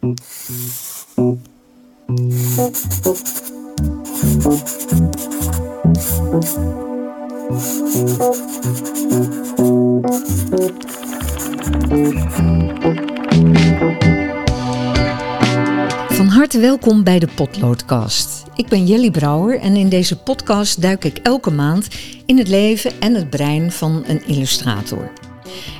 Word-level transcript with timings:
Van 0.00 0.08
harte 16.26 16.58
welkom 16.60 17.04
bij 17.04 17.18
de 17.18 17.28
Potloodcast. 17.34 18.44
Ik 18.54 18.68
ben 18.68 18.86
Jelly 18.86 19.10
Brouwer 19.10 19.58
en 19.58 19.76
in 19.76 19.88
deze 19.88 20.18
podcast 20.18 20.82
duik 20.82 21.04
ik 21.04 21.18
elke 21.18 21.50
maand 21.50 21.88
in 22.26 22.38
het 22.38 22.48
leven 22.48 23.00
en 23.00 23.14
het 23.14 23.30
brein 23.30 23.72
van 23.72 24.04
een 24.06 24.26
illustrator. 24.26 25.19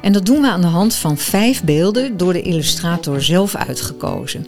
En 0.03 0.13
dat 0.13 0.27
doen 0.27 0.41
we 0.41 0.49
aan 0.49 0.61
de 0.61 0.67
hand 0.67 0.95
van 0.95 1.19
vijf 1.19 1.65
beelden 1.65 2.17
door 2.17 2.33
de 2.33 2.43
illustrator 2.43 3.23
zelf 3.23 3.55
uitgekozen. 3.55 4.47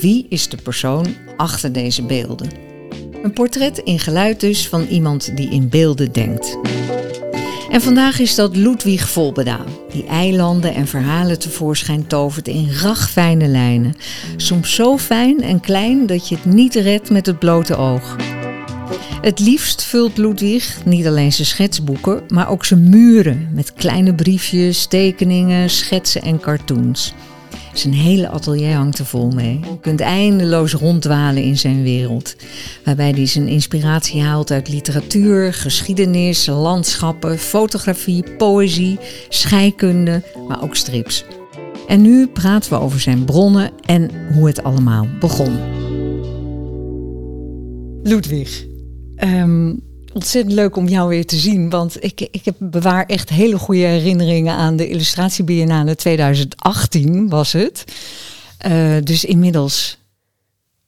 Wie 0.00 0.26
is 0.28 0.48
de 0.48 0.56
persoon 0.56 1.06
achter 1.36 1.72
deze 1.72 2.02
beelden? 2.02 2.50
Een 3.22 3.32
portret 3.32 3.78
in 3.78 3.98
geluid 3.98 4.40
dus 4.40 4.68
van 4.68 4.86
iemand 4.86 5.36
die 5.36 5.50
in 5.50 5.68
beelden 5.68 6.12
denkt. 6.12 6.58
En 7.70 7.82
vandaag 7.82 8.18
is 8.18 8.34
dat 8.34 8.56
Ludwig 8.56 9.08
Volbedaan, 9.08 9.66
die 9.90 10.06
eilanden 10.06 10.74
en 10.74 10.86
verhalen 10.86 11.38
tevoorschijn 11.38 12.06
tovert 12.06 12.48
in 12.48 12.70
ragfijne 12.82 13.46
lijnen. 13.46 13.94
Soms 14.36 14.74
zo 14.74 14.98
fijn 14.98 15.42
en 15.42 15.60
klein 15.60 16.06
dat 16.06 16.28
je 16.28 16.34
het 16.34 16.44
niet 16.44 16.74
redt 16.74 17.10
met 17.10 17.26
het 17.26 17.38
blote 17.38 17.76
oog. 17.76 18.16
Het 19.20 19.40
liefst 19.40 19.84
vult 19.84 20.16
Ludwig 20.16 20.84
niet 20.84 21.06
alleen 21.06 21.32
zijn 21.32 21.46
schetsboeken, 21.46 22.22
maar 22.28 22.48
ook 22.48 22.64
zijn 22.64 22.88
muren 22.88 23.48
met 23.52 23.72
kleine 23.72 24.14
briefjes, 24.14 24.86
tekeningen, 24.86 25.70
schetsen 25.70 26.22
en 26.22 26.40
cartoons. 26.40 27.14
Zijn 27.74 27.94
hele 27.94 28.28
atelier 28.28 28.74
hangt 28.74 28.98
er 28.98 29.06
vol 29.06 29.30
mee. 29.30 29.60
Je 29.60 29.80
kunt 29.80 30.00
eindeloos 30.00 30.72
ronddwalen 30.72 31.42
in 31.42 31.58
zijn 31.58 31.82
wereld. 31.82 32.36
Waarbij 32.84 33.10
hij 33.10 33.26
zijn 33.26 33.48
inspiratie 33.48 34.22
haalt 34.22 34.50
uit 34.50 34.68
literatuur, 34.68 35.54
geschiedenis, 35.54 36.46
landschappen, 36.46 37.38
fotografie, 37.38 38.24
poëzie, 38.36 38.98
scheikunde, 39.28 40.22
maar 40.48 40.62
ook 40.62 40.76
strips. 40.76 41.24
En 41.86 42.02
nu 42.02 42.26
praten 42.26 42.70
we 42.70 42.78
over 42.78 43.00
zijn 43.00 43.24
bronnen 43.24 43.70
en 43.84 44.10
hoe 44.34 44.46
het 44.46 44.62
allemaal 44.62 45.08
begon. 45.20 45.58
Ludwig, 48.02 48.64
um, 49.18 49.82
ontzettend 50.12 50.54
leuk 50.54 50.76
om 50.76 50.88
jou 50.88 51.08
weer 51.08 51.26
te 51.26 51.36
zien. 51.36 51.70
Want 51.70 52.04
ik, 52.04 52.20
ik 52.20 52.44
heb 52.44 52.54
bewaar 52.58 53.06
echt 53.06 53.28
hele 53.28 53.58
goede 53.58 53.80
herinneringen 53.80 54.54
aan 54.54 54.76
de 54.76 54.88
Illustratiebiennale 54.88 55.94
2018 55.94 57.28
was 57.28 57.52
het. 57.52 57.84
Uh, 58.66 58.96
dus 59.02 59.24
inmiddels 59.24 59.98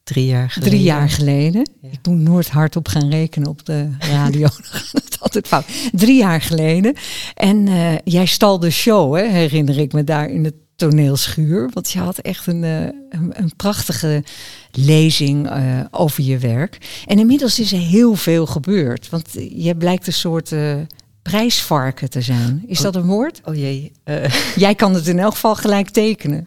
drie 0.02 0.26
jaar 0.26 0.50
geleden. 0.50 0.70
Drie 0.70 0.84
jaar 0.84 1.10
geleden. 1.10 1.70
Ik 1.82 1.98
moet 2.02 2.18
nooit 2.18 2.48
hardop 2.48 2.88
gaan 2.88 3.10
rekenen 3.10 3.48
op 3.48 3.66
de 3.66 3.90
radio. 3.98 4.48
dat 4.92 5.04
is 5.08 5.20
altijd 5.20 5.46
fout. 5.46 5.64
Drie 5.92 6.16
jaar 6.16 6.40
geleden. 6.40 6.94
En 7.34 7.66
uh, 7.66 7.98
jij 8.04 8.26
stal 8.26 8.58
de 8.58 8.70
show, 8.70 9.16
hè, 9.16 9.22
herinner 9.22 9.78
ik 9.78 9.92
me 9.92 10.04
daar 10.04 10.30
in 10.30 10.44
het 10.44 10.54
toneelschuur. 10.76 11.70
Want 11.72 11.90
je 11.90 11.98
had 11.98 12.18
echt 12.18 12.46
een, 12.46 12.62
uh, 12.62 12.82
een, 12.84 13.32
een, 13.32 13.52
prachtige 13.56 14.24
lezing 14.72 15.50
uh, 15.50 15.80
over 15.90 16.22
je 16.22 16.38
werk. 16.38 17.02
En 17.06 17.18
inmiddels 17.18 17.60
is 17.60 17.72
er 17.72 17.78
heel 17.78 18.14
veel 18.14 18.46
gebeurd. 18.46 19.08
Want 19.08 19.28
je 19.50 19.76
blijkt 19.76 20.06
een 20.06 20.12
soort 20.12 20.50
uh, 20.50 20.74
prijsvarken 21.22 22.10
te 22.10 22.20
zijn. 22.20 22.64
Is 22.66 22.78
oh, 22.78 22.84
dat 22.84 22.96
een 22.96 23.06
woord? 23.06 23.40
Oh 23.44 23.54
jee. 23.54 23.92
Jij 24.56 24.74
kan 24.74 24.94
het 24.94 25.06
in 25.06 25.18
elk 25.18 25.32
geval 25.32 25.54
gelijk 25.54 25.88
tekenen. 25.88 26.44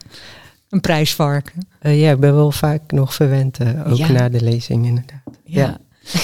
Een 0.70 0.82
prijsvarken. 0.82 1.68
ja, 1.82 2.12
ik 2.12 2.20
ben 2.20 2.36
wel 2.36 2.52
vaak 2.52 2.92
nog 2.92 3.14
verwend, 3.14 3.58
ook 3.88 3.98
ja. 3.98 4.12
na 4.12 4.30
de 4.30 4.42
lezing 4.42 4.86
inderdaad. 4.86 5.38
ja. 5.44 5.62
ja. 5.62 5.78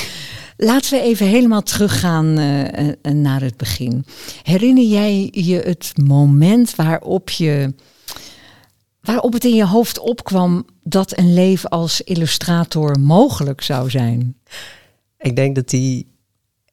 Laten 0.57 0.91
we 0.91 1.01
even 1.01 1.27
helemaal 1.27 1.61
teruggaan 1.61 2.39
uh, 2.39 3.13
naar 3.13 3.41
het 3.41 3.57
begin. 3.57 4.05
Herinner 4.43 4.83
jij 4.83 5.29
je 5.31 5.59
het 5.59 5.91
moment 5.95 6.75
waarop 6.75 7.29
je 7.29 7.73
waarop 9.05 9.33
het 9.33 9.43
in 9.43 9.55
je 9.55 9.65
hoofd 9.65 9.99
opkwam 9.99 10.65
dat 10.83 11.17
een 11.17 11.33
leven 11.33 11.69
als 11.69 12.01
illustrator 12.01 12.99
mogelijk 12.99 13.61
zou 13.61 13.89
zijn? 13.89 14.37
Ik 15.17 15.35
denk 15.35 15.55
dat 15.55 15.69
die, 15.69 16.07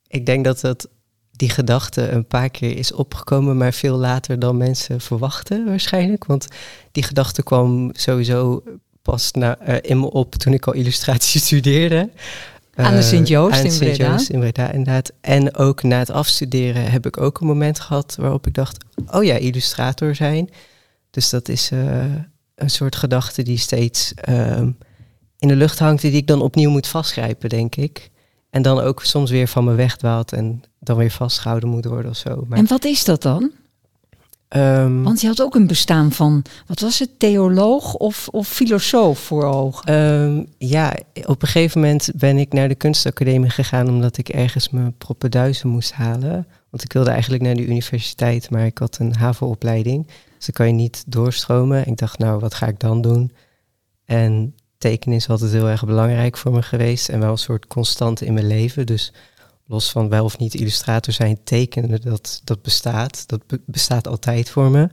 ik 0.06 0.26
denk 0.26 0.44
dat 0.44 0.60
dat 0.60 0.88
die 1.30 1.50
gedachte 1.50 2.08
een 2.08 2.26
paar 2.26 2.50
keer 2.50 2.76
is 2.76 2.92
opgekomen, 2.92 3.56
maar 3.56 3.72
veel 3.72 3.96
later 3.96 4.38
dan 4.38 4.56
mensen 4.56 5.00
verwachten 5.00 5.64
waarschijnlijk. 5.64 6.24
Want 6.24 6.46
die 6.92 7.02
gedachte 7.02 7.42
kwam 7.42 7.90
sowieso 7.92 8.62
pas 9.02 9.32
na, 9.32 9.68
uh, 9.68 9.76
in 9.80 10.00
me 10.00 10.10
op 10.10 10.34
toen 10.34 10.52
ik 10.52 10.66
al 10.66 10.72
illustratie 10.72 11.40
studeerde. 11.46 12.10
Aan 12.74 12.94
de 12.94 13.02
Sint-Joost 13.02 13.64
in 13.64 13.78
Breda? 13.78 14.10
Joost 14.10 14.28
in 14.28 14.40
Breda, 14.40 14.70
inderdaad. 14.70 15.12
En 15.20 15.56
ook 15.56 15.82
na 15.82 15.98
het 15.98 16.10
afstuderen 16.10 16.90
heb 16.90 17.06
ik 17.06 17.20
ook 17.20 17.40
een 17.40 17.46
moment 17.46 17.80
gehad 17.80 18.16
waarop 18.20 18.46
ik 18.46 18.54
dacht, 18.54 18.84
oh 19.10 19.24
ja, 19.24 19.34
illustrator 19.34 20.14
zijn. 20.14 20.50
Dus 21.12 21.30
dat 21.30 21.48
is 21.48 21.70
uh, 21.70 22.04
een 22.54 22.70
soort 22.70 22.96
gedachte 22.96 23.42
die 23.42 23.58
steeds 23.58 24.12
uh, 24.28 24.60
in 25.38 25.48
de 25.48 25.56
lucht 25.56 25.78
hangt, 25.78 26.02
die 26.02 26.12
ik 26.12 26.26
dan 26.26 26.42
opnieuw 26.42 26.70
moet 26.70 26.86
vastgrijpen, 26.86 27.48
denk 27.48 27.76
ik. 27.76 28.10
En 28.50 28.62
dan 28.62 28.80
ook 28.80 29.04
soms 29.04 29.30
weer 29.30 29.48
van 29.48 29.64
me 29.64 29.74
wegdwaalt 29.74 30.32
en 30.32 30.62
dan 30.80 30.96
weer 30.96 31.10
vastgehouden 31.10 31.68
moet 31.68 31.84
worden 31.84 32.10
of 32.10 32.16
zo. 32.16 32.44
Maar, 32.48 32.58
en 32.58 32.66
wat 32.66 32.84
is 32.84 33.04
dat 33.04 33.22
dan? 33.22 33.50
Um, 34.56 35.02
Want 35.02 35.20
je 35.20 35.26
had 35.26 35.42
ook 35.42 35.54
een 35.54 35.66
bestaan 35.66 36.12
van, 36.12 36.44
wat 36.66 36.80
was 36.80 36.98
het, 36.98 37.18
theoloog 37.18 37.94
of, 37.94 38.28
of 38.28 38.48
filosoof 38.48 39.18
voor 39.18 39.44
ogen? 39.44 39.94
Um, 39.94 40.46
ja, 40.58 40.96
op 41.24 41.42
een 41.42 41.48
gegeven 41.48 41.80
moment 41.80 42.10
ben 42.14 42.38
ik 42.38 42.52
naar 42.52 42.68
de 42.68 42.74
kunstacademie 42.74 43.50
gegaan 43.50 43.88
omdat 43.88 44.18
ik 44.18 44.28
ergens 44.28 44.70
mijn 44.70 44.96
proppenduizen 44.98 45.68
moest 45.68 45.92
halen. 45.92 46.46
Want 46.70 46.84
ik 46.84 46.92
wilde 46.92 47.10
eigenlijk 47.10 47.42
naar 47.42 47.54
de 47.54 47.66
universiteit, 47.66 48.50
maar 48.50 48.66
ik 48.66 48.78
had 48.78 48.98
een 48.98 49.14
havenopleiding. 49.14 50.06
Dus 50.42 50.54
dan 50.54 50.66
kan 50.66 50.76
je 50.76 50.82
niet 50.82 51.04
doorstromen. 51.06 51.86
Ik 51.86 51.96
dacht, 51.96 52.18
nou, 52.18 52.40
wat 52.40 52.54
ga 52.54 52.66
ik 52.66 52.80
dan 52.80 53.00
doen? 53.00 53.32
En 54.04 54.54
tekenen 54.78 55.16
is 55.16 55.28
altijd 55.28 55.52
heel 55.52 55.68
erg 55.68 55.84
belangrijk 55.84 56.36
voor 56.36 56.52
me 56.52 56.62
geweest 56.62 57.08
en 57.08 57.20
wel 57.20 57.30
een 57.30 57.38
soort 57.38 57.66
constante 57.66 58.24
in 58.24 58.32
mijn 58.32 58.46
leven. 58.46 58.86
Dus 58.86 59.12
los 59.66 59.90
van 59.90 60.08
wel 60.08 60.24
of 60.24 60.38
niet 60.38 60.54
illustrator 60.54 61.12
zijn, 61.12 61.38
tekenen, 61.44 62.00
dat, 62.00 62.40
dat 62.44 62.62
bestaat. 62.62 63.28
Dat 63.28 63.46
be 63.46 63.60
bestaat 63.66 64.08
altijd 64.08 64.50
voor 64.50 64.70
me. 64.70 64.88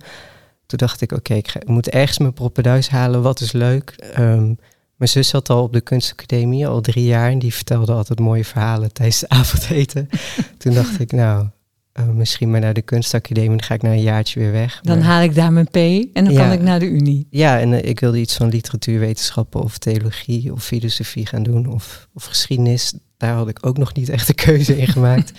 Toen 0.66 0.78
dacht 0.78 1.02
ik, 1.02 1.12
oké, 1.12 1.20
okay, 1.20 1.38
ik, 1.38 1.54
ik, 1.54 1.68
moet 1.68 1.90
ergens 1.90 2.18
mijn 2.18 2.34
proppenduis 2.34 2.90
halen. 2.90 3.22
Wat 3.22 3.40
is 3.40 3.52
leuk? 3.52 4.14
Um, 4.18 4.58
mijn 4.96 5.09
zus 5.09 5.28
zat 5.28 5.50
al 5.50 5.64
op 5.64 5.74
de 5.74 5.82
kunstacademie, 5.82 6.68
al 6.68 6.82
drie 6.82 7.06
jaar. 7.06 7.32
En 7.32 7.40
die 7.40 7.54
vertelde 7.54 7.92
altijd 7.92 8.20
mooie 8.20 8.46
verhalen 8.46 8.94
tijdens 8.94 9.22
het 9.22 9.30
avondeten. 9.30 10.09
Toen 10.58 10.74
dacht 10.74 11.00
ik, 11.00 11.12
nou, 11.12 11.48
uh, 11.94 12.08
misschien 12.08 12.52
maar 12.52 12.60
naar 12.60 12.74
de 12.74 12.82
kunstacademie. 12.82 13.50
Dan 13.50 13.62
ga 13.62 13.74
ik 13.74 13.82
na 13.82 13.90
een 13.90 14.02
jaartje 14.02 14.40
weer 14.40 14.52
weg. 14.52 14.80
Dan 14.82 14.98
maar... 14.98 15.08
haal 15.08 15.22
ik 15.22 15.36
daar 15.36 15.54
mijn 15.54 15.68
P 15.68 15.76
en 15.76 16.24
dan 16.24 16.34
ja, 16.34 16.44
kan 16.44 16.52
ik 16.52 16.62
naar 16.62 16.80
de 16.80 16.86
Unie. 16.86 17.28
Ja, 17.30 17.60
en 17.60 17.72
uh, 17.72 17.84
ik 17.84 18.00
wilde 18.00 18.20
iets 18.20 18.36
van 18.36 18.50
literatuurwetenschappen 18.50 19.62
of 19.62 19.78
theologie 19.78 20.54
of 20.54 20.64
filosofie 20.64 21.26
gaan 21.26 21.44
doen. 21.44 21.66
Of, 21.66 22.08
of 22.14 22.26
geschiedenis 22.26 22.94
daar 23.18 23.34
had 23.34 23.50
ik 23.50 23.66
ook 23.66 23.78
nog 23.78 23.94
niet 23.94 24.10
echt 24.10 24.30
een 24.30 24.36
keuze 24.36 24.78
in 24.78 24.88
gemaakt. 24.88 25.32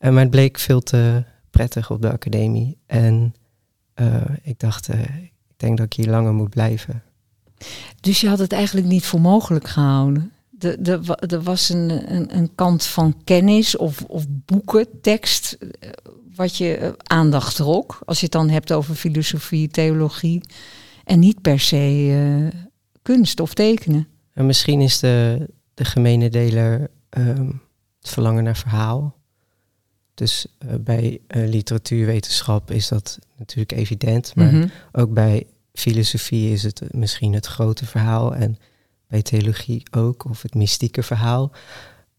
uh, 0.00 0.10
maar 0.12 0.22
het 0.22 0.30
bleek 0.30 0.58
veel 0.58 0.80
te 0.80 1.24
prettig 1.50 1.90
op 1.90 2.02
de 2.02 2.12
academie. 2.12 2.78
En 2.86 3.34
uh, 4.00 4.16
ik 4.42 4.58
dacht, 4.58 4.88
ik 4.88 5.32
denk 5.56 5.76
dat 5.76 5.86
ik 5.86 5.92
hier 5.92 6.08
langer 6.08 6.32
moet 6.32 6.50
blijven. 6.50 7.02
Dus 8.00 8.20
je 8.20 8.28
had 8.28 8.38
het 8.38 8.52
eigenlijk 8.52 8.86
niet 8.86 9.06
voor 9.06 9.20
mogelijk 9.20 9.68
gehouden? 9.68 10.32
Er 10.64 11.42
was 11.42 11.68
een, 11.68 12.14
een, 12.14 12.36
een, 12.36 12.54
kant 12.54 12.84
van 12.84 13.16
kennis 13.24 13.76
of, 13.76 14.02
of 14.02 14.24
boeken, 14.28 14.86
tekst, 15.00 15.58
wat 16.34 16.56
je 16.56 16.94
aandacht 17.02 17.56
trok. 17.56 17.98
Als 18.04 18.18
je 18.18 18.24
het 18.24 18.32
dan 18.32 18.48
hebt 18.48 18.72
over 18.72 18.94
filosofie, 18.94 19.68
theologie. 19.68 20.40
En 21.04 21.18
niet 21.18 21.40
per 21.40 21.60
se 21.60 22.50
kunst 23.02 23.40
of 23.40 23.54
tekenen. 23.54 24.08
En 24.32 24.46
misschien 24.46 24.80
is 24.80 24.98
de, 24.98 25.46
de 25.74 25.84
gemene 25.84 26.28
deler 26.30 26.90
um, 27.10 27.60
het 27.98 28.08
verlangen 28.08 28.44
naar 28.44 28.56
verhaal. 28.56 29.16
Dus 30.14 30.46
uh, 30.66 30.74
bij 30.80 31.20
uh, 31.28 31.48
literatuurwetenschap 31.48 32.70
is 32.70 32.88
dat 32.88 33.18
natuurlijk 33.36 33.72
evident, 33.72 34.34
maar 34.34 34.52
mm-hmm. 34.52 34.70
ook 34.92 35.12
bij 35.12 35.46
filosofie 35.72 36.52
is 36.52 36.62
het 36.62 36.82
misschien 36.90 37.32
het 37.32 37.46
grote 37.46 37.86
verhaal 37.86 38.34
en 38.34 38.58
bij 39.14 39.22
theologie 39.22 39.82
ook, 39.90 40.24
of 40.24 40.42
het 40.42 40.54
mystieke 40.54 41.02
verhaal. 41.02 41.52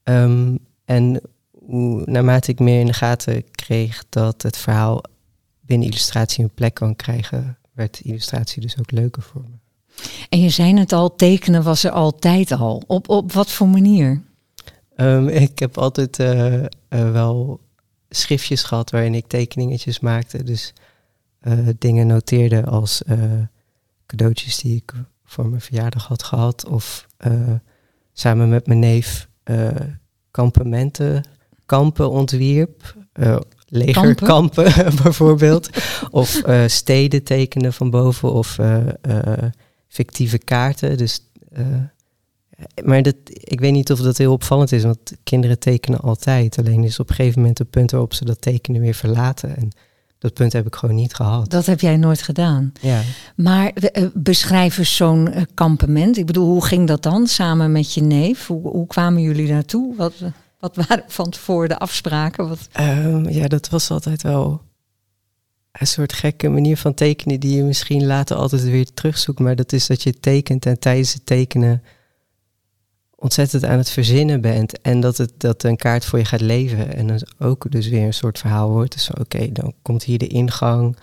Um, 0.03 0.59
en 0.85 1.21
hoe, 1.65 2.03
naarmate 2.05 2.51
ik 2.51 2.59
meer 2.59 2.79
in 2.79 2.85
de 2.85 2.93
gaten 2.93 3.51
kreeg 3.51 4.03
dat 4.09 4.41
het 4.41 4.57
verhaal 4.57 5.03
binnen 5.61 5.87
illustratie 5.87 6.43
een 6.43 6.53
plek 6.53 6.73
kan 6.73 6.95
krijgen, 6.95 7.57
werd 7.73 7.99
illustratie 7.99 8.61
dus 8.61 8.79
ook 8.79 8.91
leuker 8.91 9.21
voor 9.21 9.41
me. 9.41 9.55
En 10.29 10.39
je 10.39 10.49
zei 10.49 10.79
het 10.79 10.93
al, 10.93 11.15
tekenen 11.15 11.63
was 11.63 11.83
er 11.83 11.91
altijd 11.91 12.51
al. 12.51 12.83
Op, 12.87 13.09
op 13.09 13.31
wat 13.31 13.51
voor 13.51 13.67
manier? 13.67 14.23
Um, 14.97 15.27
ik 15.49 15.59
heb 15.59 15.77
altijd 15.77 16.19
uh, 16.19 16.53
uh, 16.53 16.67
wel 16.89 17.59
schriftjes 18.09 18.63
gehad 18.63 18.91
waarin 18.91 19.13
ik 19.13 19.27
tekeningetjes 19.27 19.99
maakte. 19.99 20.43
Dus 20.43 20.73
uh, 21.41 21.67
dingen 21.77 22.07
noteerde 22.07 22.65
als 22.65 23.01
cadeautjes 24.05 24.57
die 24.57 24.75
ik 24.75 24.93
voor 25.25 25.47
mijn 25.47 25.61
verjaardag 25.61 26.07
had 26.07 26.23
gehad. 26.23 26.65
Of 26.65 27.07
samen 28.13 28.49
met 28.49 28.67
mijn 28.67 28.79
neef 28.79 29.27
kampementen, 30.31 31.23
kampen 31.65 32.09
ontwierp. 32.09 32.95
legerkampen 33.67 34.73
bijvoorbeeld. 35.03 35.69
of 36.09 36.41
steden 36.65 37.23
tekenen 37.23 37.73
van 37.73 37.89
boven. 37.89 38.33
Of 38.33 38.57
fictieve 39.87 40.37
kaarten. 40.37 40.97
Dus 40.97 41.19
maar 42.83 43.01
dat, 43.01 43.15
ik 43.25 43.59
weet 43.59 43.71
niet 43.71 43.91
of 43.91 43.99
dat 43.99 44.17
heel 44.17 44.31
opvallend 44.31 44.71
is, 44.71 44.83
want 44.83 45.13
kinderen 45.23 45.59
tekenen 45.59 45.99
altijd. 45.99 46.57
Alleen 46.57 46.83
is 46.83 46.99
op 46.99 47.09
een 47.09 47.15
gegeven 47.15 47.39
moment 47.39 47.57
het 47.57 47.69
punt 47.69 47.91
waarop 47.91 48.13
ze 48.13 48.25
dat 48.25 48.41
tekenen 48.41 48.81
weer 48.81 48.93
verlaten. 48.93 49.57
En 49.57 49.69
dat 50.17 50.33
punt 50.33 50.53
heb 50.53 50.65
ik 50.65 50.75
gewoon 50.75 50.95
niet 50.95 51.13
gehad. 51.13 51.49
Dat 51.49 51.65
heb 51.65 51.79
jij 51.79 51.97
nooit 51.97 52.21
gedaan. 52.21 52.73
Ja. 52.81 53.01
Maar 53.35 53.71
uh, 53.93 54.07
beschrijf 54.13 54.77
eens 54.77 54.95
zo'n 54.95 55.29
uh, 55.35 55.41
kampement. 55.53 56.17
Ik 56.17 56.25
bedoel, 56.25 56.47
hoe 56.47 56.65
ging 56.65 56.87
dat 56.87 57.03
dan 57.03 57.27
samen 57.27 57.71
met 57.71 57.93
je 57.93 58.01
neef? 58.01 58.47
Hoe, 58.47 58.67
hoe 58.67 58.87
kwamen 58.87 59.21
jullie 59.21 59.51
naartoe? 59.51 59.95
Wat, 59.95 60.13
wat 60.59 60.75
waren 60.75 61.03
van 61.07 61.29
tevoren 61.29 61.69
de 61.69 61.79
afspraken? 61.79 62.47
Wat... 62.49 62.67
Um, 62.79 63.29
ja, 63.29 63.47
dat 63.47 63.69
was 63.69 63.91
altijd 63.91 64.21
wel 64.21 64.61
een 65.71 65.87
soort 65.87 66.13
gekke 66.13 66.49
manier 66.49 66.77
van 66.77 66.93
tekenen 66.93 67.39
die 67.39 67.55
je 67.55 67.63
misschien 67.63 68.05
later 68.05 68.35
altijd 68.35 68.63
weer 68.63 68.93
terugzoekt. 68.93 69.39
Maar 69.39 69.55
dat 69.55 69.73
is 69.73 69.87
dat 69.87 70.03
je 70.03 70.19
tekent 70.19 70.65
en 70.65 70.79
tijdens 70.79 71.13
het 71.13 71.25
tekenen 71.25 71.83
ontzettend 73.15 73.65
aan 73.65 73.77
het 73.77 73.89
verzinnen 73.89 74.41
bent 74.41 74.81
en 74.81 74.99
dat 74.99 75.17
het 75.17 75.31
dat 75.37 75.63
een 75.63 75.75
kaart 75.75 76.05
voor 76.05 76.19
je 76.19 76.25
gaat 76.25 76.41
leven 76.41 76.95
en 76.95 77.07
dan 77.07 77.27
ook 77.39 77.71
dus 77.71 77.87
weer 77.87 78.05
een 78.05 78.13
soort 78.13 78.39
verhaal 78.39 78.69
wordt. 78.69 78.93
Dus 78.93 79.09
oké, 79.19 79.51
dan 79.51 79.73
komt 79.81 80.03
hier 80.03 80.17
de 80.17 80.27
ingang, 80.27 80.97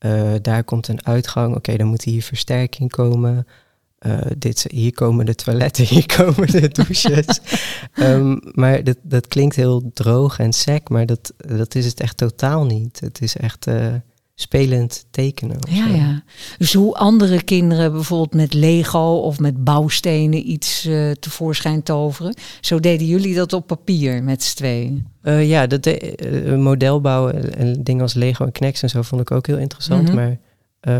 uh, 0.00 0.32
daar 0.42 0.64
komt 0.64 0.88
een 0.88 1.06
uitgang, 1.06 1.56
oké, 1.56 1.76
dan 1.76 1.86
moet 1.86 2.04
hier 2.04 2.22
versterking 2.22 2.90
komen. 2.90 3.46
Uh, 4.06 4.20
dit, 4.38 4.66
hier 4.70 4.92
komen 4.94 5.26
de 5.26 5.34
toiletten, 5.34 5.84
hier 5.94 6.06
komen 6.16 6.50
de 6.50 6.68
douches. 6.68 7.40
um, 7.98 8.40
maar 8.60 8.84
dat, 8.84 8.96
dat 9.02 9.28
klinkt 9.28 9.56
heel 9.56 9.90
droog 9.94 10.38
en 10.38 10.52
sec, 10.52 10.88
maar 10.88 11.06
dat, 11.06 11.32
dat 11.36 11.74
is 11.74 11.84
het 11.84 12.00
echt 12.00 12.16
totaal 12.16 12.66
niet. 12.66 13.00
Het 13.00 13.20
is 13.20 13.36
echt 13.36 13.66
uh, 13.66 13.94
spelend 14.34 15.06
tekenen. 15.10 15.58
Ja, 15.70 15.86
ja. 15.86 16.22
Dus 16.58 16.72
hoe 16.74 16.96
andere 16.96 17.42
kinderen 17.42 17.92
bijvoorbeeld 17.92 18.34
met 18.34 18.54
Lego 18.54 19.14
of 19.16 19.38
met 19.38 19.64
bouwstenen 19.64 20.50
iets 20.50 20.86
uh, 20.86 21.10
tevoorschijn 21.10 21.82
toveren, 21.82 22.34
zo 22.60 22.80
deden 22.80 23.06
jullie 23.06 23.34
dat 23.34 23.52
op 23.52 23.66
papier 23.66 24.22
met 24.22 24.42
z'n 24.42 24.56
tweeën? 24.56 25.06
Uh, 25.22 25.48
ja, 25.48 25.66
dat 25.66 25.96
model 26.56 27.00
bouwen 27.00 27.54
en 27.54 27.82
dingen 27.82 28.02
als 28.02 28.14
Lego 28.14 28.44
en 28.44 28.52
Knex 28.52 28.82
en 28.82 28.88
zo 28.88 29.02
vond 29.02 29.20
ik 29.20 29.30
ook 29.30 29.46
heel 29.46 29.58
interessant, 29.58 30.02
mm 30.02 30.06
-hmm. 30.06 30.16
maar 30.16 30.38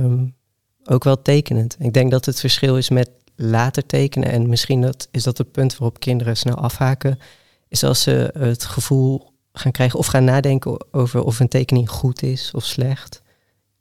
um, 0.02 0.34
ook 0.84 1.04
wel 1.04 1.22
tekenend. 1.22 1.76
Ik 1.78 1.92
denk 1.92 2.10
dat 2.10 2.24
het 2.24 2.40
verschil 2.40 2.76
is 2.76 2.90
met 2.90 3.10
later 3.36 3.86
tekenen 3.86 4.30
en 4.30 4.48
misschien 4.48 4.80
dat, 4.80 5.08
is 5.10 5.22
dat 5.22 5.38
het 5.38 5.52
punt 5.52 5.76
waarop 5.76 6.00
kinderen 6.00 6.36
snel 6.36 6.56
afhaken, 6.56 7.18
is 7.68 7.84
als 7.84 8.02
ze 8.02 8.30
het 8.38 8.64
gevoel 8.64 9.30
gaan 9.52 9.72
krijgen 9.72 9.98
of 9.98 10.06
gaan 10.06 10.24
nadenken 10.24 10.94
over 10.94 11.22
of 11.22 11.40
een 11.40 11.48
tekening 11.48 11.90
goed 11.90 12.22
is 12.22 12.50
of 12.54 12.64
slecht. 12.64 13.21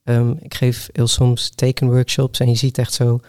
Um, 0.03 0.38
ik 0.42 0.53
geef 0.53 0.89
heel 0.92 1.07
soms 1.07 1.50
tekenworkshops 1.56 2.39
en 2.39 2.50
je 2.50 2.56
ziet 2.56 2.77
echt 2.77 2.94
zo 2.94 3.19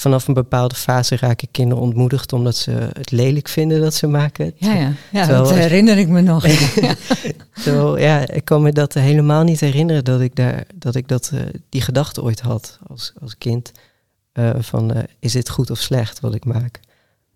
vanaf 0.00 0.28
een 0.28 0.34
bepaalde 0.34 0.74
fase 0.74 1.16
raken 1.16 1.50
kinderen 1.50 1.82
ontmoedigd 1.82 2.32
omdat 2.32 2.56
ze 2.56 2.70
het 2.70 3.10
lelijk 3.10 3.48
vinden 3.48 3.80
dat 3.80 3.94
ze 3.94 4.06
maken. 4.06 4.52
Ja, 4.56 4.74
ja. 4.74 4.92
ja 5.12 5.26
dat 5.26 5.50
herinner 5.50 5.98
ik 5.98 6.08
me 6.08 6.20
nog. 6.20 6.46
Terwijl, 7.62 7.98
ja, 7.98 8.28
ik 8.28 8.44
kan 8.44 8.62
me 8.62 8.72
dat 8.72 8.94
helemaal 8.94 9.42
niet 9.42 9.60
herinneren 9.60 10.04
dat 10.04 10.20
ik, 10.20 10.36
daar, 10.36 10.64
dat, 10.74 10.94
ik 10.94 11.08
dat, 11.08 11.30
uh, 11.34 11.40
die 11.68 11.80
gedachte 11.80 12.22
ooit 12.22 12.40
had 12.40 12.78
als, 12.86 13.12
als 13.20 13.38
kind. 13.38 13.72
Uh, 14.32 14.50
van 14.58 14.96
uh, 14.96 15.02
is 15.18 15.32
dit 15.32 15.48
goed 15.48 15.70
of 15.70 15.78
slecht 15.78 16.20
wat 16.20 16.34
ik 16.34 16.44
maak? 16.44 16.80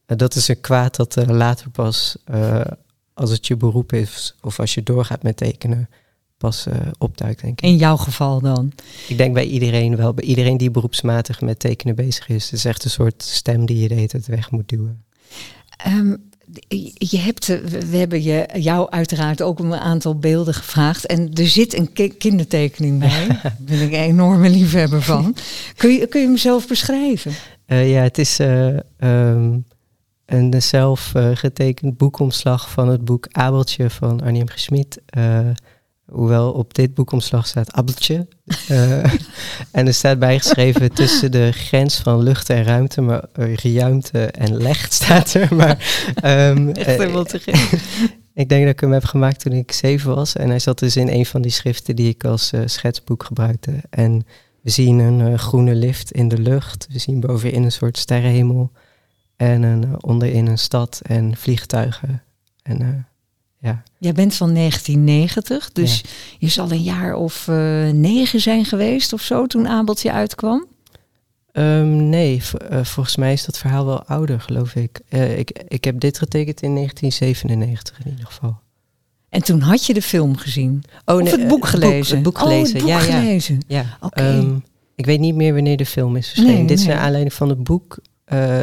dat 0.07 0.35
is 0.35 0.49
een 0.49 0.61
kwaad 0.61 0.97
dat 0.97 1.27
later 1.27 1.71
pas, 1.71 2.17
als 3.15 3.31
het 3.31 3.47
je 3.47 3.57
beroep 3.57 3.93
is 3.93 4.35
of 4.41 4.61
als 4.61 4.75
je 4.75 4.83
doorgaat 4.83 5.23
met 5.23 5.37
tekenen, 5.37 5.89
pas 6.43 6.67
uh, 6.67 6.75
opduikt, 6.99 7.41
denk 7.41 7.61
ik. 7.61 7.69
In 7.71 7.77
jouw 7.77 7.97
geval 7.97 8.41
dan? 8.41 8.73
Ik 9.09 9.17
denk 9.17 9.35
bij 9.35 9.47
iedereen 9.47 9.97
wel. 9.97 10.15
Bij 10.15 10.25
iedereen 10.25 10.56
die 10.56 10.71
beroepsmatig 10.71 11.41
met 11.41 11.59
tekenen 11.59 11.94
bezig 11.94 12.29
is. 12.29 12.44
Het 12.44 12.53
is 12.53 12.65
echt 12.65 12.85
een 12.85 12.91
soort 12.91 13.23
stem 13.23 13.67
die 13.67 13.79
je 13.79 13.89
de 13.89 13.94
hele 13.94 14.06
tijd 14.06 14.27
weg 14.27 14.50
moet 14.50 14.69
duwen. 14.69 15.05
Um, 15.87 16.31
je 16.94 17.19
hebt, 17.19 17.49
eh, 17.49 17.59
we 17.91 17.97
hebben 17.97 18.23
je, 18.23 18.49
jou 18.55 18.91
uiteraard 18.91 19.43
ook 19.43 19.59
een 19.59 19.75
aantal 19.75 20.19
beelden 20.19 20.55
gevraagd. 20.55 21.06
En 21.06 21.33
er 21.35 21.49
zit 21.49 21.79
een 21.79 21.93
ki 21.93 22.09
kindertekening 22.09 22.99
bij. 22.99 23.27
Daar 23.43 23.56
ben 23.59 23.81
ik 23.81 23.93
een 23.93 23.99
enorme 23.99 24.49
liefhebber 24.49 25.03
van. 25.03 25.37
kun, 25.77 25.93
je, 25.93 26.06
kun 26.06 26.21
je 26.21 26.27
hem 26.27 26.37
zelf 26.37 26.69
beschrijven? 26.69 27.33
Uh, 27.67 27.91
ja, 27.91 28.03
het 28.03 28.19
is 28.19 28.41
uh, 28.41 28.77
um, 28.99 29.65
een 30.27 30.62
zelf 30.62 31.12
getekend 31.35 31.97
boekomslag 31.97 32.71
van 32.71 32.88
het 32.88 33.05
boek 33.05 33.27
Abeltje 33.31 33.91
van 33.91 34.21
Arnhem 34.21 34.49
Gesmit. 34.49 35.00
Hoewel 36.06 36.52
op 36.52 36.75
dit 36.75 36.94
boekomslag 36.94 37.46
staat 37.46 37.72
appeltje. 37.72 38.26
Uh, 38.70 39.04
en 39.70 39.87
er 39.87 39.94
staat 39.94 40.19
bijgeschreven 40.19 40.93
tussen 40.93 41.31
de 41.31 41.52
grens 41.52 41.96
van 41.96 42.22
lucht 42.22 42.50
en 42.50 42.64
ruimte, 42.64 43.00
maar 43.00 43.25
uh, 43.38 43.56
ruimte 43.56 44.26
en 44.26 44.56
lecht 44.56 44.93
staat 45.02 45.34
er. 45.34 45.54
Maar, 45.54 46.04
um, 46.25 46.69
Echt 46.75 46.99
helemaal 46.99 47.25
te 47.25 47.38
gek. 47.38 47.81
ik 48.34 48.49
denk 48.49 48.64
dat 48.64 48.72
ik 48.72 48.81
hem 48.81 48.93
heb 48.93 49.04
gemaakt 49.04 49.40
toen 49.40 49.52
ik 49.52 49.72
zeven 49.72 50.14
was. 50.14 50.37
En 50.37 50.49
hij 50.49 50.58
zat 50.58 50.78
dus 50.78 50.96
in 50.96 51.08
een 51.08 51.26
van 51.26 51.43
die 51.43 51.50
schriften 51.50 51.96
die 51.96 52.08
ik 52.08 52.25
als 52.25 52.52
schetsboek 52.64 53.25
gebruikte. 53.25 53.72
En 53.90 54.26
we 54.62 54.70
zien 54.70 54.99
een 54.99 55.38
groene 55.38 55.75
lift 55.75 56.12
in 56.12 56.28
de 56.28 56.38
lucht. 56.38 56.87
We 56.90 56.99
zien 56.99 57.20
bovenin 57.20 57.62
een 57.62 57.72
soort 57.72 57.99
sterrenhemel. 57.99 58.70
En 59.37 59.62
een, 59.62 60.02
onderin 60.04 60.46
een 60.46 60.58
stad 60.58 61.00
en 61.04 61.37
vliegtuigen. 61.37 62.22
En 62.62 63.06
ja. 63.62 63.82
Jij 63.99 64.12
bent 64.12 64.35
van 64.35 64.55
1990, 64.55 65.73
dus 65.73 66.03
je 66.38 66.49
zal 66.49 66.70
een 66.70 66.82
jaar 66.82 67.14
of 67.14 67.47
uh, 67.50 67.91
negen 67.91 68.41
zijn 68.41 68.64
geweest 68.64 69.12
of 69.12 69.23
zo 69.23 69.47
toen 69.47 69.69
Abeltje 69.69 70.12
uitkwam? 70.12 70.67
Um, 71.53 72.09
nee, 72.09 72.43
uh, 72.70 72.85
volgens 72.85 73.17
mij 73.17 73.32
is 73.32 73.44
dat 73.44 73.59
verhaal 73.59 73.87
wel 73.87 74.05
ouder, 74.05 74.41
geloof 74.41 74.75
ik. 74.75 75.00
Uh, 75.09 75.38
ik. 75.38 75.62
Ik 75.69 75.85
heb 75.85 76.00
dit 76.00 76.19
getekend 76.19 76.62
in 76.62 76.75
1997 76.75 78.05
in 78.05 78.11
ieder 78.11 78.26
geval. 78.26 78.61
En 79.29 79.43
toen 79.43 79.61
had 79.61 79.87
je 79.87 79.94
de 79.94 80.03
film 80.03 80.37
gezien? 80.37 80.82
Oh, 81.05 81.17
nee, 81.17 81.25
of 81.25 81.38
het 81.38 81.49
boek 81.49 81.67
gelezen? 81.67 82.14
Het 82.17 82.25
boek, 82.25 82.38
het 82.38 82.44
boek 82.47 82.53
gelezen, 82.53 82.81
oh, 82.81 82.88
het 82.88 83.00
boek 83.00 83.11
ja, 83.11 83.19
gelezen. 83.20 83.59
Ja. 83.67 83.99
Oké. 84.00 84.06
Okay. 84.06 84.37
Um, 84.37 84.44
ehm, 84.44 84.56
ik 84.94 85.06
weet 85.06 85.20
niet 85.20 85.35
meer 85.35 85.55
wanneer 85.55 85.76
de 85.76 85.87
film 85.87 86.17
is 86.17 86.26
verschenen. 86.26 86.55
Nee, 86.55 86.67
dit 86.67 86.79
is 86.79 86.87
naar 86.87 86.99
aanleiding 86.99 87.32
van 87.32 87.49
het 87.49 87.64
boek. 87.64 87.99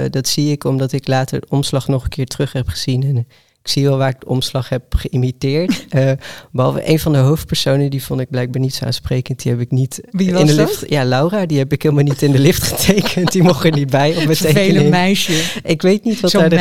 dat 0.10 0.28
zie 0.28 0.52
ik 0.52 0.64
omdat 0.64 0.92
ik 0.92 1.08
later 1.08 1.40
de 1.40 1.48
omslag 1.50 1.88
nog 1.88 2.04
een 2.04 2.10
keer 2.10 2.26
terug 2.26 2.54
heb 2.54 2.68
gezien. 2.68 3.04
En 3.04 3.28
ik 3.64 3.70
zie 3.70 3.84
wel 3.86 3.98
waar 3.98 4.10
ik 4.10 4.20
de 4.20 4.26
omslag 4.28 4.70
heb 4.70 4.84
geïmiteerd. 4.96 5.86
Uh, 5.96 6.12
behalve 6.52 6.90
een 6.90 7.00
van 7.00 7.12
de 7.12 7.18
hoofdpersonen, 7.18 7.90
die 7.90 8.04
vond 8.04 8.20
ik 8.22 8.30
blijkbaar 8.30 8.62
niet 8.62 8.74
zo 8.76 8.86
aansprekend. 8.86 9.42
Die 9.44 9.52
heb 9.52 9.62
ik 9.62 9.72
niet 9.72 10.02
Wie 10.12 10.28
in 10.28 10.46
de 10.46 10.56
dat? 10.56 10.68
lift. 10.68 10.84
Ja, 10.90 11.06
Laura, 11.06 11.46
die 11.46 11.58
heb 11.58 11.74
ik 11.74 11.82
helemaal 11.82 12.04
niet 12.04 12.22
in 12.22 12.32
de 12.32 12.40
lift 12.40 12.64
getekend. 12.64 13.32
Die 13.32 13.44
mocht 13.44 13.64
er 13.64 13.72
niet 13.72 13.90
bij 13.90 14.18
op 14.18 14.26
mijn 14.26 14.38
tekening. 14.38 14.90
meisje. 14.90 15.44
Ik 15.64 15.82
weet 15.82 16.04
niet 16.04 16.20
wat 16.20 16.32
daar 16.32 16.50
de 16.50 16.58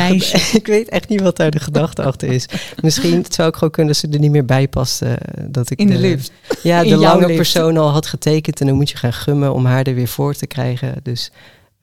Ik 0.59 0.67
weet 0.67 0.89
echt 0.89 1.09
niet 1.09 1.21
wat 1.21 1.37
daar 1.37 1.51
de 1.51 1.59
gedachte 1.59 2.03
achter 2.03 2.29
is. 2.31 2.45
Misschien 2.81 3.25
zou 3.29 3.47
ik 3.49 3.53
gewoon 3.55 3.71
kunnen 3.71 3.93
dat 3.93 4.01
ze 4.01 4.09
er 4.11 4.19
niet 4.19 4.31
meer 4.31 4.45
bij 4.45 4.67
paste. 4.67 5.17
Dat 5.47 5.69
ik 5.69 5.79
in 5.79 5.87
de, 5.87 5.93
de 5.93 5.99
lift. 5.99 6.31
Ja, 6.63 6.83
de 6.83 6.95
lange 6.95 7.25
lift. 7.25 7.35
persoon 7.35 7.77
al 7.77 7.89
had 7.89 8.07
getekend 8.07 8.59
en 8.59 8.67
dan 8.67 8.75
moet 8.75 8.89
je 8.89 8.97
gaan 8.97 9.13
gummen 9.13 9.53
om 9.53 9.65
haar 9.65 9.83
er 9.87 9.95
weer 9.95 10.07
voor 10.07 10.33
te 10.33 10.47
krijgen. 10.47 10.95
Dus 11.03 11.31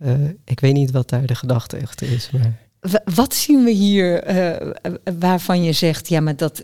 uh, 0.03 0.13
ik 0.45 0.61
weet 0.61 0.75
niet 0.75 0.91
wat 0.91 1.09
daar 1.09 1.27
de 1.27 1.35
gedachte 1.35 1.79
achter 1.83 2.13
is. 2.13 2.31
Maar 2.33 2.66
wat 3.15 3.35
zien 3.35 3.65
we 3.65 3.71
hier 3.71 4.37
uh, 4.37 4.73
waarvan 5.19 5.63
je 5.63 5.73
zegt, 5.73 6.09
ja, 6.09 6.21
maar 6.21 6.37
dat 6.37 6.63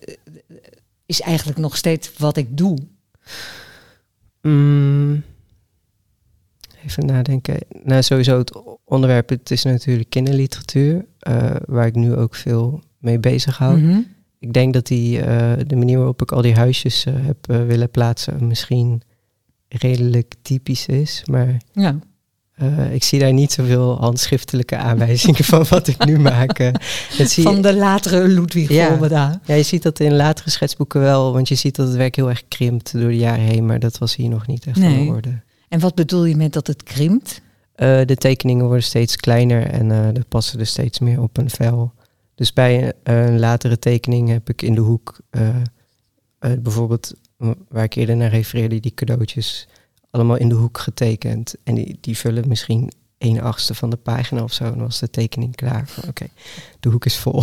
is 1.07 1.21
eigenlijk 1.21 1.59
nog 1.59 1.77
steeds 1.77 2.13
wat 2.19 2.37
ik 2.37 2.57
doe? 2.57 2.79
Mm, 4.41 5.23
even 6.85 7.07
nadenken. 7.07 7.59
Nou, 7.83 8.03
sowieso 8.03 8.39
het 8.39 8.63
onderwerp, 8.85 9.29
het 9.29 9.51
is 9.51 9.63
natuurlijk 9.63 10.11
kinderliteratuur, 10.11 11.05
uh, 11.29 11.57
waar 11.67 11.87
ik 11.87 11.95
nu 11.95 12.15
ook 12.15 12.35
veel 12.35 12.83
mee 12.99 13.19
bezig 13.19 13.59
hou. 13.59 13.79
Mm 13.79 13.91
-hmm. 13.91 14.07
Ik 14.39 14.53
denk 14.53 14.73
dat 14.73 14.87
die, 14.87 15.21
de 15.67 15.77
manier 15.77 15.97
waarop 15.97 16.23
ik 16.23 16.33
al 16.33 16.43
die 16.43 16.55
huisjes 16.55 17.05
heb 17.05 17.47
willen 17.47 17.91
plaatsen 17.91 18.47
misschien 18.47 19.03
redelijk 19.69 20.35
typisch 20.43 20.87
is, 20.87 21.23
maar... 21.31 21.57
Ja. 21.73 21.99
Uh, 22.63 22.95
ik 22.95 23.05
zie 23.05 23.19
daar 23.19 23.33
niet 23.33 23.53
zoveel 23.53 23.97
handschriftelijke 23.99 24.77
aanwijzingen 24.77 25.45
van 25.45 25.65
wat 25.69 25.89
ik 25.89 26.05
nu 26.05 26.19
maak. 26.19 26.59
Uh, 26.59 26.71
zie 27.09 27.43
van 27.43 27.63
de 27.63 27.75
latere 27.75 28.29
Ludwig 28.29 28.69
ja, 28.69 29.41
ja, 29.45 29.55
je 29.55 29.63
ziet 29.63 29.83
dat 29.83 30.01
in 30.01 30.17
latere 30.17 30.51
schetsboeken 30.51 31.01
wel, 31.01 31.33
want 31.33 31.49
je 31.49 31.55
ziet 31.55 31.77
dat 31.77 31.87
het 31.87 31.97
werk 31.97 32.17
heel 32.17 32.29
erg 32.29 32.43
krimpt 32.49 32.93
door 32.93 33.09
de 33.09 33.17
jaren 33.17 33.45
heen, 33.45 33.67
maar 33.67 33.79
dat 33.79 33.99
was 33.99 34.17
hier 34.17 34.29
nog 34.29 34.47
niet 34.47 34.67
echt 34.67 34.79
nee. 34.79 35.09
aan 35.09 35.15
orde. 35.15 35.41
En 35.69 35.81
wat 35.81 35.95
bedoel 35.95 36.25
je 36.25 36.37
met 36.37 36.53
dat 36.53 36.67
het 36.67 36.83
krimpt? 36.83 37.41
Uh, 37.77 38.01
de 38.05 38.17
tekeningen 38.17 38.65
worden 38.65 38.85
steeds 38.85 39.17
kleiner 39.17 39.67
en 39.67 39.91
er 39.91 40.25
passen 40.29 40.61
er 40.61 40.67
steeds 40.67 40.99
meer 40.99 41.23
op 41.23 41.37
een 41.37 41.51
vel. 41.51 41.93
Dus 42.35 42.53
bij 42.53 42.83
een, 42.83 43.15
een 43.15 43.39
latere 43.39 43.79
tekening 43.79 44.29
heb 44.29 44.49
ik 44.49 44.63
in 44.63 44.75
de 44.75 44.81
hoek 44.81 45.21
bijvoorbeeld, 46.61 47.15
waar 47.69 47.85
ik 47.85 47.95
eerder 47.95 48.17
naar 48.17 48.31
refereerde, 48.31 48.81
die 48.81 48.95
cadeautjes 48.95 49.69
allemaal 50.13 50.37
in 50.37 50.49
de 50.49 50.55
hoek 50.55 50.79
getekend. 50.79 51.55
En 51.65 51.75
die, 51.75 51.99
die 52.01 52.17
vullen 52.17 52.49
misschien 52.49 52.93
een 53.19 53.41
achtste 53.41 53.75
van 53.75 53.91
de 53.91 53.97
pagina 53.97 54.43
of 54.43 54.53
zo. 54.53 54.65
En 54.65 54.71
dan 54.71 54.83
was 54.83 54.99
de 54.99 55.11
tekening 55.11 55.57
klaar. 55.57 55.91
Oké, 56.09 56.27
de 56.81 56.89
hoek 56.89 57.05
is 57.05 57.17
vol. 57.17 57.43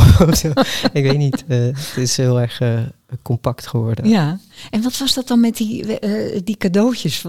ik 1.00 1.04
weet 1.04 1.18
niet. 1.18 1.44
Uh, 1.48 1.58
het 1.66 1.98
is 1.98 2.18
heel 2.18 2.42
erg 2.42 2.62
uh, 2.62 2.82
compact 3.22 3.68
geworden. 3.68 4.10
Ja. 4.10 4.40
En 4.70 4.82
wat 4.82 4.98
was 4.98 5.14
dat 5.14 5.28
dan 5.28 5.40
met 5.40 5.58
die, 5.58 6.04
uh, 6.04 6.40
die 6.44 6.58
cadeautjes? 6.58 7.26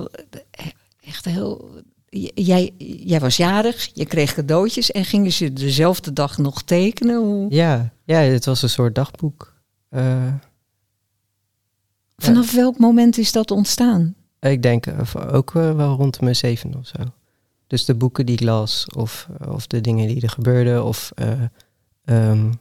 Echt 1.01 1.25
heel. 1.25 1.71
Jij, 2.35 2.73
jij 2.79 3.21
was 3.21 3.37
jarig, 3.37 3.91
je 3.95 4.07
kreeg 4.07 4.35
cadeautjes 4.35 4.91
en 4.91 5.05
gingen 5.05 5.33
ze 5.33 5.53
dezelfde 5.53 6.13
dag 6.13 6.39
nog 6.39 6.63
tekenen? 6.63 7.17
Hoe? 7.17 7.55
Ja, 7.55 7.93
ja, 8.05 8.19
het 8.19 8.45
was 8.45 8.63
een 8.63 8.69
soort 8.69 8.95
dagboek. 8.95 9.55
Vanaf 12.17 12.53
welk 12.53 12.79
moment 12.79 13.19
is 13.19 13.33
dat 13.33 13.51
ontstaan? 13.51 14.15
Ik 14.41 14.63
denk 14.63 14.87
ook 15.33 15.53
wel 15.53 15.97
rond 15.97 16.21
mijn 16.21 16.37
zeven 16.37 16.75
of 16.75 16.87
zo. 16.87 16.99
Dus 17.67 17.85
de 17.85 17.95
boeken 17.95 18.27
die 18.27 18.35
ik 18.35 18.43
las, 18.43 18.87
of, 18.97 19.29
of 19.49 19.67
de 19.67 19.81
dingen 19.81 20.09
die 20.09 20.23
er 20.23 20.31
gebeurden, 20.31 20.85
of 20.85 21.13
uh, 22.05 22.29
um, 22.31 22.53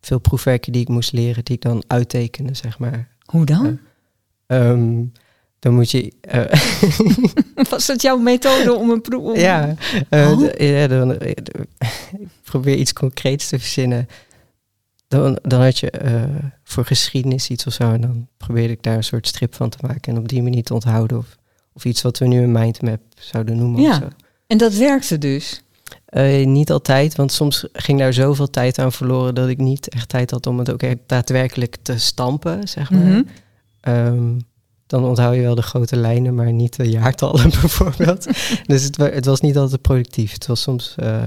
veel 0.00 0.18
proefwerken 0.18 0.72
die 0.72 0.82
ik 0.82 0.88
moest 0.88 1.12
leren, 1.12 1.44
die 1.44 1.54
ik 1.54 1.62
dan 1.62 1.82
uittekende, 1.86 2.54
zeg 2.54 2.78
maar. 2.78 3.08
Hoe 3.24 3.44
dan? 3.44 3.78
Uh, 4.46 4.68
um, 4.68 5.12
dan 5.58 5.74
moet 5.74 5.90
je. 5.90 6.12
Uh, 6.34 7.66
Was 7.70 7.86
dat 7.86 8.02
jouw 8.02 8.18
methode 8.18 8.74
om 8.74 8.90
een 8.90 9.00
proef? 9.00 9.22
Om... 9.22 9.36
Ja, 9.36 9.74
oh? 10.10 10.50
ja 10.56 10.86
dan, 10.86 11.20
ik 11.20 11.38
probeer 12.42 12.76
iets 12.76 12.92
concreets 12.92 13.48
te 13.48 13.58
verzinnen. 13.58 14.08
Dan, 15.10 15.38
dan 15.42 15.62
had 15.62 15.78
je 15.78 15.92
voor 16.64 16.84
geschiedenis 16.84 17.48
iets 17.48 17.66
of 17.66 17.72
zo. 17.72 17.92
En 17.92 18.00
dan 18.00 18.28
probeerde 18.36 18.72
ik 18.72 18.82
daar 18.82 18.96
een 18.96 19.04
soort 19.04 19.26
strip 19.26 19.54
van 19.54 19.68
te 19.68 19.78
maken. 19.80 20.12
En 20.12 20.18
op 20.18 20.28
die 20.28 20.42
manier 20.42 20.62
te 20.62 20.74
onthouden. 20.74 21.18
Of, 21.18 21.36
of 21.72 21.84
iets 21.84 22.02
wat 22.02 22.18
we 22.18 22.26
nu 22.26 22.42
een 22.42 22.52
mindmap 22.52 23.00
zouden 23.14 23.56
noemen. 23.56 23.80
Ja. 23.80 23.90
Of 23.90 23.96
zo. 23.96 24.08
En 24.46 24.58
dat 24.58 24.74
werkte 24.74 25.18
dus? 25.18 25.62
Uh, 26.10 26.46
niet 26.46 26.70
altijd, 26.70 27.16
want 27.16 27.32
soms 27.32 27.66
ging 27.72 27.98
daar 27.98 28.12
zoveel 28.12 28.50
tijd 28.50 28.78
aan 28.78 28.92
verloren 28.92 29.34
dat 29.34 29.48
ik 29.48 29.58
niet 29.58 29.88
echt 29.88 30.08
tijd 30.08 30.30
had 30.30 30.46
om 30.46 30.58
het 30.58 30.72
ook 30.72 30.82
echt 30.82 30.96
daadwerkelijk 31.06 31.76
te 31.82 31.98
stampen, 31.98 32.68
zeg 32.68 32.90
maar. 32.90 33.00
Mhm. 33.00 33.22
um, 33.80 34.48
dan 34.86 35.04
onthoud 35.04 35.34
je 35.34 35.40
wel 35.40 35.54
de 35.54 35.62
grote 35.62 35.96
lijnen, 35.96 36.34
maar 36.34 36.52
niet 36.52 36.76
de 36.76 36.90
jaartallen 36.90 37.50
bijvoorbeeld. 37.60 38.28
dus 38.66 38.82
het, 38.82 38.96
het, 38.96 39.24
was 39.24 39.40
niet 39.40 39.56
altijd 39.56 39.82
productief. 39.82 40.32
Het 40.32 40.46
was 40.46 40.62
soms 40.62 40.94
uh, 41.02 41.22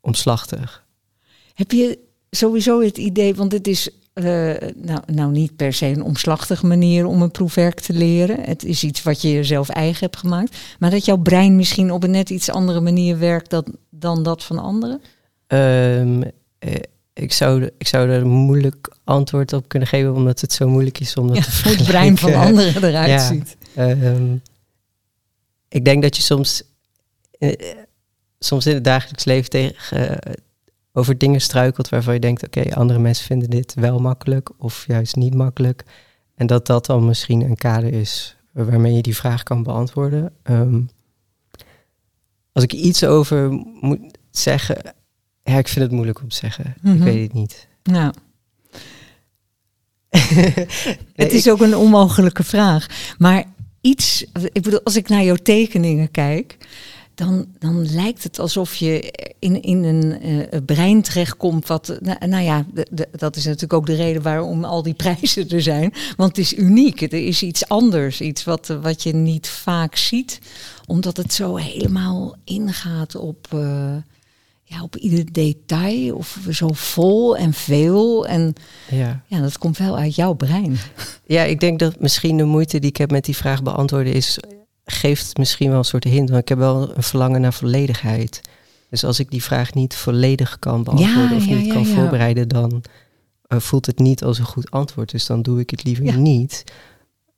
omslachtig. 0.00 0.84
Heb 1.54 1.70
je 1.70 1.98
sowieso 2.36 2.80
het 2.80 2.98
idee, 2.98 3.34
want 3.34 3.50
dit 3.50 3.66
is 3.66 3.90
uh, 4.14 4.54
nou, 4.76 5.00
nou 5.06 5.30
niet 5.30 5.56
per 5.56 5.72
se 5.72 5.86
een 5.86 6.02
omslachtige 6.02 6.66
manier 6.66 7.06
om 7.06 7.22
een 7.22 7.30
proefwerk 7.30 7.80
te 7.80 7.92
leren. 7.92 8.40
Het 8.40 8.64
is 8.64 8.84
iets 8.84 9.02
wat 9.02 9.22
je 9.22 9.32
jezelf 9.32 9.68
eigen 9.68 10.00
hebt 10.00 10.16
gemaakt. 10.16 10.56
Maar 10.78 10.90
dat 10.90 11.04
jouw 11.04 11.16
brein 11.16 11.56
misschien 11.56 11.90
op 11.90 12.02
een 12.02 12.10
net 12.10 12.30
iets 12.30 12.50
andere 12.50 12.80
manier 12.80 13.18
werkt 13.18 13.50
dat, 13.50 13.70
dan 13.90 14.22
dat 14.22 14.44
van 14.44 14.58
anderen? 14.58 15.00
Um, 15.46 16.22
ik, 17.12 17.32
zou, 17.32 17.70
ik 17.78 17.86
zou 17.86 18.08
er 18.08 18.20
een 18.20 18.28
moeilijk 18.28 18.96
antwoord 19.04 19.52
op 19.52 19.68
kunnen 19.68 19.88
geven, 19.88 20.14
omdat 20.14 20.40
het 20.40 20.52
zo 20.52 20.68
moeilijk 20.68 21.00
is 21.00 21.16
om 21.16 21.26
dat 21.26 21.36
ja, 21.36 21.42
te 21.42 21.68
het 21.68 21.84
brein 21.84 22.18
van 22.18 22.34
anderen 22.34 22.84
eruit 22.88 23.10
ja, 23.10 23.26
ziet. 23.26 23.56
Um, 23.78 24.42
ik 25.68 25.84
denk 25.84 26.02
dat 26.02 26.16
je 26.16 26.22
soms, 26.22 26.62
uh, 27.38 27.52
soms 28.38 28.66
in 28.66 28.74
het 28.74 28.84
dagelijks 28.84 29.24
leven 29.24 29.50
tegen, 29.50 30.00
uh, 30.00 30.32
over 30.92 31.18
dingen 31.18 31.40
struikelt 31.40 31.88
waarvan 31.88 32.14
je 32.14 32.20
denkt, 32.20 32.46
oké, 32.46 32.58
okay, 32.58 32.72
andere 32.72 32.98
mensen 32.98 33.26
vinden 33.26 33.50
dit 33.50 33.74
wel 33.74 33.98
makkelijk 33.98 34.50
of 34.58 34.84
juist 34.86 35.16
niet 35.16 35.34
makkelijk. 35.34 35.84
En 36.34 36.46
dat 36.46 36.66
dat 36.66 36.86
dan 36.86 37.06
misschien 37.06 37.40
een 37.40 37.56
kader 37.56 37.92
is 37.92 38.36
waarmee 38.52 38.94
je 38.94 39.02
die 39.02 39.16
vraag 39.16 39.42
kan 39.42 39.62
beantwoorden. 39.62 40.32
Um, 40.44 40.88
als 42.52 42.64
ik 42.64 42.72
iets 42.72 43.04
over 43.04 43.50
moet 43.80 44.18
zeggen, 44.30 44.94
ja, 45.42 45.58
ik 45.58 45.68
vind 45.68 45.84
het 45.84 45.94
moeilijk 45.94 46.20
om 46.20 46.28
te 46.28 46.36
zeggen. 46.36 46.74
Mm 46.80 46.90
-hmm. 46.90 47.00
Ik 47.00 47.12
weet 47.12 47.22
het 47.22 47.32
niet. 47.32 47.68
Nou. 47.82 48.14
het 51.14 51.32
is 51.32 51.50
ook 51.50 51.60
een 51.60 51.76
onmogelijke 51.76 52.42
vraag. 52.44 53.14
Maar 53.18 53.44
iets, 53.80 54.24
ik 54.52 54.62
bedoel, 54.62 54.82
als 54.82 54.96
ik 54.96 55.08
naar 55.08 55.22
jouw 55.22 55.36
tekeningen 55.36 56.10
kijk, 56.10 56.58
dan, 57.14 57.46
dan 57.58 57.92
lijkt 57.92 58.22
het 58.22 58.38
alsof 58.38 58.74
je 58.74 59.12
in, 59.38 59.62
in 59.62 59.84
een 59.84 60.28
uh, 60.28 60.60
brein 60.66 61.02
terechtkomt. 61.02 61.66
Wat, 61.66 61.98
nou, 62.00 62.26
nou 62.26 62.44
ja, 62.44 62.66
dat 63.10 63.36
is 63.36 63.44
natuurlijk 63.44 63.72
ook 63.72 63.86
de 63.86 63.94
reden 63.94 64.22
waarom 64.22 64.64
al 64.64 64.82
die 64.82 64.94
prijzen 64.94 65.48
er 65.48 65.62
zijn. 65.62 65.92
Want 66.16 66.36
het 66.36 66.38
is 66.38 66.54
uniek. 66.56 67.00
Er 67.00 67.26
is 67.26 67.42
iets 67.42 67.68
anders. 67.68 68.20
Iets 68.20 68.44
wat, 68.44 68.66
wat 68.66 69.02
je 69.02 69.14
niet 69.14 69.48
vaak 69.48 69.96
ziet. 69.96 70.40
Omdat 70.86 71.16
het 71.16 71.32
zo 71.32 71.56
helemaal 71.56 72.36
ingaat 72.44 73.14
op, 73.14 73.46
uh, 73.54 73.94
ja, 74.64 74.82
op 74.82 74.96
ieder 74.96 75.32
detail. 75.32 76.16
Of 76.16 76.38
zo 76.50 76.68
vol 76.72 77.36
en 77.36 77.52
veel. 77.52 78.26
En 78.26 78.54
ja. 78.90 79.22
ja, 79.26 79.40
dat 79.40 79.58
komt 79.58 79.78
wel 79.78 79.96
uit 79.96 80.14
jouw 80.14 80.32
brein. 80.32 80.76
Ja, 81.26 81.42
ik 81.42 81.60
denk 81.60 81.78
dat 81.78 82.00
misschien 82.00 82.36
de 82.36 82.44
moeite 82.44 82.78
die 82.78 82.90
ik 82.90 82.96
heb 82.96 83.10
met 83.10 83.24
die 83.24 83.36
vraag 83.36 83.62
beantwoorden 83.62 84.12
is 84.12 84.38
geeft 84.84 85.36
misschien 85.36 85.68
wel 85.68 85.78
een 85.78 85.84
soort 85.84 86.04
hint, 86.04 86.28
want 86.28 86.42
ik 86.42 86.48
heb 86.48 86.58
wel 86.58 86.96
een 86.96 87.02
verlangen 87.02 87.40
naar 87.40 87.52
volledigheid. 87.52 88.40
Dus 88.90 89.04
als 89.04 89.18
ik 89.18 89.30
die 89.30 89.42
vraag 89.42 89.74
niet 89.74 89.94
volledig 89.94 90.58
kan 90.58 90.84
beantwoorden 90.84 91.30
ja, 91.30 91.36
of 91.36 91.44
ja, 91.44 91.54
niet 91.54 91.66
ja, 91.66 91.72
kan 91.72 91.86
voorbereiden, 91.86 92.48
dan 92.48 92.82
uh, 93.48 93.58
voelt 93.58 93.86
het 93.86 93.98
niet 93.98 94.24
als 94.24 94.38
een 94.38 94.44
goed 94.44 94.70
antwoord. 94.70 95.10
Dus 95.10 95.26
dan 95.26 95.42
doe 95.42 95.60
ik 95.60 95.70
het 95.70 95.84
liever 95.84 96.16
niet. 96.16 96.64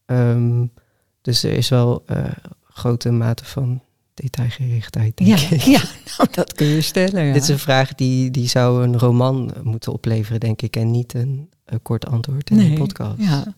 Um, 0.07 0.73
dus 1.21 1.43
er 1.43 1.53
is 1.53 1.69
wel 1.69 2.05
uh, 2.07 2.25
grote 2.63 3.11
mate 3.11 3.45
van 3.45 3.83
detailgerichtheid, 4.15 5.17
denk 5.17 5.39
ja, 5.39 5.51
ik. 5.51 5.61
Ja, 5.61 5.83
nou, 6.17 6.29
dat 6.31 6.53
kun 6.53 6.67
je 6.67 6.81
stellen. 6.81 7.33
Dit 7.33 7.43
is 7.43 7.49
een 7.49 7.59
vraag 7.59 7.95
die, 7.95 8.31
die 8.31 8.49
zou 8.49 8.85
een 8.85 8.99
roman 8.99 9.55
moeten 9.63 9.93
opleveren, 9.93 10.41
denk 10.41 10.63
ik, 10.63 10.77
en 10.77 10.91
niet 10.91 11.15
een, 11.15 11.51
een 11.65 11.83
kort 11.83 12.07
antwoord 12.07 12.51
in 12.51 12.57
nee, 12.57 12.71
een 12.71 12.79
podcast. 12.79 13.21
Ja. 13.21 13.55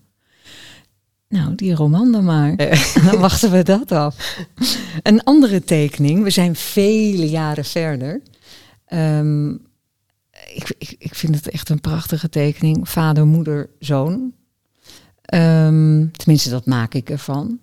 Nou, 1.28 1.54
die 1.54 1.74
roman 1.74 2.12
dan 2.12 2.24
maar. 2.24 2.56
dan 3.10 3.18
wachten 3.18 3.50
we 3.50 3.62
dat 3.62 3.92
af. 3.92 4.44
Een 5.02 5.22
andere 5.24 5.64
tekening, 5.64 6.22
we 6.22 6.30
zijn 6.30 6.56
vele 6.56 7.28
jaren 7.28 7.64
verder. 7.64 8.22
Um, 8.88 9.52
ik, 10.54 10.74
ik, 10.78 10.94
ik, 10.98 11.14
vind 11.14 11.34
het 11.34 11.48
echt 11.48 11.68
een 11.68 11.80
prachtige 11.80 12.28
tekening. 12.28 12.88
Vader, 12.88 13.26
moeder, 13.26 13.70
zoon. 13.78 14.12
Um, 15.34 16.12
tenminste, 16.12 16.50
dat 16.50 16.66
maak 16.66 16.94
ik 16.94 17.10
ervan. 17.10 17.58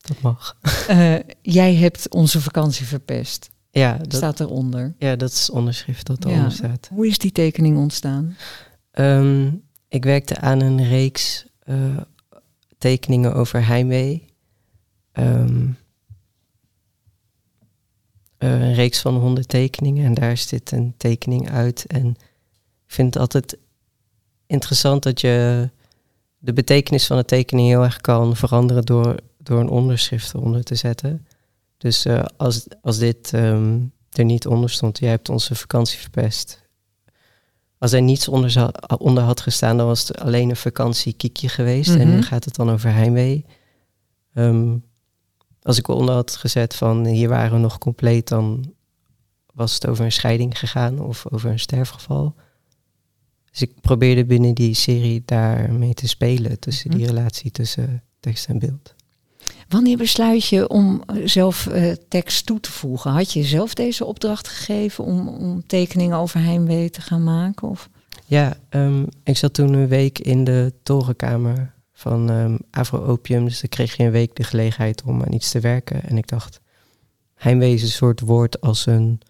Dat 0.00 0.20
mag. 0.20 0.56
Uh, 0.90 1.14
jij 1.42 1.74
hebt 1.74 2.08
onze 2.08 2.40
vakantie 2.40 2.86
verpest. 2.86 3.50
Ja, 3.70 3.92
dat 3.92 4.14
staat 4.14 4.40
eronder. 4.40 4.94
Ja, 4.98 5.16
dat 5.16 5.30
is 5.30 5.50
onderschrift 5.50 6.06
dat 6.06 6.24
eronder 6.24 6.44
ja. 6.44 6.50
staat. 6.50 6.88
Hoe 6.92 7.06
is 7.06 7.18
die 7.18 7.32
tekening 7.32 7.76
ontstaan? 7.76 8.36
Um, 8.92 9.62
ik 9.88 10.04
werkte 10.04 10.40
aan 10.40 10.60
een 10.60 10.88
reeks 10.88 11.46
uh, 11.64 11.96
tekeningen 12.78 13.34
over 13.34 13.66
heimwee. 13.66 14.24
Um, 15.12 15.78
uh, 18.38 18.60
een 18.60 18.74
reeks 18.74 19.00
van 19.00 19.14
honderd 19.14 19.48
tekeningen 19.48 20.04
en 20.04 20.14
daar 20.14 20.36
zit 20.36 20.72
een 20.72 20.94
tekening 20.96 21.50
uit. 21.50 21.86
En 21.86 22.06
ik 22.86 22.92
vind 22.92 23.14
het 23.14 23.22
altijd 23.22 23.58
interessant 24.46 25.02
dat 25.02 25.20
je 25.20 25.68
de 26.38 26.52
betekenis 26.52 27.06
van 27.06 27.16
de 27.16 27.24
tekening 27.24 27.68
heel 27.68 27.82
erg 27.82 28.00
kan 28.00 28.36
veranderen 28.36 28.84
door, 28.84 29.16
door 29.38 29.60
een 29.60 29.68
onderschrift 29.68 30.34
eronder 30.34 30.62
te 30.62 30.74
zetten. 30.74 31.26
Dus 31.78 32.06
uh, 32.06 32.24
als, 32.36 32.66
als 32.82 32.98
dit 32.98 33.32
um, 33.32 33.92
er 34.10 34.24
niet 34.24 34.46
onder 34.46 34.70
stond, 34.70 34.98
jij 34.98 35.10
hebt 35.10 35.28
onze 35.28 35.54
vakantie 35.54 35.98
verpest. 35.98 36.65
Als 37.78 37.92
er 37.92 38.02
niets 38.02 38.28
onder, 38.28 38.72
onder 38.98 39.22
had 39.22 39.40
gestaan, 39.40 39.76
dan 39.76 39.86
was 39.86 40.08
het 40.08 40.18
alleen 40.18 40.50
een 40.50 40.56
vakantiekiekje 40.56 41.48
geweest. 41.48 41.90
Mm 41.90 41.96
-hmm. 41.96 42.08
En 42.08 42.14
nu 42.14 42.22
gaat 42.22 42.44
het 42.44 42.54
dan 42.54 42.70
over 42.70 42.92
heimwee. 42.92 43.44
Um, 44.34 44.84
als 45.62 45.78
ik 45.78 45.88
onder 45.88 46.14
had 46.14 46.36
gezet 46.36 46.74
van 46.74 47.06
hier 47.06 47.28
waren 47.28 47.52
we 47.52 47.58
nog 47.58 47.78
compleet, 47.78 48.28
dan 48.28 48.74
was 49.54 49.74
het 49.74 49.86
over 49.86 50.04
een 50.04 50.12
scheiding 50.12 50.58
gegaan 50.58 51.00
of 51.00 51.26
over 51.30 51.50
een 51.50 51.58
sterfgeval. 51.58 52.34
Dus 53.50 53.62
ik 53.62 53.80
probeerde 53.80 54.24
binnen 54.24 54.54
die 54.54 54.74
serie 54.74 55.22
daarmee 55.24 55.94
te 55.94 56.08
spelen, 56.08 56.58
tussen 56.58 56.90
die 56.90 57.06
relatie 57.06 57.50
tussen 57.50 58.02
tekst 58.20 58.48
en 58.48 58.58
beeld. 58.58 58.94
Wanneer 59.68 59.96
besluit 59.96 60.46
je 60.46 60.68
om 60.68 61.02
zelf 61.24 61.66
uh, 61.66 61.92
tekst 62.08 62.46
toe 62.46 62.60
te 62.60 62.72
voegen? 62.72 63.10
Had 63.10 63.32
je 63.32 63.42
zelf 63.42 63.74
deze 63.74 64.04
opdracht 64.04 64.48
gegeven 64.48 65.04
om, 65.04 65.28
om 65.28 65.66
tekeningen 65.66 66.16
over 66.16 66.40
heimwee 66.40 66.90
te 66.90 67.00
gaan 67.00 67.24
maken? 67.24 67.68
Of? 67.68 67.88
Ja, 68.24 68.56
um, 68.70 69.06
ik 69.24 69.36
zat 69.36 69.54
toen 69.54 69.72
een 69.72 69.88
week 69.88 70.18
in 70.18 70.44
de 70.44 70.72
torenkamer 70.82 71.72
van 71.92 72.30
um, 72.30 72.58
Avro 72.70 73.04
Opium. 73.04 73.44
Dus 73.44 73.60
dan 73.60 73.68
kreeg 73.68 73.96
je 73.96 74.04
een 74.04 74.10
week 74.10 74.36
de 74.36 74.44
gelegenheid 74.44 75.02
om 75.02 75.22
aan 75.22 75.32
iets 75.32 75.50
te 75.50 75.60
werken. 75.60 76.02
En 76.02 76.16
ik 76.16 76.28
dacht, 76.28 76.60
heimwee 77.34 77.74
is 77.74 77.82
een 77.82 77.88
soort 77.88 78.20
woord 78.20 78.60
als 78.60 78.86
een... 78.86 79.20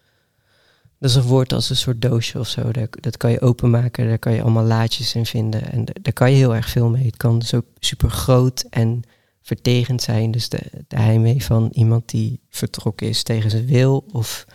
Dat 0.99 1.09
is 1.09 1.15
een 1.15 1.21
woord 1.23 1.53
als 1.53 1.69
een 1.69 1.75
soort 1.75 2.01
doosje 2.01 2.39
of 2.39 2.47
zo. 2.47 2.71
Dat, 2.71 2.97
dat 3.01 3.17
kan 3.17 3.31
je 3.31 3.41
openmaken, 3.41 4.07
daar 4.07 4.19
kan 4.19 4.33
je 4.33 4.41
allemaal 4.41 4.63
laadjes 4.63 5.15
in 5.15 5.25
vinden. 5.25 5.71
En 5.71 5.85
daar 6.01 6.13
kan 6.13 6.31
je 6.31 6.37
heel 6.37 6.55
erg 6.55 6.69
veel 6.69 6.89
mee. 6.89 7.05
Het 7.05 7.17
kan 7.17 7.41
zo 7.41 7.61
super 7.79 8.09
groot 8.09 8.65
en 8.69 9.03
vertegend 9.47 10.01
zijn. 10.01 10.31
Dus 10.31 10.49
de, 10.49 10.59
de 10.87 10.95
heimwee 10.99 11.43
van 11.43 11.69
iemand 11.71 12.09
die 12.09 12.39
vertrokken 12.49 13.07
is 13.07 13.23
tegen 13.23 13.49
zijn 13.49 13.65
wil. 13.65 14.05
Of 14.11 14.45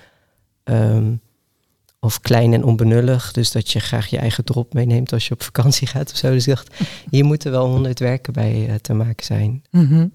ehm, 0.65 1.13
of 2.01 2.21
klein 2.21 2.53
en 2.53 2.65
onbenullig. 2.65 3.33
Dus 3.33 3.53
dat 3.53 3.71
je 3.71 3.81
graag 3.81 4.07
je 4.07 4.19
eigen 4.19 4.45
drop 4.45 4.75
meeneemt 4.75 5.13
als 5.13 5.29
je 5.29 5.35
op 5.35 5.43
vakantie 5.43 5.87
gaat 5.87 6.11
of 6.11 6.17
zo. 6.17 6.31
Dus 6.31 6.47
ik 6.47 6.55
dacht, 6.55 6.75
hier 7.11 7.25
moeten 7.25 7.51
wel 7.51 7.67
honderd 7.67 7.99
werken 7.99 8.33
bij 8.33 8.69
uh, 8.69 8.75
te 8.75 8.93
maken 8.95 9.25
zijn. 9.25 9.63
Mhm. 9.71 10.07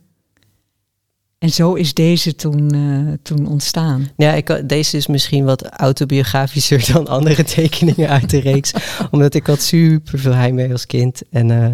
En 1.38 1.50
zo 1.50 1.74
is 1.74 1.94
deze 1.94 2.36
toen, 2.36 2.76
uh, 2.76 3.14
toen 3.22 3.48
ontstaan. 3.48 4.10
Ja, 4.18 4.34
ik, 4.34 4.70
deze 4.70 4.98
is 4.98 5.08
misschien 5.08 5.46
wat 5.46 5.66
autobiografischer 5.66 6.94
dan 6.94 7.08
andere 7.08 7.44
tekeningen 7.44 8.10
uit 8.10 8.30
de 8.30 8.40
reeks. 8.40 8.74
omdat 9.12 9.34
ik 9.34 9.48
had 9.48 9.62
super 9.62 10.20
veel 10.20 10.34
heimwee 10.34 10.72
als 10.72 10.86
kind. 10.86 11.22
En 11.30 11.50
uh, 11.50 11.74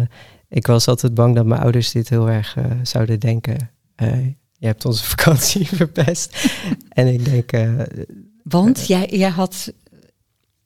ik 0.54 0.66
was 0.66 0.88
altijd 0.88 1.14
bang 1.14 1.34
dat 1.34 1.46
mijn 1.46 1.60
ouders 1.60 1.92
dit 1.92 2.08
heel 2.08 2.30
erg 2.30 2.56
zouden 2.82 3.20
denken. 3.20 3.70
je 4.52 4.66
hebt 4.66 4.84
onze 4.84 5.04
vakantie 5.14 5.66
verpest. 5.66 6.50
en 6.88 7.06
ik 7.06 7.24
denk... 7.24 7.50
Want 8.42 8.86
jij, 8.86 9.08
jij 9.10 9.30
had 9.30 9.72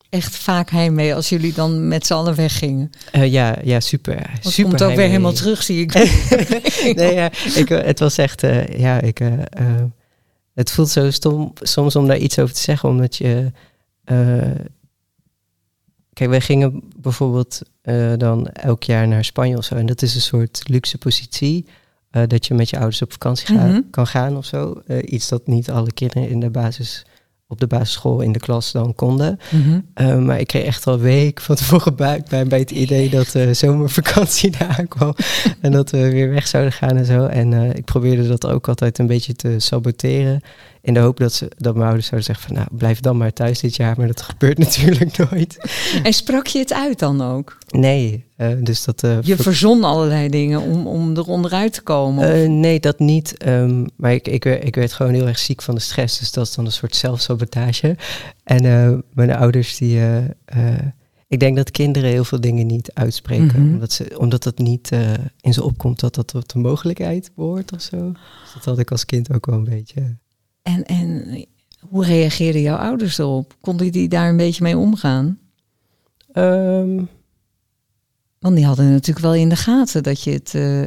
echt 0.09 0.37
vaak 0.37 0.71
heimwee 0.71 1.15
als 1.15 1.29
jullie 1.29 1.53
dan 1.53 1.89
met 1.89 2.07
z'n 2.07 2.13
allen 2.13 2.35
weggingen? 2.35 2.91
Uh, 3.13 3.33
ja, 3.33 3.57
ja, 3.63 3.81
super. 3.81 4.31
Het 4.31 4.53
super 4.53 4.71
komt 4.71 4.83
ook 4.83 4.97
weer 4.97 5.07
helemaal 5.07 5.33
terug, 5.33 5.63
zie 5.63 5.81
ik. 5.81 5.93
nee, 6.97 7.15
ja, 7.15 7.31
ik, 7.55 7.71
eh, 7.71 7.85
het 7.85 7.99
was 7.99 8.19
echt, 8.19 8.43
uh, 8.43 8.67
ja, 8.67 9.01
ik, 9.01 9.21
uh, 9.21 9.33
het 10.55 10.71
voelt 10.71 10.89
zo 10.89 11.11
stom 11.11 11.53
soms 11.61 11.97
om 11.97 12.07
daar 12.07 12.19
iets 12.19 12.39
over 12.39 12.55
te 12.55 12.61
zeggen, 12.61 12.89
omdat 12.89 13.17
je, 13.17 13.53
kijk, 16.19 16.31
wij 16.31 16.41
gingen 16.41 16.83
bijvoorbeeld 16.97 17.63
dan 18.17 18.47
elk 18.47 18.83
jaar 18.83 19.09
naar 19.09 19.25
Spanje 19.25 19.57
of 19.57 19.65
zo, 19.65 19.75
en 19.75 19.87
dat 19.87 20.03
is 20.03 20.15
een 20.15 20.21
soort 20.21 20.63
luxe 20.69 20.99
positie. 20.99 21.67
dat 22.27 22.47
je 22.47 22.55
met 22.55 22.71
je 22.71 22.77
ouders 22.77 23.03
op 23.03 23.13
vakantie 23.13 23.55
mm 23.55 23.61
-hmm. 23.61 23.91
kan 23.91 24.07
gaan 24.07 24.37
of 24.37 24.45
zo. 24.45 24.83
iets 25.05 25.29
dat 25.29 25.47
niet 25.47 25.71
alle 25.71 25.93
kinderen 25.93 26.29
in 26.29 26.41
de 26.41 26.51
basis 26.51 27.05
op 27.49 27.61
de 27.61 27.67
basisschool 27.67 28.21
in 28.21 28.33
de 28.33 28.39
klas 28.39 28.73
dan 28.73 28.95
konden. 28.95 29.39
Mhm. 29.51 30.25
Maar 30.25 30.41
ik 30.41 30.47
kreeg 30.47 30.65
echt 30.65 30.87
al 30.87 30.99
week 30.99 31.41
van 31.41 31.55
tevoren 31.57 31.95
buikpijn 31.95 32.49
bij 32.49 32.59
het 32.59 32.71
idee 32.71 33.11
dat 33.11 33.35
zomervakantie 33.53 34.55
eraan 34.59 34.89
kwam. 34.89 35.15
en 35.61 35.73
dat 35.73 35.91
we 35.91 36.11
weer 36.11 36.31
weg 36.31 36.47
zouden 36.47 36.73
gaan 36.73 36.97
en 36.97 37.05
zo. 37.05 37.27
En 37.27 37.77
ik 37.77 37.85
probeerde 37.85 38.29
dat 38.29 38.47
ook 38.47 38.69
altijd 38.69 38.99
een 38.99 39.07
beetje 39.07 39.35
te 39.35 39.55
saboteren. 39.59 40.41
In 40.83 40.95
de 40.95 41.01
hoop 41.01 41.17
dat, 41.17 41.33
ze, 41.33 41.51
dat 41.57 41.75
mijn 41.75 41.87
ouders 41.87 42.07
zouden 42.07 42.35
zeggen 42.35 42.47
van 42.47 42.57
nou 42.57 42.79
blijf 42.79 43.01
dan 43.01 43.17
maar 43.17 43.33
thuis 43.33 43.61
dit 43.61 43.77
jaar. 43.77 43.95
Maar 43.97 44.07
dat 44.07 44.21
gebeurt 44.21 44.59
natuurlijk 44.69 45.17
nooit. 45.17 45.59
En 46.03 46.13
sprak 46.13 46.47
je 46.47 46.59
het 46.59 46.73
uit 46.73 46.99
dan 46.99 47.23
ook? 47.23 47.59
Nee, 47.69 48.25
uh, 48.37 48.49
dus 48.61 48.85
dat... 48.85 49.03
Uh, 49.03 49.19
je 49.23 49.37
verzon 49.37 49.85
allerlei 49.85 50.29
dingen 50.29 50.61
om, 50.61 50.87
om 50.87 51.17
er 51.17 51.27
onderuit 51.27 51.73
te 51.73 51.83
komen? 51.83 52.37
Uh, 52.37 52.49
nee, 52.49 52.81
dat 52.81 52.99
niet. 52.99 53.47
Um, 53.47 53.87
maar 53.97 54.13
ik, 54.13 54.29
ik, 54.29 54.45
ik 54.45 54.75
werd 54.75 54.93
gewoon 54.93 55.13
heel 55.13 55.27
erg 55.27 55.39
ziek 55.39 55.63
van 55.63 55.75
de 55.75 55.81
stress. 55.81 56.19
Dus 56.19 56.33
dat 56.33 56.47
is 56.47 56.55
dan 56.55 56.65
een 56.65 56.73
soort 56.73 56.97
zelfsabotage. 56.97 57.97
En 58.45 59.05
mijn 59.13 59.35
ouders 59.35 59.77
die... 59.77 60.01
ik 61.29 61.41
denk 61.41 61.57
dat 61.57 61.71
kinderen 61.71 62.11
heel 62.11 62.25
veel 62.25 62.41
dingen 62.41 62.67
niet 62.67 62.91
uitspreken. 62.95 63.61
Mm 63.61 63.65
-hmm. 63.65 63.73
omdat, 63.73 63.93
ze, 63.93 64.15
omdat 64.19 64.45
het 64.45 64.59
niet 64.59 64.91
in 65.41 65.53
ze 65.53 65.65
opkomt 65.65 66.01
dat 66.01 66.15
dat 66.15 66.27
tot 66.27 66.53
de 66.53 66.59
mogelijkheid 66.59 67.31
behoort 67.35 67.73
of 67.73 67.83
zo. 67.83 68.13
Dus 68.43 68.53
dat 68.55 68.65
had 68.65 68.79
ik 68.79 68.91
als 68.91 69.05
kind 69.05 69.33
ook 69.33 69.47
wel 69.47 69.55
een 69.55 69.65
beetje... 69.65 70.17
En, 70.69 70.85
en 70.85 71.45
hoe 71.89 72.05
reageerden 72.05 72.63
jouw 72.63 72.77
ouders 72.77 73.19
erop? 73.19 73.57
Konden 73.61 73.93
die 73.93 74.09
daar 74.09 74.29
een 74.29 74.37
beetje 74.37 74.63
mee 74.63 74.77
omgaan? 74.77 75.39
Um, 76.35 77.09
Want 78.39 78.57
die 78.57 78.65
hadden 78.65 78.91
natuurlijk 78.91 79.27
wel 79.27 79.35
in 79.35 79.49
de 79.49 79.57
gaten 79.57 80.03
dat 80.03 80.23
je 80.23 80.31
het. 80.31 80.55
Uh, 80.55 80.85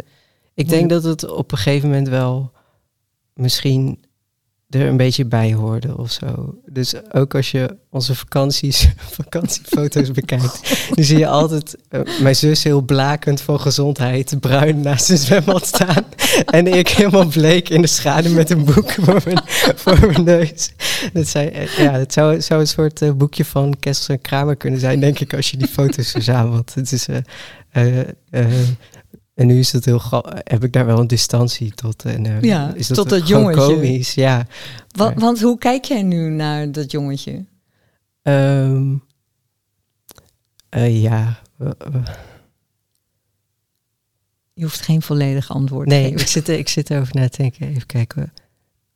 ik 0.53 0.69
denk 0.69 0.89
dat 0.89 1.03
het 1.03 1.29
op 1.29 1.51
een 1.51 1.57
gegeven 1.57 1.89
moment 1.89 2.07
wel 2.07 2.51
misschien 3.33 4.03
er 4.71 4.87
een 4.87 4.97
beetje 4.97 5.25
bij 5.25 5.53
hoorde 5.53 5.97
of 5.97 6.11
zo. 6.11 6.55
Dus 6.65 6.93
ook 7.11 7.35
als 7.35 7.51
je 7.51 7.77
onze 7.89 8.15
vakanties, 8.15 8.87
vakantiefoto's 9.21 10.11
bekijkt, 10.11 10.89
dan 10.95 11.05
zie 11.05 11.17
je 11.17 11.27
altijd 11.27 11.77
uh, 11.89 12.01
mijn 12.21 12.35
zus 12.35 12.63
heel 12.63 12.81
blakend 12.81 13.41
van 13.41 13.59
gezondheid, 13.59 14.39
bruin 14.39 14.81
naast 14.81 15.09
een 15.09 15.17
zwembad 15.17 15.65
staan. 15.65 16.03
en 16.45 16.67
ik 16.67 16.87
helemaal 16.87 17.25
bleek 17.25 17.69
in 17.69 17.81
de 17.81 17.87
schaduw 17.87 18.33
met 18.33 18.49
een 18.49 18.65
boek 18.65 18.91
voor 19.03 19.21
mijn, 19.25 19.41
voor 19.75 19.99
mijn 19.99 20.23
neus. 20.23 20.71
Dat, 21.13 21.27
zei, 21.27 21.67
ja, 21.77 21.97
dat 21.97 22.13
zou, 22.13 22.41
zou 22.41 22.59
een 22.59 22.67
soort 22.67 23.01
uh, 23.01 23.11
boekje 23.11 23.45
van 23.45 23.75
Kessel 23.79 24.13
en 24.13 24.21
Kramer 24.21 24.55
kunnen 24.55 24.79
zijn, 24.79 24.99
denk 24.99 25.19
ik, 25.19 25.33
als 25.33 25.51
je 25.51 25.57
die 25.57 25.67
foto's 25.67 26.11
verzamelt. 26.11 26.73
Het 26.73 26.91
is... 26.91 27.07
Uh, 27.07 27.17
en 29.33 29.47
nu 29.47 29.59
is 29.59 29.71
het 29.71 29.85
heel 29.85 30.01
heb 30.43 30.63
ik 30.63 30.73
daar 30.73 30.85
wel 30.85 30.99
een 30.99 31.07
distantie 31.07 31.73
tot. 31.73 32.05
En 32.05 32.25
uh, 32.25 32.41
ja, 32.41 32.73
is 32.73 32.87
dat 32.87 32.97
tot 32.97 33.09
dat 33.09 33.27
jongetje. 33.27 33.61
Komisch, 33.61 34.13
ja. 34.13 34.47
Want, 34.91 35.19
want, 35.19 35.41
hoe 35.41 35.57
kijk 35.57 35.85
jij 35.85 36.03
nu 36.03 36.29
naar 36.29 36.71
dat 36.71 36.91
jongetje? 36.91 37.45
Um, 38.21 39.03
uh, 40.69 41.01
ja. 41.01 41.39
Je 44.53 44.63
hoeft 44.63 44.81
geen 44.81 45.01
volledig 45.01 45.51
antwoord 45.51 45.87
nee, 45.87 46.03
te 46.03 46.09
geven. 46.09 46.21
Ik 46.21 46.27
zit, 46.27 46.49
ik 46.49 46.69
zit 46.69 46.89
erover 46.89 47.15
na 47.15 47.29
te 47.29 47.37
denken. 47.37 47.67
Even 47.67 47.85
kijken. 47.85 48.33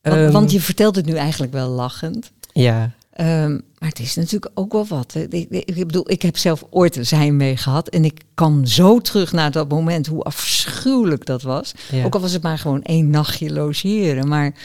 Want, 0.01 0.17
um, 0.17 0.31
want 0.31 0.51
je 0.51 0.61
vertelt 0.61 0.95
het 0.95 1.05
nu 1.05 1.13
eigenlijk 1.13 1.53
wel 1.53 1.69
lachend. 1.69 2.31
Ja. 2.53 2.91
Um, 3.21 3.61
maar 3.79 3.89
het 3.89 3.99
is 3.99 4.15
natuurlijk 4.15 4.51
ook 4.53 4.71
wel 4.71 4.85
wat. 4.85 5.15
Ik, 5.15 5.33
ik, 5.33 5.65
ik, 5.65 5.87
bedoel, 5.87 6.11
ik 6.11 6.21
heb 6.21 6.37
zelf 6.37 6.63
ooit 6.69 6.97
zijn 7.01 7.37
mee 7.37 7.57
gehad. 7.57 7.89
En 7.89 8.05
ik 8.05 8.21
kan 8.33 8.67
zo 8.67 8.99
terug 8.99 9.31
naar 9.31 9.51
dat 9.51 9.69
moment 9.69 10.07
hoe 10.07 10.23
afschuwelijk 10.23 11.25
dat 11.25 11.41
was. 11.41 11.73
Ja. 11.91 12.03
Ook 12.03 12.13
al 12.13 12.21
was 12.21 12.31
het 12.31 12.43
maar 12.43 12.57
gewoon 12.57 12.81
één 12.81 13.09
nachtje 13.09 13.53
logeren. 13.53 14.27
Maar 14.27 14.55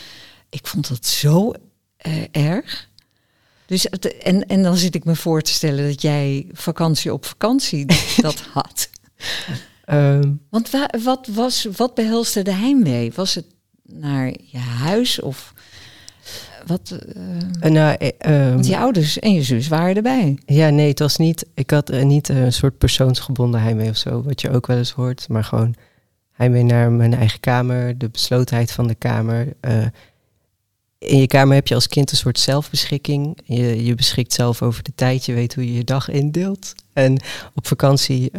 ik 0.49 0.67
vond 0.67 0.89
dat 0.89 1.07
zo 1.07 1.53
uh, 2.07 2.23
erg. 2.31 2.89
Dus 3.67 3.87
het, 3.91 4.19
en, 4.19 4.47
en 4.47 4.63
dan 4.63 4.77
zit 4.77 4.95
ik 4.95 5.05
me 5.05 5.17
voor 5.17 5.43
te 5.43 5.53
stellen 5.53 5.89
dat 5.89 6.03
jij 6.03 6.47
vakantie 6.53 7.13
op 7.13 7.25
vakantie 7.25 7.87
dat 8.17 8.41
had. 8.53 8.91
Um, 9.87 10.41
Want 10.49 10.71
wa, 10.71 10.91
wat, 11.03 11.27
was, 11.27 11.67
wat 11.77 11.95
behelste 11.95 12.43
de 12.43 12.53
heimwee? 12.53 13.13
Was 13.15 13.35
het 13.35 13.47
naar 13.83 14.35
je 14.45 14.59
huis 14.59 15.21
of 15.21 15.53
wat? 16.67 16.99
Uh, 17.63 17.71
nou, 17.71 17.97
uh, 18.27 18.49
want 18.53 18.67
je 18.67 18.79
ouders 18.79 19.19
en 19.19 19.33
je 19.33 19.43
zus 19.43 19.69
waren 19.69 19.97
erbij. 19.97 20.39
Ja, 20.47 20.69
nee, 20.69 20.89
het 20.89 20.99
was 20.99 21.17
niet. 21.17 21.47
Ik 21.55 21.71
had 21.71 21.93
uh, 21.93 22.03
niet 22.03 22.29
een 22.29 22.53
soort 22.53 22.79
persoonsgebonden 22.79 23.61
heimwee 23.61 23.89
of 23.89 23.97
zo, 23.97 24.23
wat 24.23 24.41
je 24.41 24.51
ook 24.51 24.67
wel 24.67 24.77
eens 24.77 24.91
hoort, 24.91 25.29
maar 25.29 25.45
gewoon 25.45 25.75
heimwee 26.33 26.63
naar 26.63 26.93
mijn 26.93 27.15
eigen 27.15 27.41
kamer, 27.41 27.99
de 27.99 28.09
beslotenheid 28.09 28.73
van 28.73 28.87
de 28.87 28.95
kamer. 28.95 29.53
In 30.99 31.19
je 31.19 31.27
kamer 31.27 31.55
heb 31.55 31.67
je 31.67 31.75
als 31.75 31.87
kind 31.87 32.11
een 32.11 32.17
soort 32.17 32.39
zelfbeschikking. 32.39 33.39
Je, 33.45 33.85
je 33.85 33.95
beschikt 33.95 34.33
zelf 34.33 34.63
over 34.63 34.83
de 34.83 34.93
tijd, 34.95 35.25
je 35.25 35.33
weet 35.33 35.55
hoe 35.55 35.67
je 35.67 35.75
je 35.75 35.85
dag 35.85 36.09
indeelt. 36.09 36.75
En 36.93 37.21
op 37.55 37.67
vakantie 37.67 38.31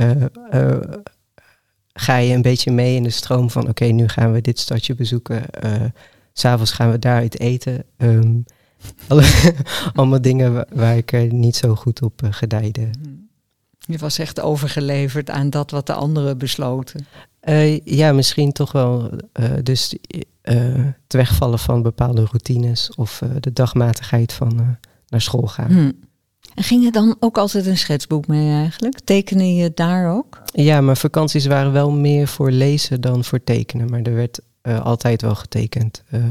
ga 1.94 2.18
je 2.18 2.34
een 2.34 2.42
beetje 2.42 2.72
mee 2.72 2.96
in 2.96 3.04
de 3.04 3.10
stroom 3.10 3.50
van: 3.50 3.62
oké, 3.62 3.70
okay, 3.70 3.90
nu 3.90 4.08
gaan 4.08 4.34
we 4.34 4.42
dit 4.42 4.60
stadje 4.60 4.96
bezoeken. 4.96 5.44
S'avonds 6.34 6.72
gaan 6.72 6.92
we 6.92 7.00
daaruit 7.00 7.40
eten. 7.40 7.84
Um, 7.98 8.46
allemaal 9.94 10.22
dingen 10.22 10.54
waar, 10.54 10.68
waar 10.74 10.98
ik 10.98 11.12
er 11.12 11.34
niet 11.34 11.56
zo 11.56 11.76
goed 11.76 12.02
op 12.02 12.22
uh, 12.24 12.30
gedijde. 12.34 12.90
Je 13.80 13.98
was 13.98 14.20
echt 14.20 14.42
overgeleverd 14.42 15.30
aan 15.30 15.50
dat 15.50 15.72
wat 15.72 15.88
de 15.88 15.94
anderen 15.94 16.38
besloten. 16.38 17.06
Uh, 17.44 17.80
ja, 17.80 18.12
misschien 18.12 18.52
toch 18.52 18.72
wel. 18.72 19.10
Uh, 19.40 19.50
dus 19.64 19.96
het 20.42 21.14
wegvallen 21.14 21.60
van 21.60 21.82
bepaalde 21.82 22.26
routines 22.26 22.96
of 22.96 23.22
de 23.40 23.54
dagmatigheid 23.54 24.34
van 24.34 24.78
naar 25.08 25.22
school 25.22 25.48
gaan. 25.48 25.72
Hmm. 25.72 25.94
En 26.56 26.64
ging 26.64 26.84
je 26.84 26.92
dan 26.92 27.16
ook 27.20 27.38
altijd 27.38 27.66
een 27.66 27.78
schetsboek 27.78 28.28
mee 28.28 28.52
eigenlijk? 28.52 29.00
Tekende 29.00 29.56
je 29.56 29.72
daar 29.74 30.14
ook? 30.14 30.42
Ja, 30.46 30.82
mijn 30.82 30.98
vakanties 30.98 31.46
waren 31.46 31.72
wel 31.72 31.92
meer 31.92 32.28
voor 32.28 32.52
lezen 32.52 33.02
dan 33.02 33.24
voor 33.24 33.44
tekenen. 33.44 33.90
Maar 33.90 34.02
er 34.02 34.16
werd 34.16 34.40
uh, 34.64 34.82
altijd 34.82 35.22
wel 35.22 35.36
getekend. 35.36 36.04
Uh, 36.12 36.24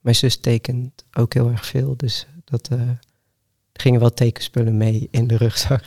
mijn 0.00 0.16
zus 0.16 0.36
tekent 0.36 1.04
ook 1.12 1.34
heel 1.34 1.50
erg 1.50 1.66
veel, 1.66 1.96
dus 1.96 2.26
dat 2.44 2.68
uh, 2.72 2.80
gingen 3.72 4.00
wel 4.00 4.14
tekenspullen 4.14 4.76
mee 4.76 5.08
in 5.10 5.26
de 5.26 5.36
rugzak. 5.36 5.84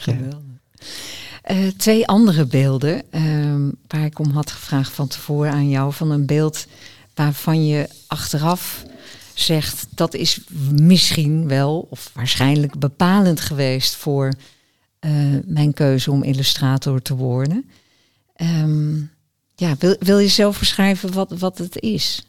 Twee 1.78 2.08
andere 2.08 2.46
beelden 2.46 3.12
ehm, 3.12 3.70
waar 3.88 4.06
ik 4.06 4.20
om 4.20 4.30
had 4.30 4.52
gevraagd 4.52 4.92
van 4.92 5.08
tevoren 5.08 5.52
aan 5.52 5.70
jou, 5.70 5.94
van 5.94 6.12
een 6.12 6.26
beeld 6.26 6.68
waarvan 7.14 7.66
je 7.66 7.90
achteraf 8.08 8.86
zegt 9.34 9.88
dat 9.96 10.14
is 10.14 10.40
misschien 10.72 11.48
wel 11.48 11.88
of 11.90 12.12
waarschijnlijk 12.14 12.80
bepalend 12.80 13.40
geweest 13.40 13.96
voor 13.96 14.34
mijn 15.46 15.74
keuze 15.74 16.12
om 16.12 16.24
illustrator 16.24 17.02
te 17.02 17.16
worden. 17.16 17.70
Um, 18.42 19.12
ja, 19.62 19.76
wil, 19.80 19.96
wil 20.00 20.20
je 20.20 20.28
zelf 20.28 20.60
beschrijven 20.60 21.14
wat, 21.14 21.32
wat 21.32 21.58
het 21.58 21.80
is? 21.80 22.26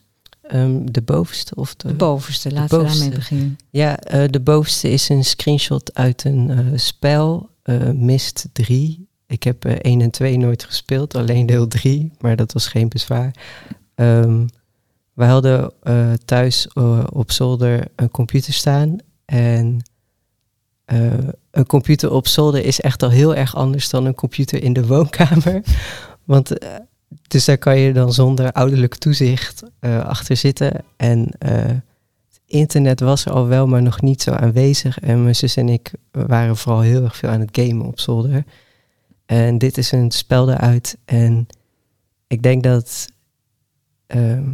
Um, 0.52 0.92
de 0.92 1.02
bovenste 1.02 1.54
of 1.54 1.74
de, 1.74 1.88
de 1.88 1.94
bovenste, 1.94 2.52
laten 2.52 2.68
de 2.68 2.76
bovenste. 2.76 2.98
we 2.98 3.10
daarmee 3.10 3.18
beginnen. 3.18 3.58
Ja, 3.70 3.98
uh, 4.14 4.24
de 4.30 4.40
bovenste 4.40 4.90
is 4.90 5.08
een 5.08 5.24
screenshot 5.24 5.94
uit 5.94 6.24
een 6.24 6.50
uh, 6.50 6.78
spel, 6.78 7.50
uh, 7.64 7.90
Mist 7.90 8.48
3. 8.52 9.08
Ik 9.26 9.42
heb 9.42 9.64
1 9.64 10.00
en 10.00 10.10
2 10.10 10.38
nooit 10.38 10.64
gespeeld, 10.64 11.14
alleen 11.14 11.46
deel 11.46 11.68
3, 11.68 12.12
maar 12.20 12.36
dat 12.36 12.52
was 12.52 12.66
geen 12.66 12.88
bezwaar. 12.88 13.34
Um, 13.94 14.48
we 15.12 15.24
hadden 15.24 15.72
thuis 16.24 16.68
op 17.12 17.30
zolder 17.30 17.84
een 17.96 18.10
computer 18.10 18.52
staan 18.52 18.96
en 19.24 19.82
eh, 20.84 21.28
een 21.50 21.66
computer 21.66 22.12
op 22.12 22.28
zolder 22.28 22.64
is 22.64 22.80
echt 22.80 23.02
al 23.02 23.10
heel 23.10 23.34
erg 23.34 23.54
anders 23.56 23.88
dan 23.88 24.04
een 24.04 24.14
computer 24.14 24.62
in 24.62 24.72
de 24.72 24.86
woonkamer. 24.86 25.62
Want 26.24 26.58
eh, 26.58 26.74
dus 27.28 27.44
daar 27.44 27.58
kan 27.58 27.78
je 27.78 27.92
dan 27.92 28.12
zonder 28.12 28.52
ouderlijk 28.52 28.94
toezicht 28.94 29.62
uh, 29.80 30.04
achter 30.04 30.36
zitten. 30.36 30.72
En 30.96 31.28
het 31.38 32.40
internet 32.46 33.00
was 33.00 33.24
er 33.24 33.32
al 33.32 33.46
wel, 33.46 33.66
maar 33.66 33.82
nog 33.82 34.00
niet 34.00 34.22
zo 34.22 34.30
aanwezig. 34.30 35.00
En 35.00 35.22
mijn 35.22 35.36
zus 35.36 35.56
en 35.56 35.68
ik 35.68 35.92
waren 36.10 36.56
vooral 36.56 36.80
heel 36.80 37.02
erg 37.02 37.16
veel 37.16 37.28
aan 37.28 37.40
het 37.40 37.58
gamen 37.58 37.86
op 37.86 38.00
zolder. 38.00 38.44
En 39.26 39.58
dit 39.58 39.78
is 39.78 39.92
een 39.92 40.10
spel 40.10 40.50
eruit. 40.50 40.98
En 41.04 41.46
ik 42.26 42.42
denk 42.42 42.62
dat. 42.62 43.08
Ehm, 44.06 44.50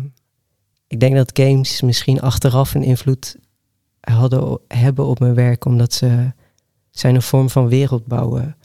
ik 0.89 1.01
denk 1.01 1.15
dat 1.15 1.31
games 1.33 1.81
misschien 1.81 2.21
achteraf 2.21 2.75
een 2.75 2.83
invloed 2.83 3.37
hadden, 4.01 4.59
hebben 4.69 5.07
op 5.07 5.19
mijn 5.19 5.35
werk, 5.35 5.65
omdat 5.65 5.93
ze 5.93 6.33
zijn 6.91 7.15
een 7.15 7.23
vorm 7.23 7.51
van 7.51 7.69
wereld 7.69 8.07
bouwen. 8.07 8.57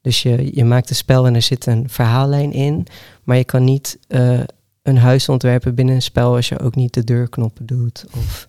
Dus 0.00 0.22
je, 0.22 0.50
je 0.54 0.64
maakt 0.64 0.90
een 0.90 0.96
spel 0.96 1.26
en 1.26 1.34
er 1.34 1.42
zit 1.42 1.66
een 1.66 1.88
verhaallijn 1.88 2.52
in, 2.52 2.86
maar 3.22 3.36
je 3.36 3.44
kan 3.44 3.64
niet 3.64 3.98
uh, 4.08 4.40
een 4.82 4.98
huis 4.98 5.28
ontwerpen 5.28 5.74
binnen 5.74 5.94
een 5.94 6.02
spel 6.02 6.34
als 6.34 6.48
je 6.48 6.58
ook 6.58 6.74
niet 6.74 6.94
de 6.94 7.04
deurknoppen 7.04 7.66
doet 7.66 8.04
of 8.16 8.46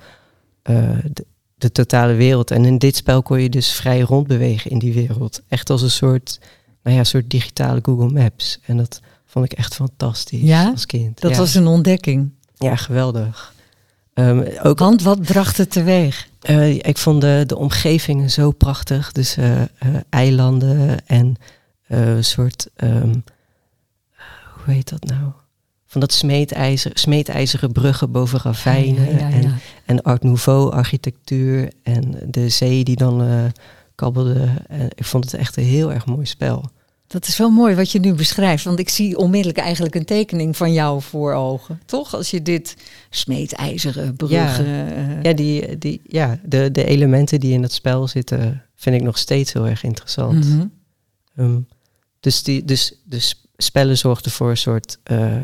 uh, 0.70 0.98
de, 1.14 1.26
de, 1.58 1.72
totale 1.72 2.14
wereld. 2.14 2.52
En 2.52 2.66
in 2.66 2.78
dit 2.78 2.96
spel 2.96 3.24
kon 3.24 3.42
je 3.42 3.50
dus 3.50 3.72
vrij 3.72 4.00
rondbewegen 4.00 4.72
in 4.72 4.80
die 4.80 4.94
wereld. 4.94 5.42
Echt 5.48 5.70
als 5.70 5.82
een 5.82 5.92
soort, 5.92 6.40
nou 6.84 6.98
ja, 6.98 7.04
soort 7.04 7.30
digitale 7.30 7.80
Google 7.82 8.10
Maps. 8.10 8.60
En 8.66 8.78
dat 8.78 9.02
vond 9.26 9.46
ik 9.46 9.54
echt 9.54 9.76
fantastisch 9.76 10.42
ja? 10.42 10.70
als 10.70 10.86
kind. 10.86 11.22
Dat 11.22 11.36
was 11.36 11.56
een 11.56 11.68
ontdekking. 11.68 12.32
Ja, 12.58 12.76
geweldig. 12.76 13.54
Um, 14.14 14.46
ook, 14.64 14.80
Want 14.80 15.02
wat 15.02 15.22
bracht 15.22 15.58
het 15.58 15.72
teweeg? 15.72 16.28
Uh, 16.50 16.74
ik 16.74 16.98
vond 16.98 17.22
de, 17.22 17.44
de 17.48 17.58
omgevingen 17.58 18.30
zo 18.30 18.52
prachtig. 18.52 19.12
Dus 19.12 19.38
uh, 19.38 19.62
uh, 19.62 19.66
eilanden 20.10 21.08
en 21.08 21.36
een 21.88 22.24
soort, 22.24 22.70
um, 22.76 23.24
hoe 24.66 24.74
heet 24.74 24.90
dat 24.90 25.04
nou? 25.04 25.32
Van 25.86 26.02
dat 26.02 26.14
smeedijzer, 26.14 26.92
smeedijzeren 26.94 27.72
bruggen 27.72 28.12
boven 28.12 28.40
ravijnen. 28.40 29.06
Ja, 29.06 29.18
ja, 29.18 29.28
ja, 29.28 29.34
en, 29.36 29.60
en 29.86 30.02
Art 30.02 30.24
Nouveau 30.24 30.72
architectuur. 30.72 31.72
En 31.84 32.20
de 32.26 32.50
zee 32.50 32.84
die 32.84 32.96
dan 32.96 33.52
kabbelde. 33.96 34.48
En 34.68 34.90
ik 34.96 35.06
vond 35.06 35.24
het 35.24 35.34
echt 35.34 35.58
een 35.58 35.64
heel 35.64 35.94
erg 35.94 36.06
mooi 36.06 36.26
spel. 36.26 36.72
Dat 37.08 37.28
is 37.28 37.38
wel 37.38 37.50
mooi 37.50 37.76
wat 37.76 37.92
je 37.92 38.00
nu 38.00 38.14
beschrijft, 38.14 38.64
want 38.64 38.80
ik 38.80 38.90
zie 38.90 39.18
onmiddellijk 39.18 39.58
eigenlijk 39.58 39.96
een 39.96 40.06
tekening 40.06 40.58
van 40.58 40.74
jou 40.74 41.02
voor 41.02 41.34
ogen, 41.34 41.82
toch? 41.86 42.16
Als 42.16 42.32
je 42.32 42.42
dit 42.42 42.76
smeedijzeren 43.10 44.16
bruggen. 44.16 44.66
Ja, 44.66 45.20
ja, 45.22 45.34
die, 45.34 45.78
die, 45.78 46.02
ja 46.08 46.40
de, 46.44 46.72
de 46.72 46.86
elementen 46.86 47.40
die 47.40 47.54
in 47.54 47.62
het 47.62 47.74
spel 47.74 48.08
zitten, 48.08 48.64
vind 48.76 48.96
ik 48.96 49.02
nog 49.02 49.18
steeds 49.18 49.54
heel 49.54 49.68
erg 49.68 49.84
interessant. 49.84 50.46
Mhm. 50.46 50.66
um, 51.36 51.68
dus, 52.20 52.44
die, 52.44 52.66
dus, 52.66 52.94
dus 53.06 53.43
spellen 53.64 53.98
zorgden 53.98 54.32
voor 54.32 54.50
een 54.50 54.58
soort 54.58 55.00
uh, 55.12 55.44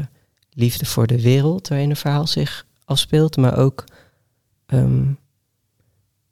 liefde 0.49 0.85
voor 0.85 1.07
de 1.07 1.21
wereld 1.21 1.67
waarin 1.67 1.89
een 1.89 1.95
verhaal 1.95 2.27
zich 2.27 2.65
afspeelt, 2.85 3.37
maar 3.37 3.57
ook 3.57 3.83
um, 4.67 5.17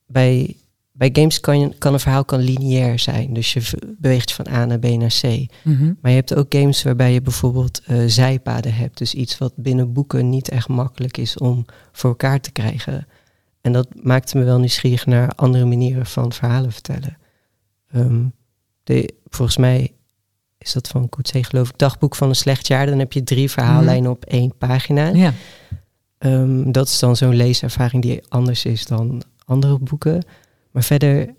bij 0.05 0.55
bij 0.97 1.09
games 1.13 1.39
kan, 1.39 1.59
je, 1.59 1.77
kan 1.77 1.93
een 1.93 1.99
verhaal 1.99 2.25
kan 2.25 2.39
lineair 2.39 2.99
zijn. 2.99 3.33
Dus 3.33 3.53
je 3.53 3.69
beweegt 3.97 4.33
van 4.33 4.47
A 4.47 4.65
naar 4.65 4.79
B 4.79 4.85
naar 4.85 5.19
C. 5.21 5.45
Mm-hmm. 5.63 5.97
Maar 6.01 6.11
je 6.11 6.17
hebt 6.17 6.35
ook 6.35 6.55
games 6.55 6.83
waarbij 6.83 7.13
je 7.13 7.21
bijvoorbeeld 7.21 7.81
uh, 7.87 8.03
zijpaden 8.07 8.73
hebt. 8.73 8.97
Dus 8.97 9.13
iets 9.13 9.37
wat 9.37 9.53
binnen 9.55 9.93
boeken 9.93 10.29
niet 10.29 10.49
echt 10.49 10.67
makkelijk 10.67 11.17
is 11.17 11.37
om 11.37 11.65
voor 11.91 12.09
elkaar 12.09 12.41
te 12.41 12.51
krijgen. 12.51 13.07
En 13.61 13.71
dat 13.71 13.87
maakte 14.03 14.37
me 14.37 14.43
wel 14.43 14.59
nieuwsgierig 14.59 15.05
naar 15.05 15.31
andere 15.35 15.65
manieren 15.65 16.05
van 16.05 16.33
verhalen 16.33 16.71
vertellen. 16.71 17.17
Um, 17.95 18.33
de, 18.83 19.13
volgens 19.29 19.57
mij 19.57 19.93
is 20.67 20.73
dat 20.73 20.87
van 20.87 21.09
Coetzee 21.09 21.43
geloof 21.43 21.69
ik, 21.69 21.77
dagboek 21.77 22.15
van 22.15 22.29
een 22.29 22.35
slecht 22.35 22.67
jaar. 22.67 22.85
Dan 22.85 22.99
heb 22.99 23.13
je 23.13 23.23
drie 23.23 23.51
verhaallijnen 23.51 23.97
mm-hmm. 23.97 24.11
op 24.11 24.25
één 24.25 24.57
pagina. 24.57 25.07
Ja. 25.07 25.33
Um, 26.19 26.71
dat 26.71 26.87
is 26.87 26.99
dan 26.99 27.15
zo'n 27.15 27.35
leeservaring 27.35 28.01
die 28.01 28.21
anders 28.27 28.65
is 28.65 28.85
dan 28.85 29.23
andere 29.45 29.79
boeken. 29.79 30.25
Maar 30.71 30.83
verder 30.83 31.35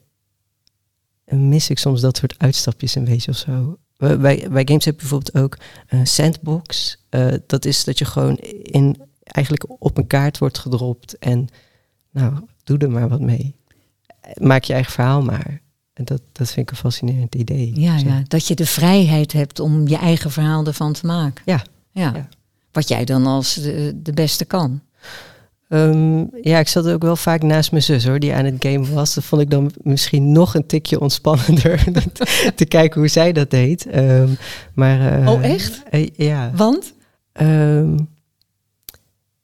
mis 1.25 1.71
ik 1.71 1.79
soms 1.79 2.01
dat 2.01 2.17
soort 2.17 2.35
uitstapjes 2.39 2.95
een 2.95 3.05
beetje 3.05 3.31
of 3.31 3.37
zo. 3.37 3.79
Bij, 3.97 4.17
bij 4.51 4.63
games 4.65 4.85
heb 4.85 4.95
je 4.95 5.01
bijvoorbeeld 5.01 5.37
ook 5.37 5.57
een 5.89 6.07
sandbox. 6.07 6.97
Uh, 7.11 7.35
dat 7.47 7.65
is 7.65 7.85
dat 7.85 7.99
je 7.99 8.05
gewoon 8.05 8.37
in, 8.63 9.03
eigenlijk 9.23 9.83
op 9.83 9.99
een 9.99 10.07
kaart 10.07 10.39
wordt 10.39 10.59
gedropt. 10.59 11.19
En 11.19 11.49
nou, 12.11 12.35
doe 12.65 12.79
er 12.79 12.91
maar 12.91 13.09
wat 13.09 13.21
mee. 13.21 13.55
Maak 14.35 14.65
je 14.65 14.73
eigen 14.73 14.93
verhaal 14.93 15.23
maar. 15.23 15.61
En 15.99 16.05
dat, 16.05 16.21
dat 16.33 16.47
vind 16.51 16.67
ik 16.67 16.71
een 16.71 16.77
fascinerend 16.77 17.35
idee. 17.35 17.81
Ja, 17.81 17.97
ja, 17.97 18.23
dat 18.29 18.47
je 18.47 18.55
de 18.55 18.67
vrijheid 18.67 19.33
hebt 19.33 19.61
om 19.61 19.89
je 19.89 19.97
eigen 19.97 20.31
verhaal 20.31 20.67
ervan 20.67 20.93
te 20.93 21.07
maken. 21.07 21.43
Ja. 21.47 21.63
ja. 21.91 22.13
ja. 22.15 22.29
Wat 22.73 22.89
jij 22.89 23.05
dan 23.05 23.27
als 23.27 23.55
de, 23.55 24.01
de 24.03 24.13
beste 24.13 24.45
kan. 24.45 24.81
Um, 25.69 26.31
ja, 26.43 26.59
ik 26.59 26.69
zat 26.69 26.89
ook 26.89 27.03
wel 27.03 27.17
vaak 27.17 27.43
naast 27.43 27.71
mijn 27.71 27.83
zus 27.83 28.07
hoor, 28.07 28.19
die 28.19 28.35
aan 28.35 28.45
het 28.45 28.55
gamen 28.59 28.95
was. 28.95 29.15
Dat 29.15 29.25
vond 29.25 29.43
ik 29.43 29.51
dan 29.51 29.71
misschien 29.83 30.33
nog 30.33 30.55
een 30.55 30.67
tikje 30.67 31.01
ontspannender 31.01 31.85
te 32.55 32.65
kijken 32.65 33.01
hoe 33.01 33.09
zij 33.09 33.33
dat 33.33 33.51
deed. 33.51 33.97
Um, 33.97 34.39
maar, 34.75 35.21
uh, 35.21 35.29
oh, 35.29 35.45
echt? 35.45 35.83
Uh, 35.91 36.09
ja. 36.17 36.51
Want? 36.55 36.93
Um, 37.41 38.09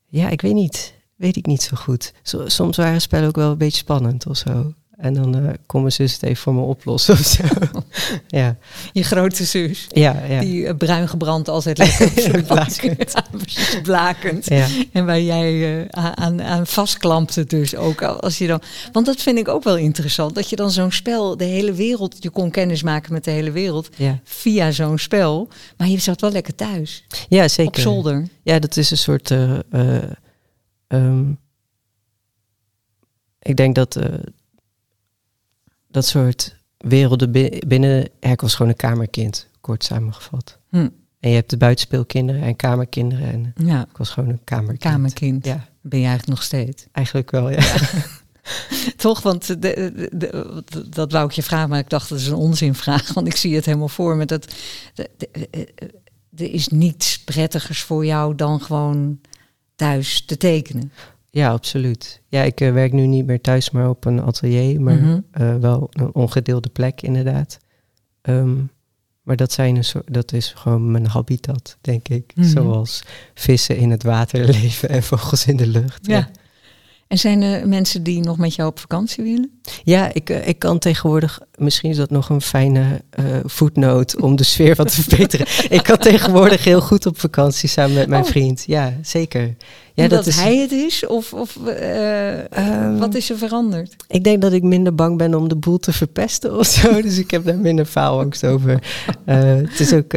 ja, 0.07 0.29
ik 0.29 0.41
weet 0.41 0.55
niet. 0.55 0.95
Weet 1.17 1.37
ik 1.37 1.47
niet 1.47 1.63
zo 1.63 1.77
goed. 1.77 2.13
So, 2.23 2.49
soms 2.49 2.77
waren 2.77 3.01
spellen 3.01 3.29
ook 3.29 3.37
wel 3.37 3.51
een 3.51 3.59
beetje 3.59 3.79
spannend 3.79 4.27
of 4.27 4.37
zo. 4.37 4.75
En 5.05 5.15
dan 5.15 5.37
uh, 5.37 5.51
kon 5.67 5.81
mijn 5.81 5.93
zus 5.93 6.13
het 6.13 6.23
even 6.23 6.37
voor 6.37 6.55
me 6.55 6.61
oplossen 6.61 7.15
of 7.15 7.27
zo. 7.27 7.43
ja. 8.39 8.57
Je 8.93 9.03
grote 9.03 9.45
zus. 9.45 9.87
Ja, 9.89 10.23
ja. 10.29 10.41
Die 10.41 10.63
uh, 10.63 10.75
bruin 10.79 11.09
gebrand 11.09 11.49
altijd 11.49 11.79
lekker 11.79 12.43
blakend. 12.53 13.15
blakend. 13.83 14.49
Ja. 14.49 14.67
En 14.93 15.07
waar 15.07 15.21
jij 15.21 15.53
uh, 15.53 15.87
aan, 15.95 16.43
aan 16.43 16.67
vastklampte 16.67 17.45
dus 17.45 17.77
ook. 17.77 18.03
Als 18.03 18.39
je 18.39 18.47
dan, 18.47 18.61
want 18.93 19.07
dat 19.07 19.23
vind 19.23 19.39
ik 19.39 19.49
ook 19.49 19.65
wel 19.65 19.77
interessant. 19.77 20.35
Dat 20.35 20.51
je 20.51 20.57
dan 20.57 20.71
zo'n 20.71 20.93
spel, 20.93 21.37
de 21.37 21.45
hele 21.45 21.73
wereld, 21.73 22.17
je 22.21 22.31
kon 22.31 22.51
kennis 22.51 22.83
maken 22.83 23.13
met 23.13 23.25
de 23.25 23.31
hele 23.31 23.51
wereld. 23.51 23.89
Ja. 23.97 24.21
Via 24.25 24.71
zo'n 24.71 24.99
spel. 24.99 25.49
Maar 25.77 25.89
je 25.89 25.99
zat 25.99 26.21
wel 26.21 26.31
lekker 26.31 26.55
thuis. 26.55 27.05
Ja, 27.29 27.49
zeker. 27.49 27.73
Op 27.73 27.79
zolder. 27.79 28.29
Ja, 28.43 28.59
dat 28.59 28.77
is 28.77 28.91
een 28.91 28.97
soort... 28.97 29.31
Um, 30.89 31.39
ik 33.43 33.57
denk 33.57 33.75
dat 33.75 33.99
dat 35.95 36.07
soort 36.07 36.57
werelden 36.79 37.31
binnen. 37.67 38.09
Ik 38.21 38.41
was 38.41 38.55
gewoon 38.55 38.71
een 38.71 38.79
kamerkind, 38.79 39.49
kort 39.61 39.85
samengevat. 39.85 40.59
Hm. 40.69 40.89
En 41.21 41.31
je 41.31 41.35
hebt 41.35 41.51
de 41.51 41.57
buitenspeelkinderen 41.57 42.43
en 42.43 42.57
kamerkinderen. 42.57 43.33
En 43.33 43.67
ja. 43.67 43.87
ik 43.91 43.97
was 43.97 44.11
gewoon 44.11 44.29
een 44.29 44.45
kamerkind. 44.45 44.93
Kamerkind. 44.93 45.45
Ja. 45.45 45.69
Ben 45.81 45.99
je 45.99 46.07
eigenlijk 46.07 46.39
nog 46.39 46.47
steeds? 46.47 46.87
Eigenlijk 46.93 47.31
wel, 47.31 47.51
ja. 47.51 47.61
ja. 47.61 47.79
Toch, 48.97 49.23
want 49.23 49.47
de, 49.47 49.59
de, 49.59 50.11
de, 50.13 50.89
dat 50.89 51.13
wou 51.13 51.27
ik 51.27 51.33
je 51.33 51.43
vragen, 51.43 51.69
maar 51.69 51.79
ik 51.79 51.91
dacht 51.91 52.09
dat 52.09 52.19
is 52.19 52.27
een 52.27 52.35
onzinvraag, 52.35 53.13
want 53.13 53.27
ik 53.27 53.37
zie 53.37 53.55
het 53.55 53.65
helemaal 53.65 53.89
voor 53.89 54.17
me. 54.17 54.25
Dat 54.25 54.55
er 56.37 56.53
is 56.53 56.69
niets 56.69 57.25
prettigers 57.25 57.83
voor 57.83 58.07
jou 58.07 58.35
dan 58.35 58.61
gewoon 58.61 59.21
thuis 59.75 60.25
te 60.25 60.37
tekenen. 60.37 60.93
Ja, 61.35 61.51
absoluut. 61.51 62.21
Ja, 62.29 62.43
ik 62.43 62.61
uh, 62.61 62.73
werk 62.73 62.93
nu 62.93 63.07
niet 63.07 63.27
meer 63.27 63.41
thuis, 63.41 63.71
maar 63.71 63.89
op 63.89 64.05
een 64.05 64.21
atelier, 64.23 64.81
maar 64.81 64.95
Mhm. 64.95 65.21
uh, 65.41 65.57
wel 65.57 65.89
een 65.93 66.15
ongedeelde 66.15 66.69
plek 66.69 67.03
inderdaad. 67.03 67.59
Um, 68.23 68.71
maar 69.23 69.37
dat, 69.37 69.53
zijn 69.53 69.77
een 69.77 69.85
soort, 69.85 70.15
dat 70.15 70.33
is 70.33 70.53
gewoon 70.57 70.91
mijn 70.91 71.07
habitat, 71.07 71.77
denk 71.81 72.09
ik. 72.09 72.33
Mhm. 72.35 72.47
Zoals 72.49 73.03
vissen 73.35 73.77
in 73.77 73.91
het 73.91 74.03
water 74.03 74.45
leven 74.61 74.89
en 74.89 75.03
vogels 75.03 75.47
in 75.47 75.57
de 75.57 75.67
lucht. 75.67 76.07
Ja. 76.07 76.31
En 77.15 77.21
zijn 77.21 77.43
er 77.43 77.69
mensen 77.69 78.03
die 78.03 78.21
nog 78.21 78.39
met 78.39 78.55
jou 78.55 78.69
op 78.69 78.79
vakantie 78.79 79.25
willen? 79.25 79.61
Ja, 79.85 80.11
ik, 80.13 80.31
uh, 80.31 80.49
ik 80.49 80.59
kan 80.59 80.79
tegenwoordig, 80.79 81.41
misschien 81.57 81.91
is 81.91 81.97
dat 81.97 82.11
nog 82.11 82.29
een 82.29 82.41
fijne 82.41 83.01
uh, 83.21 83.25
voetnoot 83.45 84.21
om 84.21 84.37
de 84.37 84.45
sfeer 84.45 84.75
wat 84.75 84.95
te 84.95 85.03
verbeteren. 85.03 85.47
ik 85.69 85.83
kan 85.83 85.99
tegenwoordig 85.99 86.65
heel 86.65 86.81
goed 86.81 87.07
op 87.07 87.21
vakantie 87.21 87.69
samen 87.69 87.95
met 87.95 88.09
mijn 88.09 88.23
Oh. 88.23 88.29
vriend. 88.29 88.65
Ja, 88.67 88.93
zeker. 89.03 89.55
Ja, 89.93 90.09
dat 90.09 90.27
is, 90.27 90.37
hij 90.37 90.57
het 90.57 90.73
is? 90.73 91.07
Of, 91.07 91.33
of 91.33 91.57
uh, 91.67 92.39
Um, 92.39 92.99
wat 92.99 93.15
is 93.15 93.31
er 93.31 93.39
veranderd? 93.39 93.97
Ik 94.09 94.25
denk 94.25 94.43
dat 94.43 94.53
ik 94.53 94.63
minder 94.63 94.95
bang 94.95 95.19
ben 95.19 95.35
om 95.35 95.49
de 95.49 95.57
boel 95.57 95.79
te 95.79 95.93
verpesten 95.93 96.59
of 96.59 96.67
zo. 96.67 97.01
Dus 97.03 97.19
ik 97.19 97.31
heb 97.31 97.45
daar 97.45 97.59
minder 97.59 97.85
faalangst 97.85 98.47
over. 98.47 98.83
Het 99.25 99.81
is 99.81 99.93
ook, 99.93 100.13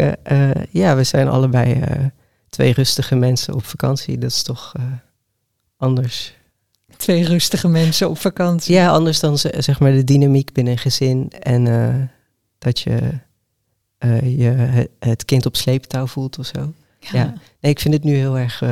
ja, 0.72 0.96
we 0.96 1.04
zijn 1.04 1.28
allebei 1.28 1.82
twee 2.50 2.74
rustige 2.74 3.16
mensen 3.16 3.54
op 3.54 3.66
vakantie. 3.66 4.18
Dat 4.18 4.32
is 4.32 4.44
toch 4.44 4.74
anders. 5.78 6.37
Twee 6.98 7.24
rustige 7.24 7.68
mensen 7.68 8.10
op 8.10 8.18
vakantie. 8.18 8.74
Ja, 8.74 8.90
anders 8.90 9.20
dan 9.20 9.38
zeg 9.38 9.80
maar 9.80 9.92
de 9.92 10.04
dynamiek 10.04 10.54
binnen 10.54 10.74
een 10.74 10.80
gezin. 10.80 11.30
En 11.30 12.12
dat 12.58 12.80
je 12.80 13.20
je 14.24 14.90
het 15.00 15.26
kind 15.26 15.46
op 15.46 15.56
sleeptouw 15.56 16.08
voelt 16.08 16.40
of 16.40 16.46
zo. 16.46 16.74
Ja. 17.00 17.10
ja. 17.12 17.34
Nee, 17.60 17.72
ik 17.72 17.80
vind 17.80 17.94
het 17.94 18.04
nu 18.04 18.16
heel 18.16 18.38
erg 18.38 18.64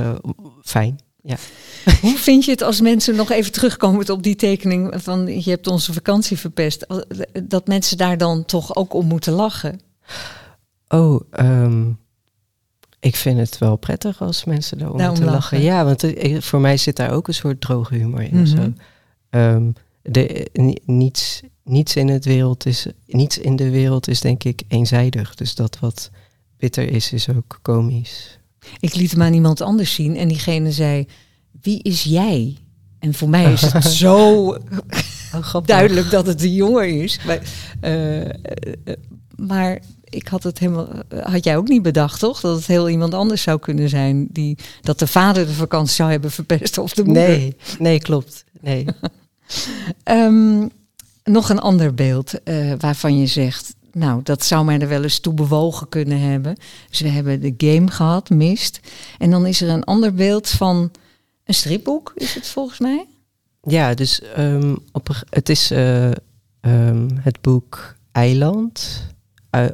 fijn. 0.64 1.00
Ja. 1.22 1.38
Hoe 2.02 2.18
vind 2.18 2.46
je 2.46 2.52
het 2.52 2.62
als 2.62 2.82
mensen 2.82 3.16
nog 3.16 3.32
even 3.32 3.52
terugkomen 3.52 4.10
op 4.10 4.24
die 4.24 4.36
tekening 4.36 4.94
van 4.98 5.44
je 5.44 5.50
hebt 5.50 5.68
onze 5.68 5.94
vakantie 5.94 6.38
verpest, 6.38 6.86
dat 7.44 7.68
mensen 7.68 7.98
daar 7.98 8.18
dan 8.18 8.46
toch 8.46 8.76
ook 8.76 8.94
om 8.94 9.06
moeten 9.06 9.34
lachen? 9.34 9.80
Oh, 10.88 11.22
ehm, 11.32 11.92
ik 13.06 13.16
vind 13.16 13.38
het 13.38 13.58
wel 13.58 13.76
prettig 13.76 14.22
als 14.22 14.44
mensen 14.44 14.78
daarom 14.78 14.98
Daarom 14.98 15.16
moeten 15.18 15.34
lachen. 15.36 15.58
lachen. 15.58 15.72
Ja, 15.76 15.86
want 15.86 16.04
eh, 16.04 16.42
voor 16.42 16.60
mij 16.60 16.78
zit 16.78 16.96
daar 16.96 17.12
ook 17.12 17.28
een 17.28 17.34
soort 17.34 17.62
droge 17.62 17.96
humor 17.96 18.22
in. 18.22 18.36
Mhm. 18.36 18.46
zo. 18.46 18.74
Ehm, 19.30 19.72
de, 20.02 20.50
ni- 20.54 20.80
niets, 20.86 21.42
niets, 21.64 21.96
in 21.96 22.08
het 22.08 22.26
wereld 22.26 22.66
is, 22.66 22.88
niets 23.08 23.38
in 23.38 23.56
de 23.56 23.70
wereld 23.70 24.08
is 24.08 24.22
denk 24.22 24.44
ik 24.44 24.62
eenzijdig. 24.68 25.36
Dus 25.36 25.56
dat 25.56 25.80
wat 25.80 26.10
bitter 26.58 26.90
is, 26.90 27.14
is 27.14 27.30
ook 27.30 27.60
komisch. 27.62 28.40
Ik 28.80 28.96
liet 28.96 29.12
hem 29.12 29.22
aan 29.22 29.34
iemand 29.34 29.62
anders 29.62 29.94
zien 29.94 30.16
en 30.18 30.28
diegene 30.28 30.72
zei: 30.72 31.08
Wie 31.62 31.82
is 31.84 32.04
jij? 32.04 32.58
En 33.00 33.14
voor 33.14 33.30
mij 33.30 33.54
is 33.54 33.62
het 33.62 33.84
zo 34.06 34.48
Oh, 35.36 35.56
duidelijk 35.66 36.10
dat 36.10 36.26
het 36.28 36.42
een 36.44 36.54
jongen 36.54 37.02
is. 37.02 37.20
Maar, 37.26 37.40
eh, 37.82 38.22
eh, 38.22 38.32
eh, 38.84 38.94
maar 39.36 39.80
ik 40.10 40.28
had 40.28 40.44
het 40.44 40.60
helemaal. 40.60 40.88
Had 41.24 41.44
jij 41.44 41.58
ook 41.58 41.68
niet 41.68 41.82
bedacht, 41.82 42.20
toch? 42.20 42.40
Dat 42.40 42.56
het 42.56 42.68
heel 42.68 42.90
iemand 42.90 43.14
anders 43.14 43.42
zou 43.42 43.60
kunnen 43.60 43.90
zijn. 43.90 44.28
Die, 44.32 44.58
dat 44.82 45.00
de 45.00 45.08
vader 45.08 45.46
de 45.46 45.54
vakantie 45.54 45.96
zou 45.96 46.12
hebben 46.12 46.32
verpest 46.32 46.78
of 46.78 46.94
de 46.94 47.04
moeder. 47.04 47.28
Nee, 47.28 47.56
nee, 47.80 48.00
klopt. 48.00 48.44
Nee. 48.62 48.86
Ehm, 50.04 50.68
nog 51.24 51.50
een 51.50 51.60
ander 51.60 51.94
beeld 51.94 52.44
eh, 52.44 52.74
waarvan 52.78 53.18
je 53.18 53.26
zegt, 53.26 53.76
nou, 53.92 54.20
dat 54.24 54.44
zou 54.44 54.66
mij 54.66 54.80
er 54.80 54.88
wel 54.88 55.04
eens 55.04 55.20
toe 55.20 55.34
bewogen 55.34 55.90
kunnen 55.90 56.20
hebben. 56.20 56.56
Dus 56.90 57.00
we 57.00 57.10
hebben 57.10 57.42
de 57.42 57.54
game 57.58 57.92
gehad, 57.92 58.30
Mist. 58.30 58.80
En 59.18 59.32
dan 59.32 59.46
is 59.46 59.62
er 59.62 59.70
een 59.70 59.84
ander 59.84 60.14
beeld 60.14 60.50
van 60.50 60.92
een 61.44 61.54
stripboek, 61.54 62.12
is 62.16 62.36
het 62.36 62.48
volgens 62.48 62.80
mij? 62.80 63.06
Ja, 63.62 63.94
dus 63.94 64.22
ehm, 64.22 64.76
op, 64.92 65.24
het 65.30 65.50
is 65.50 65.72
eh, 65.72 66.12
ehm, 66.62 67.10
het 67.16 67.42
boek 67.42 67.96
Eiland. 68.12 69.08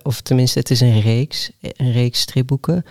Of 0.04 0.22
tenminste, 0.22 0.60
het 0.60 0.70
is 0.70 0.82
een 0.82 1.02
reeks, 1.02 1.52
een 1.60 1.92
reeks 1.92 2.20
stripboeken. 2.20 2.84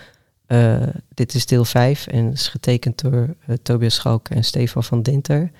Eh, 0.45 0.87
dit 1.13 1.33
is 1.33 1.45
deel 1.45 1.65
5 1.65 2.07
en 2.07 2.31
is 2.31 2.47
getekend 2.47 3.01
door 3.01 3.35
eh, 3.45 3.55
Tobias 3.63 3.95
Schalke 3.95 4.33
en 4.33 4.43
Stefan 4.43 4.83
van 4.83 5.01
Dinter. 5.01 5.51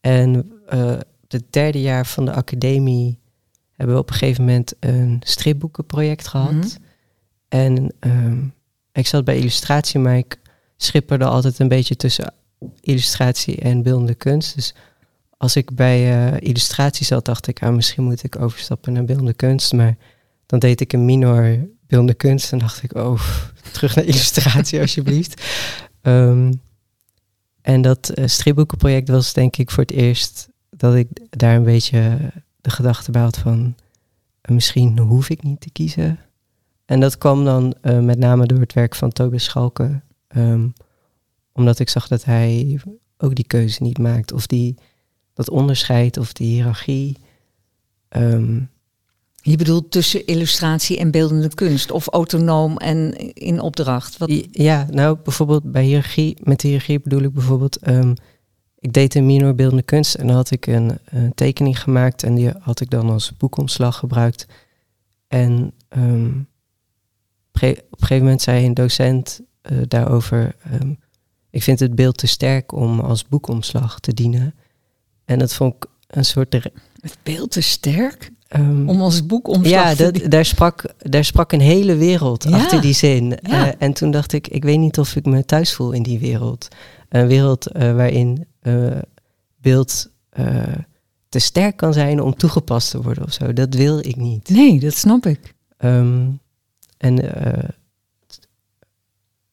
En 0.00 0.52
eh 0.68 0.98
het 1.28 1.44
derde 1.50 1.80
jaar 1.80 2.06
van 2.06 2.24
de 2.24 2.32
academie 2.32 3.18
hebben 3.72 3.94
we 3.94 4.00
op 4.00 4.10
een 4.10 4.16
gegeven 4.16 4.44
moment 4.44 4.74
een 4.80 5.20
stripboekenproject 5.24 6.28
gehad. 6.28 6.52
Mhm. 6.52 6.66
En 7.48 7.92
ehm, 8.00 8.44
ik 8.92 9.06
zat 9.06 9.24
bij 9.24 9.38
illustratie, 9.38 10.00
maar 10.00 10.16
ik 10.16 10.40
schipperde 10.76 11.24
altijd 11.24 11.58
een 11.58 11.68
beetje 11.68 11.96
tussen 11.96 12.34
illustratie 12.80 13.60
en 13.60 13.82
beeldende 13.82 14.14
kunst. 14.14 14.54
Dus 14.54 14.74
als 15.36 15.56
ik 15.56 15.74
bij 15.74 16.32
illustratie 16.38 17.06
zat, 17.06 17.24
dacht 17.24 17.46
ik, 17.46 17.62
ah, 17.62 17.74
misschien 17.74 18.04
moet 18.04 18.24
ik 18.24 18.40
overstappen 18.40 18.92
naar 18.92 19.04
beeldende 19.04 19.34
kunst. 19.34 19.72
Maar 19.72 19.96
dan 20.48 20.58
deed 20.58 20.80
ik 20.80 20.92
een 20.92 21.04
minor 21.04 21.68
beeldende 21.86 22.14
kunst 22.14 22.52
en 22.52 22.58
dacht 22.58 22.82
ik, 22.82 22.94
oh, 22.94 23.20
terug 23.72 23.94
naar 23.94 24.04
illustratie 24.04 24.80
alsjeblieft. 24.86 25.42
Ehm, 26.00 26.52
en 27.62 27.82
dat 27.82 28.08
eh, 28.08 28.26
stripboekenproject 28.26 29.08
was 29.08 29.32
denk 29.32 29.56
ik 29.56 29.70
voor 29.70 29.82
het 29.82 29.92
eerst 29.92 30.48
dat 30.70 30.94
ik 30.94 31.08
daar 31.30 31.56
een 31.56 31.64
beetje 31.64 32.18
de 32.60 32.70
gedachte 32.70 33.10
bij 33.10 33.22
had 33.22 33.38
van, 33.38 33.74
eh, 34.40 34.54
misschien 34.54 34.98
hoef 34.98 35.28
ik 35.28 35.42
niet 35.42 35.60
te 35.60 35.70
kiezen. 35.70 36.18
En 36.84 37.00
dat 37.00 37.18
kwam 37.18 37.44
dan 37.44 37.74
eh, 37.80 37.98
met 37.98 38.18
name 38.18 38.46
door 38.46 38.60
het 38.60 38.72
werk 38.72 38.94
van 38.94 39.12
Tobias 39.12 39.44
Schalke. 39.44 40.00
ehm, 40.28 40.68
omdat 41.52 41.78
ik 41.78 41.88
zag 41.88 42.08
dat 42.08 42.24
hij 42.24 42.80
ook 43.16 43.34
die 43.34 43.46
keuze 43.46 43.82
niet 43.82 43.98
maakt. 43.98 44.32
Of 44.32 44.46
die, 44.46 44.74
dat 45.34 45.50
onderscheid 45.50 46.16
of 46.16 46.32
die 46.32 46.54
hiërarchie. 46.54 47.16
Ehm, 48.08 48.60
Je 49.48 49.56
bedoelt 49.56 49.90
tussen 49.90 50.26
illustratie 50.26 50.98
en 50.98 51.10
beeldende 51.10 51.54
kunst, 51.54 51.90
of 51.90 52.06
autonoom 52.06 52.76
en 52.76 53.16
in 53.34 53.60
opdracht. 53.60 54.16
Wat, 54.16 54.46
Ja, 54.50 54.86
nou 54.90 55.18
bijvoorbeeld 55.24 55.72
bij 55.72 55.84
hiërarchie, 55.84 56.36
met 56.42 56.62
hiërarchie 56.62 57.00
bedoel 57.00 57.22
ik 57.22 57.32
bijvoorbeeld, 57.32 57.76
ehm, 57.76 58.14
ik 58.78 58.92
deed 58.92 59.14
een 59.14 59.26
minor 59.26 59.54
beeldende 59.54 59.82
kunst 59.82 60.14
en 60.14 60.26
dan 60.26 60.36
had 60.36 60.50
ik 60.50 60.66
een, 60.66 60.98
een 61.04 61.34
tekening 61.34 61.82
gemaakt 61.82 62.22
en 62.22 62.34
die 62.34 62.50
had 62.58 62.80
ik 62.80 62.90
dan 62.90 63.10
als 63.10 63.36
boekomslag 63.36 63.96
gebruikt. 63.96 64.46
En 65.28 65.72
ehm, 65.88 66.38
op, 67.52 67.62
een 67.62 67.76
gegeven 67.90 68.22
moment 68.22 68.42
zei 68.42 68.66
een 68.66 68.74
docent 68.74 69.40
eh, 69.60 69.78
daarover, 69.88 70.56
ehm, 70.62 70.94
ik 71.50 71.62
vind 71.62 71.80
het 71.80 71.94
beeld 71.94 72.16
te 72.16 72.26
sterk 72.26 72.72
om 72.72 73.00
als 73.00 73.28
boekomslag 73.28 74.00
te 74.00 74.14
dienen. 74.14 74.54
En 75.24 75.38
dat 75.38 75.54
vond 75.54 75.74
ik 75.74 75.86
een 76.06 76.24
soort... 76.24 76.52
het 76.52 77.18
beeld 77.22 77.50
te 77.50 77.60
sterk 77.60 78.30
ehm, 78.48 78.88
om 78.88 79.00
als 79.00 79.26
boek 79.26 79.48
om 79.48 79.64
ja, 79.64 79.94
dat, 79.94 80.20
daar, 80.28 80.44
sprak, 80.44 80.94
daar 80.98 81.24
sprak 81.24 81.52
een 81.52 81.60
hele 81.60 81.96
wereld 81.96 82.44
Ja. 82.44 82.56
achter 82.56 82.80
die 82.80 82.94
zin. 82.94 83.38
Ja. 83.42 83.66
Eh, 83.66 83.74
en 83.78 83.92
toen 83.92 84.10
dacht 84.10 84.32
ik, 84.32 84.48
ik 84.48 84.64
weet 84.64 84.78
niet 84.78 84.98
of 84.98 85.16
ik 85.16 85.24
me 85.26 85.44
thuis 85.44 85.74
voel 85.74 85.92
in 85.92 86.02
die 86.02 86.18
wereld. 86.18 86.68
Een 87.08 87.26
wereld 87.26 87.66
eh, 87.66 87.94
waarin 87.94 88.46
eh, 88.60 88.98
beeld 89.60 90.10
te 91.28 91.38
sterk 91.38 91.76
kan 91.76 91.92
zijn 91.92 92.22
om 92.22 92.36
toegepast 92.36 92.90
te 92.90 93.02
worden 93.02 93.24
of 93.24 93.32
zo. 93.32 93.52
Dat 93.52 93.74
wil 93.74 93.98
ik 93.98 94.16
niet. 94.16 94.48
Nee, 94.48 94.80
dat 94.80 94.94
snap 94.94 95.26
ik. 95.26 95.54
Ehm, 95.76 96.26
en 96.96 97.20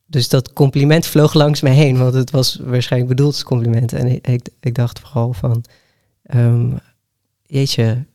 dus 0.05 0.29
dat 0.29 0.53
compliment 0.53 1.05
vloog 1.05 1.33
langs 1.33 1.61
mij 1.61 1.73
heen, 1.73 1.97
want 1.97 2.13
het 2.13 2.31
was 2.31 2.59
waarschijnlijk 2.63 3.15
bedoeld 3.15 3.33
als 3.33 3.43
compliment. 3.43 3.93
En 3.93 4.07
ik, 4.07 4.27
ik, 4.27 4.49
ik 4.59 4.75
dacht 4.75 4.99
vooral 4.99 5.33
van, 5.33 5.63
ehm, 6.23 6.71
jeetje, 7.45 8.05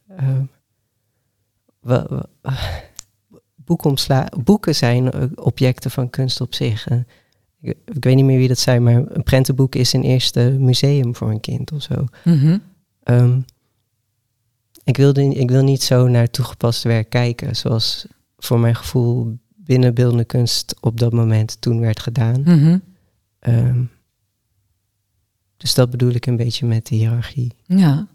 boekomsla 3.54 4.28
boeken 4.44 4.74
zijn 4.74 5.10
eh, 5.10 5.22
objecten 5.34 5.90
van 5.90 6.10
kunst 6.10 6.40
op 6.40 6.54
zich. 6.54 6.88
En 6.88 7.06
ik, 7.60 7.76
ik 7.84 8.04
weet 8.04 8.14
niet 8.14 8.24
meer 8.24 8.38
wie 8.38 8.48
dat 8.48 8.58
zei, 8.58 8.78
maar 8.78 8.94
een 8.94 9.22
prentenboek 9.22 9.74
is 9.74 9.92
een 9.92 10.02
eerste 10.02 10.56
museum 10.58 11.14
voor 11.14 11.30
een 11.30 11.40
kind 11.40 11.72
of 11.72 11.82
zo. 11.82 12.04
Mhm. 12.24 12.58
Ehm, 13.02 13.40
ik, 14.84 14.96
wilde, 14.96 15.24
ik 15.34 15.50
wil 15.50 15.62
niet 15.62 15.82
zo 15.82 16.08
naar 16.08 16.30
toegepast 16.30 16.82
werk 16.82 17.10
kijken, 17.10 17.56
zoals 17.56 18.06
voor 18.38 18.60
mijn 18.60 18.74
gevoel 18.74 19.38
binnen 19.56 19.94
beeldende 19.94 20.24
kunst 20.24 20.74
op 20.80 20.98
dat 20.98 21.12
moment 21.12 21.60
toen 21.60 21.80
werd 21.80 22.00
gedaan. 22.00 22.40
Mhm. 22.40 22.78
Ehm, 23.38 23.82
dus 25.56 25.74
dat 25.74 25.90
bedoel 25.90 26.10
ik 26.10 26.26
een 26.26 26.36
beetje 26.36 26.66
met 26.66 26.86
de 26.86 26.94
hiërarchie. 26.94 27.54
Ja. 27.64 28.08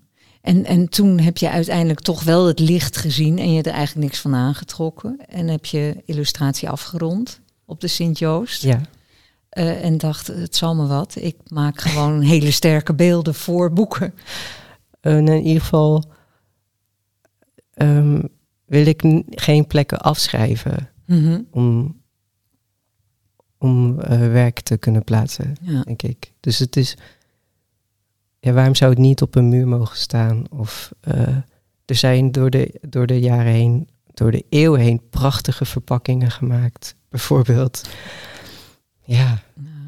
En, 0.45 0.65
en 0.65 0.89
toen 0.89 1.19
heb 1.19 1.37
je 1.37 1.49
uiteindelijk 1.49 1.99
toch 1.99 2.23
wel 2.23 2.45
het 2.47 2.59
licht 2.59 2.97
gezien 2.97 3.37
en 3.39 3.53
je 3.53 3.61
er 3.63 3.71
eigenlijk 3.73 4.07
niks 4.07 4.19
van 4.21 4.35
aangetrokken. 4.35 5.17
En 5.27 5.47
heb 5.47 5.65
je 5.65 6.01
illustratie 6.05 6.69
afgerond 6.69 7.41
op 7.65 7.81
de 7.81 7.87
Sint-Joost. 7.87 8.61
Ja, 8.61 8.81
Eh, 9.49 9.83
en 9.83 9.97
dacht, 9.97 10.27
het 10.27 10.55
zal 10.55 10.75
me 10.75 10.87
wat. 10.87 11.15
Ik 11.19 11.35
maak 11.47 11.81
gewoon 11.81 12.21
hele 12.33 12.51
sterke 12.51 12.93
beelden 12.93 13.35
voor 13.35 13.73
boeken. 13.73 14.13
Eh, 15.01 15.17
in 15.17 15.43
ieder 15.45 15.61
geval 15.61 16.03
ehm, 17.73 18.21
wil 18.65 18.85
ik 18.85 19.01
geen 19.29 19.67
plekken 19.67 19.99
afschrijven 19.99 20.89
Mhm. 21.05 21.41
om, 21.51 22.01
om 23.57 23.99
eh, 23.99 24.19
werk 24.19 24.59
te 24.59 24.77
kunnen 24.77 25.03
plaatsen. 25.03 25.55
Ja. 25.61 25.81
denk 25.81 26.01
ik. 26.01 26.33
Dus 26.39 26.59
het 26.59 26.75
is. 26.75 26.97
Ja, 28.45 28.51
waarom 28.53 28.75
zou 28.75 28.89
het 28.91 28.99
niet 28.99 29.21
op 29.21 29.35
een 29.35 29.49
muur 29.49 29.67
mogen 29.67 29.97
staan? 29.97 30.43
Of 30.49 30.91
eh, 31.01 31.27
er 31.85 31.95
zijn 31.95 32.31
door 32.31 32.49
de, 32.49 32.73
door 32.81 33.07
de 33.07 33.19
jaren 33.19 33.51
heen, 33.51 33.87
door 34.13 34.31
de 34.31 34.45
eeuwen 34.49 34.79
heen, 34.79 35.01
prachtige 35.09 35.65
verpakkingen 35.65 36.31
gemaakt. 36.31 36.95
Bijvoorbeeld. 37.09 37.89
Ja, 39.03 39.41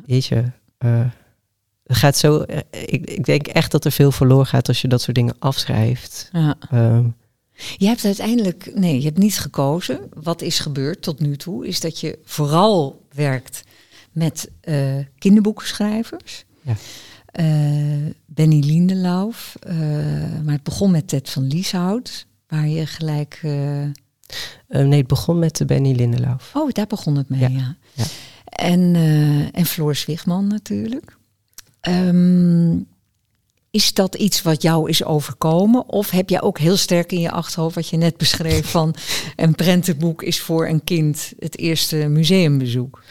weet 0.05 0.25
je. 0.25 0.43
eh, 0.77 1.05
het 1.83 1.97
gaat 1.97 2.17
zo. 2.17 2.41
eh, 2.41 2.57
ik, 2.71 3.09
ik 3.09 3.25
denk 3.25 3.47
echt 3.47 3.71
dat 3.71 3.85
er 3.85 3.91
veel 3.91 4.11
verloren 4.11 4.45
gaat 4.45 4.67
als 4.67 4.81
je 4.81 4.87
dat 4.87 5.01
soort 5.01 5.15
dingen 5.15 5.35
afschrijft. 5.39 6.29
Ja. 6.33 6.55
Ehm, 6.71 7.07
Je 7.77 7.85
hebt 7.87 8.05
uiteindelijk, 8.05 8.71
nee, 8.75 8.97
je 8.99 9.05
hebt 9.05 9.17
niet 9.17 9.39
gekozen. 9.39 9.99
Wat 10.13 10.41
is 10.41 10.59
gebeurd 10.59 11.01
tot 11.01 11.19
nu 11.19 11.35
toe, 11.37 11.67
is 11.67 11.79
dat 11.79 11.99
je 11.99 12.19
vooral 12.23 13.01
werkt 13.13 13.63
met 14.11 14.49
eh, 14.61 14.95
kinderboekenschrijvers. 15.17 16.45
Ja. 16.61 16.75
Eh, 17.31 17.45
Benny 18.25 18.59
Lindelauf, 18.59 19.55
eh, 19.59 19.75
maar 20.43 20.53
het 20.53 20.63
begon 20.63 20.91
met 20.91 21.07
Ted 21.07 21.29
van 21.29 21.47
Lieshout, 21.47 22.27
waar 22.47 22.67
je 22.67 22.85
gelijk... 22.85 23.39
eh, 23.43 24.81
nee, 24.85 24.97
het 24.99 25.07
begon 25.07 25.39
met 25.39 25.55
de 25.57 25.65
Benny 25.65 25.91
Lindelauf. 25.95 26.51
oh, 26.53 26.71
daar 26.71 26.87
begon 26.87 27.15
het 27.15 27.29
mee, 27.29 27.39
Ja, 27.39 27.47
ja. 27.47 27.75
ja. 27.93 28.03
En, 28.45 28.95
en 29.51 29.65
Floor 29.65 29.95
Zwichtman 29.95 30.47
natuurlijk. 30.47 31.17
Ehm, 31.79 32.75
is 33.71 33.93
dat 33.93 34.15
iets 34.15 34.41
wat 34.41 34.61
jou 34.61 34.89
is 34.89 35.03
overkomen? 35.03 35.89
Of 35.89 36.09
heb 36.09 36.29
jij 36.29 36.41
ook 36.41 36.59
heel 36.59 36.77
sterk 36.77 37.11
in 37.11 37.19
je 37.19 37.31
achterhoofd 37.31 37.75
wat 37.75 37.87
je 37.89 37.97
net 37.97 38.17
beschreef 38.17 38.69
van 38.77 38.95
een 39.35 39.55
prentenboek 39.55 40.23
is 40.23 40.39
voor 40.39 40.67
een 40.67 40.83
kind 40.83 41.33
het 41.39 41.57
eerste 41.57 41.95
museumbezoek? 41.95 43.03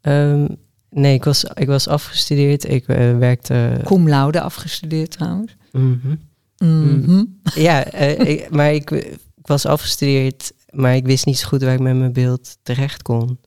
Ehm, 0.00 0.46
Nee, 0.94 1.14
ik 1.14 1.24
was, 1.24 1.44
ik 1.44 1.66
was 1.66 1.88
afgestudeerd. 1.88 2.68
Ik 2.68 2.86
eh, 2.88 3.18
werkte... 3.18 3.80
Cum 3.84 4.08
laude 4.08 4.40
afgestudeerd 4.40 5.10
trouwens. 5.10 5.56
Mhm. 5.72 6.14
Mhm. 6.58 7.24
Ja, 7.54 7.84
eh, 7.84 8.18
ik- 8.28 8.50
maar 8.50 8.72
ik, 8.72 8.90
ik 8.90 9.46
was 9.46 9.66
afgestudeerd, 9.66 10.52
maar 10.70 10.96
ik 10.96 11.06
wist 11.06 11.26
niet 11.26 11.38
zo 11.38 11.48
goed 11.48 11.62
waar 11.62 11.74
ik 11.74 11.80
met 11.80 11.96
mijn 11.96 12.12
beeld 12.12 12.56
terecht 12.62 13.02
kon. 13.02 13.38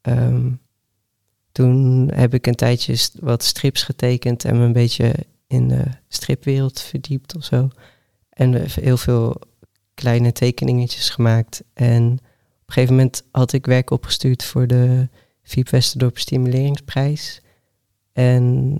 Ehm, 0.00 0.50
toen 1.52 2.10
heb 2.14 2.34
ik 2.34 2.46
een 2.46 2.54
tijdje 2.54 2.96
st- 2.96 3.18
wat 3.20 3.42
strips 3.42 3.82
getekend 3.82 4.44
en 4.44 4.58
me 4.58 4.64
een 4.64 4.72
beetje 4.72 5.14
in 5.46 5.68
de 5.68 5.84
stripwereld 6.08 6.80
verdiept 6.80 7.36
of 7.36 7.44
zo. 7.44 7.68
En 8.30 8.64
heel 8.70 8.96
veel 8.96 9.36
kleine 9.94 10.32
tekeningetjes 10.32 11.10
gemaakt. 11.10 11.62
En 11.74 12.12
op 12.12 12.18
een 12.66 12.72
gegeven 12.72 12.94
moment 12.94 13.22
had 13.30 13.52
ik 13.52 13.66
werk 13.66 13.90
opgestuurd 13.90 14.44
voor 14.44 14.66
de 14.66 15.08
Fiep 15.44 15.68
Westerdorp 15.68 16.18
Stimuleringsprijs. 16.18 17.40
En 18.12 18.76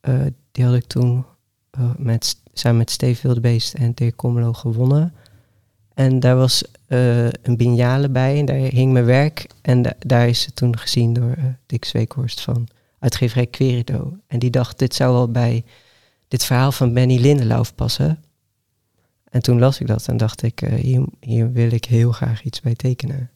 eh, 0.00 0.20
die 0.52 0.64
had 0.64 0.74
ik 0.74 0.84
toen 0.84 1.24
eh, 1.70 1.90
met, 1.96 2.36
samen 2.52 2.78
met 2.78 2.90
Steve 2.90 3.26
Wildebeest 3.26 3.74
en 3.74 3.92
Dirk 3.94 4.16
Kommelo 4.16 4.52
gewonnen. 4.52 5.14
En 5.94 6.20
daar 6.20 6.36
was 6.36 6.64
eh, 6.86 7.24
een 7.26 7.56
biennale 7.56 8.08
bij 8.08 8.38
en 8.38 8.44
daar 8.44 8.56
hing 8.56 8.92
mijn 8.92 9.04
werk. 9.04 9.46
En 9.62 9.82
da- 9.82 9.96
daar 9.98 10.28
is 10.28 10.44
het 10.46 10.56
toen 10.56 10.78
gezien 10.78 11.12
door 11.12 11.36
Dick 11.66 11.84
Zweekhorst 11.84 12.40
van 12.40 12.68
uitgeverij 12.98 13.46
Querido. 13.46 14.16
En 14.26 14.38
die 14.38 14.50
dacht, 14.50 14.78
dit 14.78 14.94
zou 14.94 15.12
wel 15.12 15.30
bij 15.30 15.64
dit 16.28 16.44
verhaal 16.44 16.72
van 16.72 16.92
Benny 16.92 17.18
Lindelauf 17.20 17.74
passen. 17.74 18.24
En 19.30 19.42
toen 19.42 19.58
las 19.58 19.80
ik 19.80 19.86
dat 19.86 20.08
en 20.08 20.16
dacht 20.16 20.42
ik, 20.42 20.60
hier, 20.60 21.04
hier 21.20 21.52
wil 21.52 21.72
ik 21.72 21.84
heel 21.84 22.12
graag 22.12 22.42
iets 22.42 22.60
bij 22.60 22.74
tekenen. 22.74 23.30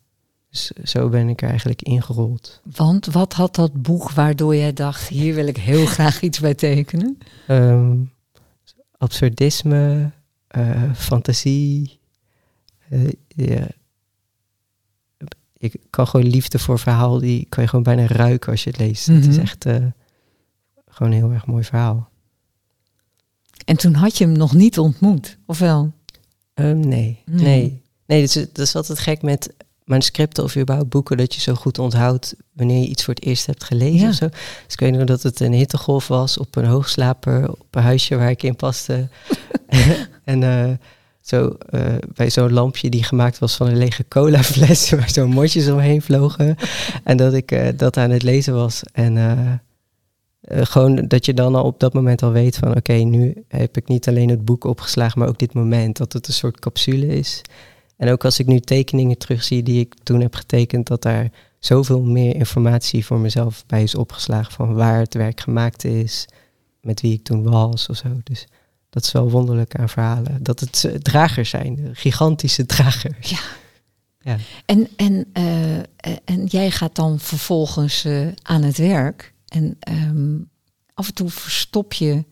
Dus 0.56 0.90
zo 0.92 1.08
ben 1.08 1.28
ik 1.28 1.42
er 1.42 1.48
eigenlijk 1.48 1.82
ingerold. 1.82 2.60
Want 2.76 3.06
wat 3.06 3.32
had 3.32 3.54
dat 3.54 3.82
boek 3.82 4.10
waardoor 4.10 4.56
jij 4.56 4.72
dacht, 4.72 5.08
hier 5.08 5.34
wil 5.34 5.46
ik 5.46 5.56
heel 5.56 5.86
graag 5.86 6.20
iets 6.20 6.40
bij 6.40 6.54
tekenen? 6.54 7.18
Ehm, 7.46 7.96
absurdisme, 8.98 10.10
eh, 10.46 10.92
fantasie. 10.94 11.98
ja. 13.28 13.66
Ik 15.58 15.76
kan 15.90 16.06
gewoon 16.06 16.26
liefde 16.26 16.58
voor 16.58 16.78
verhaal, 16.78 17.18
die 17.18 17.46
kan 17.48 17.62
je 17.62 17.68
gewoon 17.68 17.84
bijna 17.84 18.06
ruiken 18.06 18.50
als 18.50 18.64
je 18.64 18.70
het 18.70 18.78
leest. 18.78 19.06
Het 19.06 19.26
is 19.26 19.34
Mhm. 19.34 19.40
echt 19.44 19.64
eh, 19.66 19.76
gewoon 20.88 21.12
een 21.12 21.18
heel 21.18 21.32
erg 21.32 21.46
mooi 21.46 21.64
verhaal. 21.64 22.08
En 23.64 23.76
toen 23.76 23.94
had 23.94 24.18
je 24.18 24.24
hem 24.24 24.36
nog 24.36 24.52
niet 24.54 24.78
ontmoet, 24.78 25.38
of 25.46 25.58
wel? 25.58 25.92
Nee, 26.54 26.74
Nee. 26.74 27.22
nee. 27.26 27.82
Nee, 28.06 28.20
dat, 28.20 28.36
is, 28.36 28.46
dat 28.52 28.58
is 28.66 28.76
altijd 28.76 28.98
gek 28.98 29.22
met 29.22 29.54
manuscripten 29.86 30.44
of 30.44 30.56
überhaupt 30.56 30.90
boeken, 30.90 31.16
dat 31.16 31.34
je 31.34 31.40
zo 31.40 31.54
goed 31.54 31.78
onthoudt 31.78 32.34
wanneer 32.52 32.80
je 32.80 32.86
iets 32.88 33.04
voor 33.04 33.14
het 33.14 33.24
eerst 33.24 33.46
hebt 33.46 33.64
gelezen 33.64 33.98
Ja. 33.98 34.08
of 34.08 34.14
zo. 34.14 34.28
Dus 34.28 34.72
ik 34.72 34.80
weet 34.80 34.92
nog 34.92 35.04
dat 35.04 35.22
het 35.22 35.40
een 35.40 35.52
hittegolf 35.52 36.08
was 36.08 36.38
op 36.38 36.56
een 36.56 36.64
hoogslaper, 36.64 37.50
op 37.50 37.66
een 37.70 37.82
huisje 37.82 38.16
waar 38.16 38.30
ik 38.30 38.42
in 38.42 38.56
paste. 38.56 39.08
en 40.24 40.42
eh, 40.42 40.72
zo 41.20 41.56
eh, 41.70 41.94
bij 42.14 42.30
zo'n 42.30 42.52
lampje 42.52 42.88
die 42.90 43.02
gemaakt 43.04 43.38
was 43.38 43.56
van 43.56 43.66
een 43.66 43.76
lege 43.76 44.04
colafles, 44.08 44.90
waar 44.90 45.10
zo'n 45.10 45.30
motjes 45.30 45.68
omheen 45.68 46.02
vlogen. 46.02 46.56
en 47.04 47.16
dat 47.16 47.34
ik 47.34 47.52
eh, 47.52 47.68
dat 47.76 47.96
aan 47.96 48.10
het 48.10 48.22
lezen 48.22 48.54
was. 48.54 48.82
En 48.92 49.60
gewoon 50.48 51.08
dat 51.08 51.26
je 51.26 51.34
dan 51.34 51.54
al 51.54 51.64
op 51.64 51.80
dat 51.80 51.92
moment 51.92 52.22
al 52.22 52.32
weet 52.32 52.56
van 52.56 52.76
oké, 52.76 52.92
nu 52.92 53.44
heb 53.48 53.76
ik 53.76 53.88
niet 53.88 54.08
alleen 54.08 54.28
het 54.28 54.44
boek 54.44 54.64
opgeslagen, 54.64 55.18
maar 55.18 55.28
ook 55.28 55.38
dit 55.38 55.54
moment. 55.54 55.96
Dat 55.96 56.12
het 56.12 56.26
een 56.28 56.34
soort 56.34 56.58
capsule 56.60 57.06
is. 57.06 57.42
En 57.96 58.08
ook 58.08 58.24
als 58.24 58.38
ik 58.38 58.46
nu 58.46 58.60
tekeningen 58.60 59.18
terugzie 59.18 59.62
die 59.62 59.80
ik 59.80 59.94
toen 60.02 60.20
heb 60.20 60.34
getekend, 60.34 60.86
dat 60.86 61.02
daar 61.02 61.30
zoveel 61.58 62.02
meer 62.02 62.34
informatie 62.34 63.04
voor 63.04 63.18
mezelf 63.18 63.64
bij 63.66 63.82
is 63.82 63.94
opgeslagen 63.94 64.52
van 64.52 64.74
waar 64.74 64.98
het 64.98 65.14
werk 65.14 65.40
gemaakt 65.40 65.84
is, 65.84 66.26
met 66.80 67.00
wie 67.00 67.12
ik 67.12 67.24
toen 67.24 67.42
was 67.42 67.88
of 67.88 67.96
zo. 67.96 68.08
Dus 68.24 68.46
dat 68.90 69.02
is 69.02 69.12
wel 69.12 69.30
wonderlijk 69.30 69.74
aan 69.74 69.88
verhalen. 69.88 70.42
Dat 70.42 70.60
het 70.60 70.84
eh, 70.84 70.94
dragers 70.94 71.50
zijn, 71.50 71.90
gigantische 71.92 72.66
dragers. 72.66 73.30
Ja. 73.36 73.38
Ja. 74.20 74.36
En, 74.64 74.88
en, 74.96 75.26
eh, 75.32 75.78
eh, 75.78 75.84
en 76.24 76.46
jij 76.46 76.70
gaat 76.70 76.94
dan 76.94 77.18
vervolgens 77.20 78.06
aan 78.42 78.62
het 78.62 78.76
werk. 78.76 79.34
En 79.48 79.76
ehm, 79.78 80.38
af 80.94 81.06
en 81.08 81.14
toe 81.14 81.30
verstop 81.30 81.92
je 81.92 82.24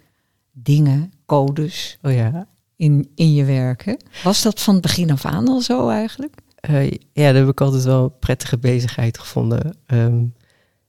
dingen, 0.52 1.12
codes 1.26 1.98
Oh 2.02 2.12
ja. 2.12 2.48
In, 2.76 3.10
in 3.14 3.34
je 3.34 3.44
werk. 3.44 3.84
Hè? 3.84 3.94
Was 4.22 4.42
dat 4.42 4.60
van 4.62 4.72
het 4.74 4.82
begin 4.82 5.10
af 5.10 5.24
aan 5.24 5.48
al 5.48 5.60
zo 5.60 5.88
eigenlijk? 5.88 6.34
Eh, 6.54 6.90
ja, 6.90 6.96
daar 7.12 7.34
heb 7.34 7.48
ik 7.48 7.60
altijd 7.60 7.84
wel 7.84 8.04
een 8.04 8.18
prettige 8.18 8.58
bezigheid 8.58 9.18
gevonden. 9.18 9.76
Ehm, 9.86 10.22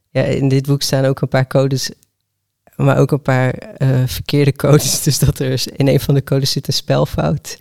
ja, 0.09 0.21
in 0.23 0.47
dit 0.47 0.65
boek 0.65 0.81
staan 0.81 1.05
ook 1.05 1.21
een 1.21 1.27
paar 1.27 1.47
codes, 1.47 1.91
maar 2.75 2.97
ook 2.97 3.11
een 3.11 3.21
paar 3.21 3.49
eh, 3.53 4.03
verkeerde 4.05 4.53
codes. 4.53 5.01
Dus 5.03 5.19
dat 5.19 5.39
er 5.39 5.51
is- 5.51 5.67
in 5.67 5.87
een 5.87 5.99
van 5.99 6.13
de 6.13 6.23
codes 6.23 6.51
zit 6.51 6.67
een 6.67 6.73
spelfout. 6.73 7.57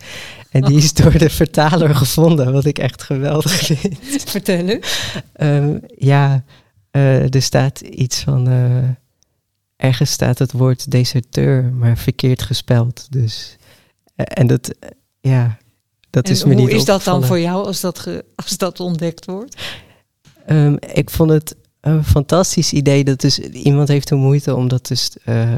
En 0.49 0.61
die 0.61 0.77
is 0.77 0.93
door 0.93 1.17
de 1.17 1.29
vertaler 1.29 1.95
gevonden, 1.95 2.53
wat 2.53 2.65
ik 2.65 2.77
echt 2.79 3.03
geweldig 3.03 3.51
vind. 3.65 3.97
Vertel 4.25 4.67
eens. 4.67 5.13
Ehm, 5.33 5.77
ja, 5.97 6.43
eh, 6.91 7.33
er 7.33 7.41
staat 7.41 7.79
iets 7.79 8.19
van. 8.21 8.47
ergens 9.75 10.11
staat 10.11 10.39
het 10.39 10.51
woord 10.51 10.91
deserteur, 10.91 11.63
maar 11.63 11.97
verkeerd 11.97 12.41
gespeld. 12.41 13.07
Dus. 13.09 13.57
Eh, 14.15 14.25
en 14.27 14.47
dat. 14.47 14.67
eh, 14.67 14.89
ja, 15.19 15.57
dat 16.09 16.25
En 16.25 16.31
is 16.31 16.43
me 16.43 16.53
hoe 16.53 16.61
niet 16.61 16.71
is 16.71 16.85
dat 16.85 17.03
dan 17.03 17.23
voor 17.23 17.39
jou 17.39 17.65
als 17.65 17.81
dat, 17.81 17.99
ge- 17.99 18.25
als 18.35 18.57
dat 18.57 18.79
ontdekt 18.79 19.25
wordt? 19.25 19.55
Ehm, 20.45 20.75
ik 20.93 21.09
vond 21.09 21.29
het 21.29 21.55
een 21.81 22.03
fantastisch 22.03 22.73
idee 22.73 23.03
dat 23.03 23.19
dus 23.21 23.39
iemand 23.39 23.87
heeft 23.87 24.07
de 24.07 24.15
moeite 24.15 24.55
om 24.55 24.67
dat 24.67 24.87
dus 24.87 25.11
eh, 25.23 25.53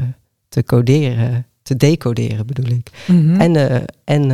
te 0.48 0.64
coderen, 0.64 1.46
te 1.62 1.76
decoderen 1.76 2.46
bedoel 2.46 2.66
ik. 2.76 2.90
Mhm. 3.06 3.40
En, 3.40 3.84
en 4.04 4.28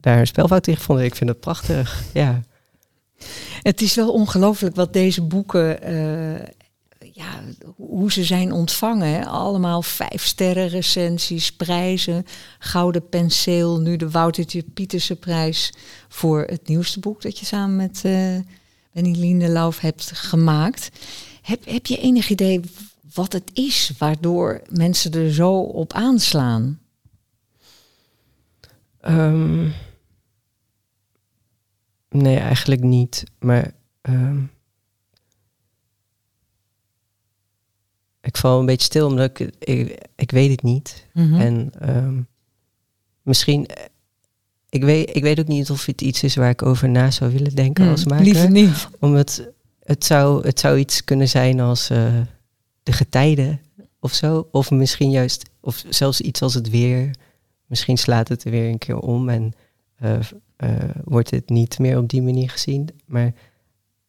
daar 0.00 0.18
een 0.18 0.26
spelfout 0.26 0.66
in 0.66 0.76
gevonden. 0.76 1.04
Ik 1.04 1.14
vind 1.14 1.30
het 1.30 1.40
prachtig. 1.40 2.02
Ja. 2.12 2.42
Het 3.62 3.80
is 3.80 3.94
wel 3.94 4.12
ongelooflijk 4.12 4.76
wat 4.76 4.92
deze 4.92 5.22
boeken, 5.22 5.82
ja, 7.12 7.40
hoe 7.76 8.12
ze 8.12 8.24
zijn 8.24 8.52
ontvangen. 8.52 9.26
Allemaal 9.26 9.82
vijf 9.82 10.24
sterren 10.24 10.68
recensies, 10.68 11.52
prijzen, 11.52 12.26
gouden 12.58 13.08
penseel, 13.08 13.80
nu 13.80 13.96
de 13.96 14.10
Woutertje 14.10 14.62
Pieterse 14.62 15.16
prijs 15.16 15.72
voor 16.08 16.42
het 16.42 16.68
nieuwste 16.68 17.00
boek 17.00 17.22
dat 17.22 17.38
je 17.38 17.46
samen 17.46 17.76
met 17.76 18.00
eh 18.04 18.38
Benny 18.92 19.18
Lindenlauf 19.18 19.78
hebt 19.78 20.10
gemaakt. 20.14 20.90
Heb, 21.42 21.64
heb 21.66 21.86
je 21.86 21.98
enig 21.98 22.28
idee 22.28 22.60
wat 23.14 23.32
het 23.32 23.50
is 23.52 23.92
waardoor 23.98 24.62
mensen 24.70 25.12
er 25.12 25.32
zo 25.32 25.52
op 25.58 25.92
aanslaan? 25.92 26.80
Ehm, 29.00 29.68
nee, 32.08 32.36
eigenlijk 32.36 32.82
niet. 32.82 33.24
Maar 33.38 33.74
ehm, 34.00 34.42
ik 38.22 38.36
val 38.36 38.60
een 38.60 38.66
beetje 38.66 38.86
stil 38.86 39.06
omdat 39.06 39.40
ik, 39.40 39.54
ik, 39.58 39.98
ik 40.16 40.30
weet 40.30 40.50
het 40.50 40.62
niet. 40.62 41.06
Mhm. 41.12 41.40
En 41.40 41.72
ehm, 41.78 42.20
misschien, 43.22 43.66
eh, 43.66 43.84
ik 44.68 44.84
weet, 44.84 45.16
ik 45.16 45.22
weet 45.22 45.40
ook 45.40 45.46
niet 45.46 45.70
of 45.70 45.86
het 45.86 46.00
iets 46.00 46.22
is 46.22 46.34
waar 46.34 46.50
ik 46.50 46.62
over 46.62 46.88
na 46.88 47.10
zou 47.10 47.32
willen 47.32 47.54
denken 47.54 47.88
als 47.88 48.02
Hm, 48.02 48.08
maker. 48.08 48.24
Liever 48.24 48.50
niet. 48.50 48.88
Omdat 49.00 49.48
het 49.82 50.04
zou, 50.04 50.46
het 50.46 50.60
zou 50.60 50.78
iets 50.78 51.04
kunnen 51.04 51.28
zijn 51.28 51.60
als 51.60 51.90
eh, 51.90 52.20
de 52.82 52.92
getijden 52.92 53.60
of 54.00 54.12
zo. 54.12 54.48
Of 54.50 54.70
misschien 54.70 55.10
juist, 55.10 55.50
of 55.60 55.84
zelfs 55.88 56.20
iets 56.20 56.42
als 56.42 56.54
het 56.54 56.70
weer. 56.70 57.10
Misschien 57.66 57.98
slaat 57.98 58.28
het 58.28 58.44
er 58.44 58.50
weer 58.50 58.68
een 58.68 58.78
keer 58.78 58.98
om 58.98 59.28
en 59.28 59.52
eh, 59.96 60.18
wordt 61.04 61.30
het 61.30 61.48
niet 61.48 61.78
meer 61.78 61.98
op 61.98 62.08
die 62.08 62.22
manier 62.22 62.50
gezien. 62.50 62.88
Maar 63.06 63.32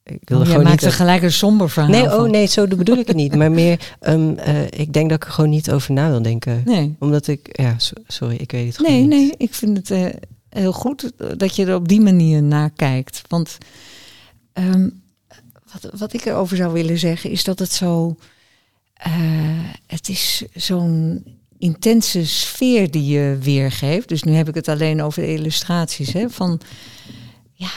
ik 0.04 0.20
Oh, 0.32 0.42
gewoon 0.42 0.64
maakt 0.64 0.70
niet... 0.70 0.82
er 0.84 0.92
gelijk 0.92 1.22
een 1.24 1.32
somber 1.32 1.70
verhaal 1.70 1.92
Nee, 1.92 2.04
van. 2.10 2.20
oh 2.20 2.30
nee, 2.30 2.46
zo 2.46 2.68
bedoel 2.68 2.98
ik 2.98 3.08
het 3.08 3.16
niet. 3.16 3.36
Maar 3.40 3.52
meer, 3.52 3.96
ehm, 4.00 4.34
eh, 4.34 4.64
ik 4.66 4.94
denk 4.94 5.10
dat 5.10 5.18
ik 5.22 5.26
er 5.28 5.32
gewoon 5.34 5.50
niet 5.50 5.72
over 5.72 5.94
na 5.94 6.10
wil 6.10 6.22
denken. 6.22 6.62
Nee. 6.66 6.96
Omdat 7.00 7.28
ik, 7.28 7.50
ja, 7.52 7.74
so- 7.80 8.02
sorry, 8.08 8.36
ik 8.36 8.52
weet 8.52 8.66
het 8.68 8.76
gewoon 8.78 8.92
Nee, 8.92 9.02
niet. 9.02 9.10
nee, 9.10 9.34
ik 9.38 9.54
vind 9.54 9.78
het 9.78 9.92
eh, 9.92 10.06
heel 10.50 10.72
goed 10.74 11.12
dat 11.38 11.56
je 11.56 11.66
er 11.66 11.76
op 11.76 11.88
die 11.88 12.02
manier 12.02 12.44
naar 12.44 12.70
kijkt. 12.70 13.22
Want 13.28 13.58
ehm, 14.54 14.90
wat, 15.72 15.92
wat 16.00 16.14
ik 16.14 16.26
erover 16.26 16.58
zou 16.58 16.74
willen 16.74 16.98
zeggen 17.00 17.30
is 17.30 17.44
dat 17.44 17.60
het 17.60 17.72
zo. 17.72 18.16
eh, 18.94 19.12
het 19.88 20.10
is 20.10 20.44
zo'n 20.54 21.24
intense 21.58 22.26
sfeer 22.28 22.92
die 22.92 23.06
je 23.06 23.38
weergeeft. 23.42 24.08
Dus 24.10 24.24
nu 24.24 24.34
heb 24.34 24.48
ik 24.48 24.56
het 24.56 24.68
alleen 24.68 25.02
over 25.02 25.22
de 25.22 25.34
illustraties. 25.34 26.14
Hè, 26.14 26.30
van 26.30 26.60
ja, 27.54 27.70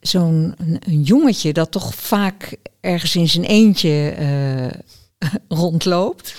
zo'n 0.00 0.54
een, 0.56 0.76
een 0.86 1.02
jongetje 1.02 1.52
dat 1.52 1.70
toch 1.70 1.94
vaak 1.94 2.56
ergens 2.80 3.16
in 3.16 3.28
zijn 3.28 3.44
eentje 3.44 4.10
eh, 4.10 4.80
rondloopt. 5.58 6.34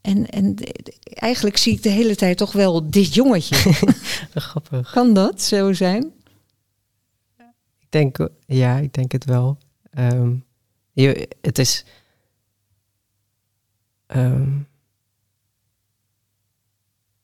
En, 0.00 0.30
en 0.30 0.54
eigenlijk 1.04 1.56
zie 1.56 1.72
ik 1.72 1.82
de 1.82 1.88
hele 1.88 2.16
tijd 2.16 2.36
toch 2.36 2.52
wel 2.52 2.90
dit 2.90 3.14
jongetje. 3.14 3.56
Grappig. 4.34 4.90
kan 4.90 5.14
dat 5.14 5.42
zo 5.42 5.72
zijn? 5.72 6.12
Ik 7.80 8.00
denk, 8.00 8.28
ja, 8.46 8.76
ik 8.78 8.92
denk 8.94 9.12
het 9.12 9.24
wel. 9.24 9.58
Ehm, 9.90 10.34
Je, 10.92 11.28
het 11.40 11.58
is. 11.58 11.84
ehm, 14.06 14.58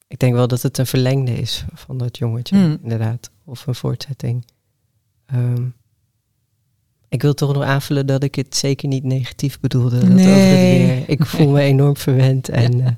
ik 0.06 0.18
denk 0.18 0.34
wel 0.34 0.48
dat 0.48 0.62
het 0.62 0.78
een 0.78 0.86
verlengde 0.86 1.32
is 1.32 1.64
van 1.74 1.98
dat 1.98 2.18
jongetje, 2.18 2.56
Hmm. 2.56 2.78
inderdaad. 2.82 3.30
Of 3.44 3.66
een 3.66 3.74
voortzetting. 3.74 4.44
Ehm, 5.32 5.64
ik 7.08 7.22
wil 7.22 7.34
toch 7.34 7.52
nog 7.54 7.62
aanvullen 7.62 8.06
dat 8.06 8.22
ik 8.22 8.34
het 8.34 8.56
zeker 8.56 8.88
niet 8.88 9.04
negatief 9.04 9.60
bedoelde. 9.60 9.98
Dat 9.98 10.08
over 10.10 10.24
het 10.30 10.60
weer. 10.60 11.02
Ik 11.08 11.26
voel 11.26 11.48
me 11.50 11.60
enorm 11.60 11.96
verwend 11.96 12.48
en, 12.48 12.80
eh, 12.80 12.90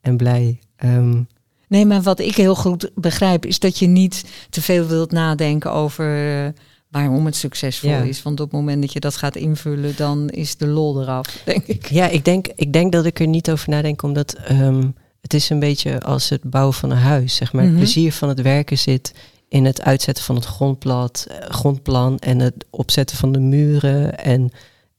en 0.00 0.16
blij. 0.16 0.58
Ehm, 0.76 1.22
Nee, 1.68 1.86
maar 1.86 2.02
wat 2.02 2.20
ik 2.20 2.36
heel 2.36 2.54
goed 2.54 2.90
begrijp 2.94 3.46
is 3.46 3.58
dat 3.58 3.78
je 3.78 3.86
niet 3.86 4.24
te 4.50 4.62
veel 4.62 4.86
wilt 4.86 5.12
nadenken 5.12 5.72
over 5.72 6.44
eh, 6.44 6.52
waarom 6.90 7.26
het 7.26 7.36
succesvol 7.36 7.90
Ja. 7.90 8.00
is. 8.02 8.22
Want 8.22 8.40
op 8.40 8.50
het 8.50 8.60
moment 8.60 8.80
dat 8.82 8.92
je 8.92 9.00
dat 9.00 9.16
gaat 9.16 9.36
invullen, 9.36 9.96
dan 9.96 10.28
is 10.28 10.56
de 10.56 10.66
lol 10.66 11.00
eraf, 11.02 11.26
denk 11.44 11.66
ik. 11.66 11.86
Ja, 11.86 12.08
ik 12.08 12.24
denk, 12.24 12.46
ik 12.54 12.72
denk 12.72 12.92
dat 12.92 13.04
ik 13.04 13.20
er 13.20 13.26
niet 13.26 13.50
over 13.50 13.68
nadenk, 13.70 14.02
omdat 14.02 14.32
ehm, 14.32 14.88
het 15.20 15.34
is 15.34 15.50
een 15.50 15.58
beetje 15.58 16.00
als 16.02 16.28
het 16.28 16.42
bouwen 16.42 16.74
van 16.74 16.90
een 16.90 16.96
huis. 16.96 17.34
Zeg 17.34 17.52
maar. 17.52 17.62
Mhm. 17.64 17.72
Het 17.72 17.80
plezier 17.82 18.12
van 18.12 18.28
het 18.28 18.42
werken 18.42 18.78
zit 18.78 19.12
in 19.48 19.64
het 19.64 19.82
uitzetten 19.82 20.24
van 20.24 20.34
het 20.34 20.44
grondplat, 20.44 21.26
eh, 21.28 21.50
grondplan 21.50 22.18
en 22.18 22.38
het 22.38 22.64
opzetten 22.70 23.16
van 23.16 23.32
de 23.32 23.38
muren 23.40 24.18
en, 24.18 24.50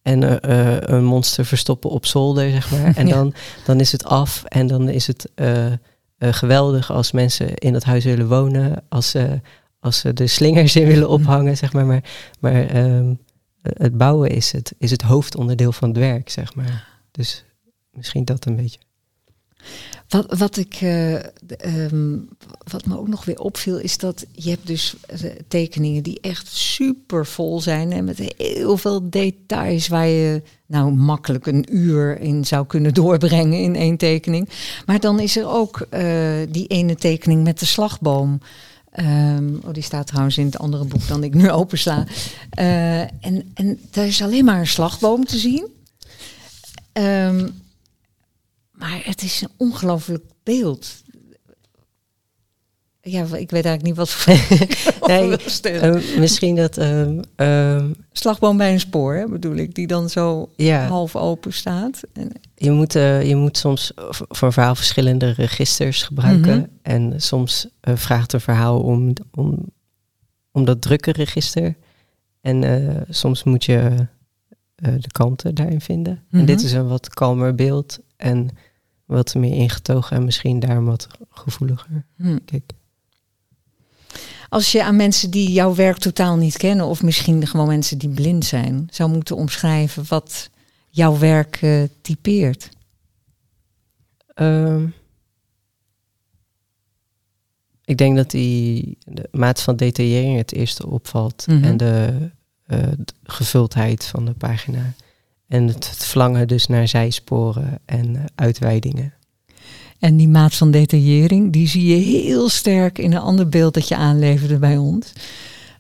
en 0.02 0.42
eh, 0.42 0.76
eh, 0.76 0.82
een 0.82 1.04
monster 1.04 1.46
verstoppen 1.46 1.90
op 1.90 2.06
zolder, 2.06 2.52
zeg 2.52 2.72
maar. 2.72 2.96
En 2.98 3.08
Ja. 3.08 3.14
dan, 3.16 3.34
dan 3.66 3.80
is 3.80 3.92
het 3.92 4.06
af 4.06 4.44
en 4.44 4.68
dan 4.68 4.90
is 4.90 5.08
het 5.08 5.30
geweldig 6.20 6.92
als 6.92 7.12
mensen 7.12 7.54
in 7.56 7.74
dat 7.74 7.84
huis 7.84 8.04
willen 8.04 8.28
wonen, 8.28 8.84
als 8.90 9.10
ze, 9.10 9.42
als 9.80 10.00
ze 10.00 10.14
de 10.14 10.28
slingers 10.28 10.76
in 10.76 10.88
willen 10.88 11.10
ophangen, 11.10 11.58
zeg 11.58 11.74
maar. 11.74 11.86
Maar, 11.86 12.04
maar 12.40 12.68
ehm, 12.68 13.14
het 13.62 13.98
bouwen 13.98 14.30
is 14.30 14.52
het, 14.52 14.74
is 14.78 14.92
het 14.92 15.02
hoofdonderdeel 15.02 15.72
van 15.72 15.90
het 15.90 15.98
werk, 15.98 16.30
zeg 16.30 16.56
maar. 16.56 16.88
Dus 17.12 17.46
misschien 17.92 18.26
dat 18.26 18.46
een 18.46 18.56
beetje. 18.56 18.80
Wat, 20.08 20.38
wat, 20.38 20.58
ik, 20.58 20.74
eh, 20.74 21.16
ehm, 21.16 22.18
wat 22.72 22.86
me 22.86 22.98
ook 22.98 23.08
nog 23.08 23.26
weer 23.26 23.40
opviel, 23.40 23.78
is 23.78 23.98
dat 23.98 24.26
je 24.32 24.50
hebt 24.50 24.68
dus 24.68 24.96
eh, 25.08 25.32
tekeningen 25.48 26.04
die 26.04 26.20
echt 26.22 26.48
super 26.48 27.26
vol 27.26 27.62
zijn. 27.62 27.92
En 27.92 28.04
met 28.04 28.34
heel 28.38 28.78
veel 28.78 29.10
details 29.10 29.88
waar 29.88 30.08
je 30.08 30.42
nou 30.66 30.92
makkelijk 30.92 31.46
een 31.46 31.66
uur 31.70 32.20
in 32.20 32.46
zou 32.46 32.66
kunnen 32.66 32.94
doorbrengen 33.04 33.60
in 33.60 33.76
één 33.76 33.98
tekening. 33.98 34.50
Maar 34.86 35.00
dan 35.00 35.20
is 35.20 35.38
er 35.38 35.48
ook 35.48 35.88
eh, 35.90 36.04
die 36.50 36.68
ene 36.68 36.96
tekening 36.96 37.44
met 37.44 37.60
de 37.60 37.66
slagboom. 37.66 38.42
Ehm, 38.92 39.56
oh, 39.66 39.74
die 39.74 39.84
staat 39.84 40.08
trouwens 40.08 40.38
in 40.38 40.46
het 40.46 40.58
andere 40.58 40.86
boek 40.86 41.08
dan 41.08 41.24
ik 41.24 41.34
nu 41.34 41.52
opensla. 41.62 42.06
En, 42.50 43.52
en 43.54 43.80
daar 43.92 44.08
is 44.08 44.22
alleen 44.22 44.46
maar 44.46 44.60
een 44.60 44.68
slagboom 44.68 45.26
te 45.26 45.38
zien. 45.38 45.68
Ehm, 46.92 47.48
maar 48.78 49.02
het 49.04 49.22
is 49.22 49.42
een 49.42 49.50
ongelooflijk 49.58 50.24
beeld. 50.44 51.04
Ja, 53.02 53.22
ik 53.22 53.52
weet 53.52 53.66
eigenlijk 53.66 53.84
niet 53.84 53.96
wat 53.96 54.10
voor 54.10 54.34
Nee. 55.08 55.38
Eh, 55.62 56.18
misschien 56.20 56.56
dat. 56.56 56.78
ehm, 56.78 57.22
ehm, 57.36 57.92
Slagboom 58.12 58.58
bij 58.58 58.74
een 58.74 58.80
spoor, 58.80 59.16
hè, 59.16 59.28
bedoel 59.28 59.56
ik, 59.56 59.76
die 59.76 59.88
dan 59.88 60.10
zo 60.10 60.50
half 60.88 61.16
open 61.16 61.54
staat. 61.54 62.02
En, 62.14 62.32
je 62.56 62.72
moet, 62.72 62.96
eh, 62.96 63.28
je 63.28 63.36
moet 63.36 63.58
soms 63.58 63.92
voor 64.12 64.48
een 64.48 64.54
verhaal 64.54 64.76
verschillende 64.76 65.32
registers 65.32 66.04
gebruiken. 66.04 66.58
Mhm. 66.58 66.68
En 66.82 67.22
soms 67.22 67.68
eh, 67.80 67.96
vraagt 67.96 68.34
een 68.34 68.42
verhaal 68.42 68.80
om, 68.80 69.14
om, 69.32 69.66
om 70.52 70.66
dat 70.66 70.82
drukke 70.82 71.12
register. 71.12 71.76
En 72.42 72.64
eh, 72.64 73.02
soms 73.10 73.44
moet 73.44 73.66
je 73.66 74.08
eh, 74.76 74.94
de 75.00 75.12
kanten 75.12 75.56
daarin 75.56 75.82
vinden. 75.82 76.24
Mhm. 76.30 76.40
En 76.40 76.46
dit 76.46 76.64
is 76.64 76.72
een 76.72 76.88
wat 76.88 77.10
kalmer 77.10 77.56
beeld. 77.56 78.00
En 78.18 78.50
wat 79.08 79.36
meer 79.36 79.56
ingetogen 79.56 80.18
en 80.18 80.26
misschien 80.26 80.60
daarom 80.60 80.86
wat 80.86 81.08
gevoeliger. 81.30 82.06
hm. 82.16 82.38
Kijk. 82.46 82.72
Als 84.50 84.72
je 84.72 84.84
aan 84.84 84.96
mensen 84.96 85.32
die 85.32 85.52
jouw 85.52 85.76
werk 85.76 85.98
totaal 85.98 86.36
niet 86.36 86.58
kennen, 86.58 86.86
of 86.86 87.04
misschien 87.04 87.48
gewoon 87.48 87.68
mensen 87.68 87.98
die 87.98 88.10
blind 88.10 88.46
zijn, 88.46 88.88
zou 88.92 89.10
moeten 89.10 89.36
omschrijven 89.36 90.06
wat 90.08 90.50
jouw 90.90 91.18
werk 91.18 91.58
eh, 91.62 91.84
typeert. 92.02 92.70
Ehm, 94.34 94.86
ik 97.86 97.98
denk 97.98 98.16
dat 98.16 98.32
die 98.32 98.98
de 99.06 99.30
maat 99.32 99.62
van 99.62 99.76
detaillering 99.76 100.38
het 100.38 100.54
eerste 100.54 100.88
opvalt. 100.88 101.48
Mhm. 101.48 101.64
En 101.64 101.78
de, 101.78 102.30
eh, 102.66 102.80
de 102.98 103.14
gevuldheid 103.24 104.06
van 104.06 104.26
de 104.26 104.34
pagina. 104.34 104.94
En 105.48 105.68
het, 105.68 105.90
het 105.90 106.06
verlangen 106.06 106.48
dus 106.48 106.68
naar 106.68 106.88
zijsporen 106.88 107.80
en 107.86 108.16
eh, 108.16 108.22
uitweidingen. 108.36 109.14
En 110.00 110.18
die 110.18 110.28
maat 110.28 110.56
van 110.56 110.72
detaillering, 110.72 111.54
die 111.54 111.68
zie 111.68 111.86
je 111.86 111.96
heel 111.96 112.50
sterk 112.50 112.98
in 112.98 113.12
een 113.14 113.22
ander 113.22 113.50
beeld 113.50 113.74
dat 113.74 113.88
je 113.88 113.96
aanleverde 113.96 114.58
bij 114.58 114.78
ons. 114.78 115.14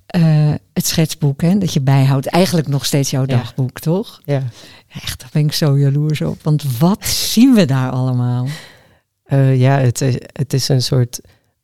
Eh, 0.08 0.54
het 0.74 0.88
schetsboek, 0.88 1.42
hè, 1.42 1.58
dat 1.58 1.74
je 1.74 1.82
bijhoudt. 1.82 2.28
Eigenlijk 2.28 2.68
nog 2.68 2.86
steeds 2.86 3.10
jouw 3.10 3.22
Ja. 3.22 3.36
dagboek, 3.36 3.80
toch? 3.80 4.22
Ja. 4.26 4.44
Echt, 4.88 5.20
daar 5.20 5.30
ben 5.32 5.46
ik 5.46 5.54
zo 5.54 5.78
jaloers 5.80 6.22
op. 6.22 6.44
Want 6.44 6.78
wat 6.78 7.06
zien 7.06 7.54
we 7.54 7.66
daar 7.66 7.92
allemaal? 7.92 8.48
Eh, 9.24 9.60
ja, 9.60 9.78
het 9.80 10.02
is, 10.02 10.16
het 10.34 10.54
is 10.54 10.70
een 10.70 10.82
soort, 10.82 11.22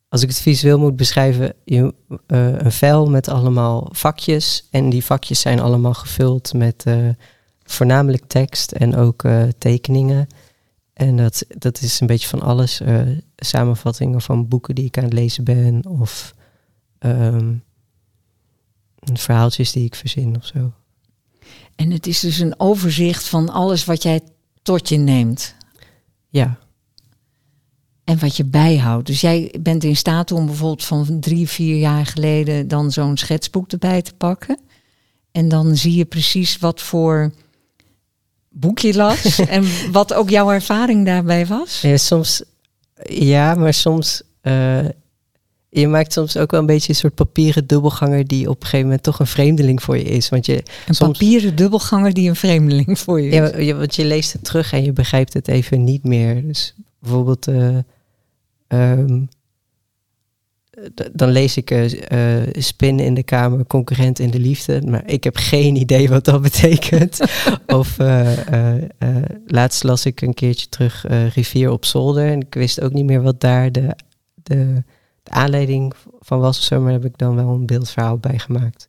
als 0.08 0.22
ik 0.22 0.28
het 0.28 0.40
visueel 0.40 0.78
moet 0.78 0.96
beschrijven, 0.96 1.54
je, 1.64 1.94
een 2.26 2.72
vel 2.72 3.10
met 3.10 3.28
allemaal 3.28 3.88
vakjes. 3.92 4.68
En 4.70 4.90
die 4.90 5.04
vakjes 5.04 5.40
zijn 5.40 5.60
allemaal 5.60 5.94
gevuld 5.94 6.52
met 6.52 6.84
voornamelijk 7.74 8.24
tekst 8.26 8.72
en 8.72 8.96
ook 8.96 9.24
eh, 9.24 9.42
tekeningen. 9.58 10.26
En 10.92 11.16
dat, 11.16 11.44
dat 11.48 11.80
is 11.80 12.00
een 12.00 12.06
beetje 12.06 12.28
van 12.28 12.42
alles. 12.42 12.80
eh, 12.80 13.00
samenvattingen 13.36 14.20
van 14.20 14.48
boeken 14.48 14.74
die 14.74 14.84
ik 14.84 14.98
aan 14.98 15.04
het 15.04 15.12
lezen 15.12 15.44
ben. 15.44 15.86
Of 15.86 16.34
ehm, 16.98 17.54
verhaaltjes 19.12 19.72
die 19.72 19.84
ik 19.84 19.94
verzin 19.94 20.36
of 20.36 20.46
zo. 20.46 20.72
En 21.76 21.90
het 21.90 22.06
is 22.06 22.20
dus 22.20 22.38
een 22.38 22.60
overzicht 22.60 23.28
van 23.28 23.48
alles 23.48 23.84
wat 23.84 24.02
jij 24.02 24.20
tot 24.62 24.88
je 24.88 24.96
neemt. 24.96 25.54
Ja, 26.28 26.58
En 28.04 28.18
wat 28.18 28.36
je 28.36 28.44
bijhoudt. 28.44 29.06
Dus 29.06 29.20
jij 29.20 29.54
bent 29.60 29.84
in 29.84 29.96
staat 29.96 30.32
om 30.32 30.46
bijvoorbeeld 30.46 30.84
van 30.84 31.20
drie, 31.20 31.48
vier 31.48 31.76
jaar 31.76 32.06
geleden 32.06 32.68
dan 32.68 32.92
zo'n 32.92 33.16
schetsboek 33.16 33.72
erbij 33.72 34.02
te 34.02 34.14
pakken. 34.14 34.58
En 35.32 35.48
dan 35.48 35.76
zie 35.76 35.94
je 35.94 36.04
precies 36.04 36.58
wat 36.58 36.80
voor 36.82 37.32
boek 38.54 38.78
je 38.78 38.94
las. 38.94 39.38
en 39.48 39.64
wat 39.92 40.14
ook 40.14 40.30
jouw 40.30 40.50
ervaring 40.50 41.04
daarbij 41.06 41.46
was. 41.46 41.80
Ja, 41.80 41.96
soms, 41.96 42.42
ja, 43.08 43.54
maar 43.54 43.74
soms. 43.74 44.22
eh, 44.40 44.78
je 45.68 45.88
maakt 45.88 46.12
soms 46.12 46.36
ook 46.36 46.50
wel 46.50 46.60
een 46.60 46.66
beetje 46.66 46.88
een 46.88 46.94
soort 46.98 47.14
papieren 47.14 47.66
dubbelganger 47.66 48.26
die 48.26 48.48
op 48.48 48.56
een 48.56 48.62
gegeven 48.62 48.84
moment 48.86 49.02
toch 49.02 49.18
een 49.18 49.26
vreemdeling 49.26 49.82
voor 49.82 49.96
je 49.98 50.04
is. 50.04 50.28
Want 50.28 50.46
je, 50.46 50.62
Een 50.86 50.94
soms- 50.94 51.18
papieren 51.18 51.56
dubbelganger 51.56 52.12
die 52.12 52.28
een 52.28 52.36
vreemdeling 52.36 52.98
voor 52.98 53.20
je 53.20 53.28
is. 53.28 53.64
ja, 53.66 53.74
want 53.74 53.94
je 53.94 54.04
leest 54.04 54.32
het 54.32 54.44
terug 54.44 54.72
en 54.72 54.84
je 54.84 54.92
begrijpt 54.92 55.32
het 55.32 55.48
even 55.48 55.84
niet 55.84 56.04
meer. 56.04 56.46
Dus 56.46 56.74
bijvoorbeeld, 56.98 57.46
eh, 57.46 57.76
ehm, 58.68 59.20
dan 61.12 61.30
lees 61.30 61.56
ik 61.56 61.70
eh, 61.70 61.84
Spin 62.52 63.00
in 63.00 63.14
de 63.14 63.22
Kamer, 63.22 63.66
concurrent 63.66 64.18
in 64.18 64.30
de 64.30 64.38
liefde. 64.38 64.82
Maar 64.86 65.02
ik 65.06 65.24
heb 65.24 65.36
geen 65.36 65.76
idee 65.76 66.08
wat 66.08 66.24
dat 66.24 66.42
betekent. 66.50 67.18
of 67.66 67.98
eh, 67.98 68.28
laatst 69.46 69.82
las 69.82 70.06
ik 70.06 70.20
een 70.20 70.34
keertje 70.34 70.68
terug 70.68 71.04
Rivier 71.34 71.70
op 71.70 71.84
zolder. 71.84 72.26
En 72.26 72.40
ik 72.40 72.54
wist 72.54 72.80
ook 72.80 72.92
niet 72.92 73.04
meer 73.04 73.22
wat 73.22 73.40
daar 73.40 73.72
de, 73.72 73.96
de, 74.42 74.82
de 75.22 75.30
aanleiding 75.30 75.94
van 76.20 76.38
was. 76.38 76.58
of 76.58 76.64
zo, 76.64 76.80
maar 76.80 76.92
heb 76.92 77.04
ik 77.04 77.18
dan 77.18 77.34
wel 77.34 77.48
een 77.48 77.66
beeldverhaal 77.66 78.18
bij 78.18 78.38
gemaakt. 78.38 78.88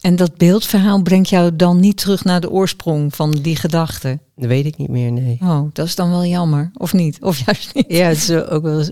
En 0.00 0.16
dat 0.16 0.36
beeldverhaal 0.36 1.02
brengt 1.02 1.28
jou 1.28 1.56
dan 1.56 1.80
niet 1.80 1.96
terug 1.96 2.24
naar 2.24 2.40
de 2.40 2.50
oorsprong 2.50 3.14
van 3.14 3.30
die 3.30 3.56
gedachte. 3.56 4.18
Dat 4.36 4.48
weet 4.48 4.66
ik 4.66 4.76
niet 4.76 4.88
meer, 4.88 5.12
nee. 5.12 5.38
Oh, 5.42 5.62
dat 5.72 5.86
is 5.86 5.94
dan 5.94 6.10
wel 6.10 6.24
jammer. 6.24 6.70
Of 6.74 6.92
niet? 6.92 7.18
Of 7.20 7.38
juist 7.46 7.74
niet? 7.74 7.84
Ja, 7.88 8.06
het 8.06 8.16
is 8.16 8.30
ook 8.30 8.62
wel 8.62 8.84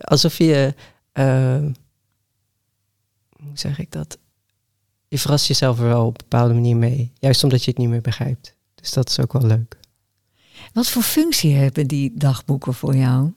alsof 0.00 0.38
je. 0.38 0.74
Eh, 1.12 1.64
hoe 3.32 3.58
zeg 3.58 3.78
ik 3.78 3.92
dat? 3.92 4.18
Je 5.08 5.18
verrast 5.18 5.46
jezelf 5.46 5.78
er 5.78 5.84
wel 5.84 6.06
op 6.06 6.20
een 6.20 6.28
bepaalde 6.28 6.54
manier 6.54 6.76
mee. 6.76 7.12
Juist 7.18 7.44
omdat 7.44 7.64
je 7.64 7.70
het 7.70 7.78
niet 7.78 7.88
meer 7.88 8.00
begrijpt. 8.00 8.54
Dus 8.74 8.92
dat 8.92 9.08
is 9.08 9.20
ook 9.20 9.32
wel 9.32 9.46
leuk. 9.46 9.78
Wat 10.72 10.88
voor 10.88 11.02
functie 11.02 11.54
hebben 11.54 11.86
die 11.86 12.12
dagboeken 12.14 12.74
voor 12.74 12.96
jou? 12.96 13.32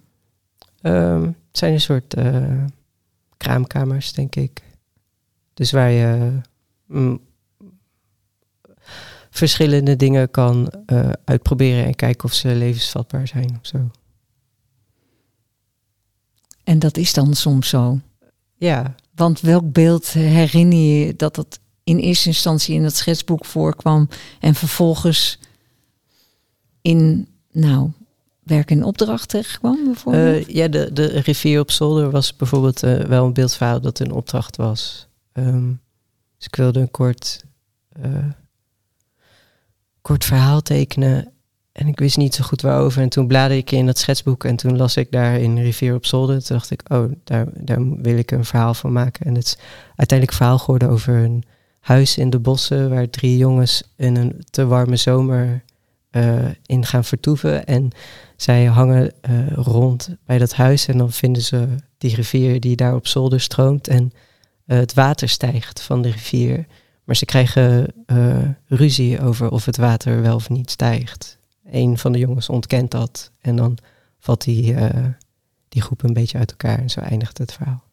Ehm, 0.82 1.24
het 1.24 1.58
zijn 1.58 1.74
een 1.74 1.82
soort 1.82 2.14
eh, 2.14 2.64
kraamkamers, 3.38 4.14
denk 4.14 4.36
ik. 4.36 4.64
Dus 5.54 5.72
waar 5.72 5.92
je 5.92 6.40
mm, 6.86 7.20
verschillende 9.30 9.96
dingen 9.96 10.32
kan 10.32 10.70
eh, 10.86 11.10
uitproberen 11.26 11.86
en 11.86 11.96
kijken 11.96 12.26
of 12.26 12.34
ze 12.34 12.48
levensvatbaar 12.48 13.28
zijn 13.28 13.58
of 13.62 13.68
zo. 13.68 13.90
En 16.66 16.80
dat 16.80 16.98
is 16.98 17.14
dan 17.14 17.34
soms 17.34 17.70
zo. 17.70 18.00
Ja, 18.56 18.96
Want 19.16 19.42
welk 19.42 19.72
beeld 19.72 20.08
herinner 20.08 20.78
je 20.78 21.16
dat 21.16 21.36
dat 21.36 21.60
in 21.84 21.98
eerste 21.98 22.28
instantie 22.28 22.76
in 22.76 22.84
dat 22.84 22.96
schetsboek 22.96 23.46
voorkwam 23.46 24.10
en 24.40 24.56
vervolgens 24.56 25.40
in, 26.82 27.28
nou, 27.52 27.92
werk 28.44 28.72
in 28.72 28.84
opdracht 28.84 29.30
terechtkwam 29.30 29.84
bijvoorbeeld? 29.86 30.50
Uh, 30.50 30.56
ja, 30.56 30.68
de, 30.68 30.94
de 30.94 31.06
rivier 31.06 31.60
op 31.60 31.72
zolder 31.72 32.12
was 32.12 32.36
bijvoorbeeld 32.36 32.84
uh, 32.84 33.00
wel 33.00 33.26
een 33.26 33.34
beeldverhaal 33.34 33.82
dat 33.82 34.00
een 34.00 34.12
opdracht 34.12 34.56
was. 34.56 35.08
Um, 35.34 35.82
dus 36.38 36.46
ik 36.46 36.56
wilde 36.56 36.80
een 36.80 36.92
kort, 36.92 37.44
uh, 38.06 38.26
kort 40.02 40.26
verhaal 40.26 40.62
tekenen 40.62 41.34
en 41.76 41.88
ik 41.88 42.00
wist 42.00 42.18
niet 42.18 42.36
zo 42.36 42.44
goed 42.44 42.62
waarover. 42.62 43.02
En 43.02 43.10
toen 43.10 43.28
bladerde 43.28 43.58
ik 43.58 43.72
in 43.72 43.86
dat 43.86 43.98
schetsboek 43.98 44.44
en 44.44 44.56
toen 44.56 44.78
las 44.78 44.98
ik 44.98 45.12
daar 45.12 45.40
in 45.40 45.58
Rivier 45.58 45.96
op 45.96 46.06
Zolder. 46.06 46.44
Toen 46.44 46.58
dacht 46.58 46.72
ik, 46.72 46.84
oh, 46.88 47.12
daar, 47.24 47.48
daar 47.54 47.98
wil 48.02 48.18
ik 48.18 48.32
een 48.32 48.46
verhaal 48.46 48.74
van 48.74 48.92
maken. 48.92 49.26
En 49.26 49.36
het 49.36 49.46
is 49.46 49.58
uiteindelijk 49.96 50.32
een 50.32 50.38
verhaal 50.38 50.58
geworden 50.58 50.90
over 50.90 51.16
een 51.16 51.44
huis 51.80 52.18
in 52.18 52.30
de 52.30 52.40
bossen... 52.40 52.90
waar 52.90 53.10
drie 53.10 53.38
jongens 53.38 53.84
in 53.96 54.16
een 54.16 54.46
te 54.50 54.66
warme 54.66 54.96
zomer 54.96 55.64
uh, 56.12 56.46
in 56.66 56.86
gaan 56.86 57.04
vertoeven. 57.04 57.66
En 57.66 57.90
zij 58.36 58.66
hangen 58.66 59.14
uh, 59.30 59.52
rond 59.54 60.16
bij 60.26 60.38
dat 60.38 60.54
huis 60.54 60.88
en 60.88 60.98
dan 60.98 61.12
vinden 61.12 61.42
ze 61.42 61.68
die 61.98 62.16
rivier 62.16 62.60
die 62.60 62.76
daar 62.76 62.96
op 62.96 63.08
zolder 63.08 63.42
stroomt. 63.42 63.88
En 63.88 64.04
uh, 64.04 64.78
het 64.78 64.94
water 64.94 65.30
stijgt 65.30 65.82
van 65.82 66.02
de 66.02 66.10
rivier. 66.10 66.66
Maar 67.04 67.16
ze 67.16 67.26
krijgen 67.26 67.94
ruzie 68.68 69.22
over 69.22 69.50
of 69.50 69.66
het 69.66 69.78
water 69.78 70.22
wel 70.22 70.36
of 70.36 70.50
niet 70.50 70.72
stijgt 70.72 71.38
een 71.72 71.98
van 71.98 72.12
de 72.12 72.20
jongens 72.20 72.50
ontkent 72.50 72.92
dat. 72.92 73.32
En 73.42 73.56
dan 73.56 73.78
valt 74.20 74.44
die, 74.44 74.74
uh, 74.74 74.90
die 75.70 75.82
groep 75.82 76.04
een 76.04 76.14
beetje 76.14 76.38
uit 76.38 76.52
elkaar. 76.52 76.80
En 76.80 76.90
zo 76.90 77.00
eindigt 77.00 77.38
het 77.38 77.54
verhaal. 77.54 77.84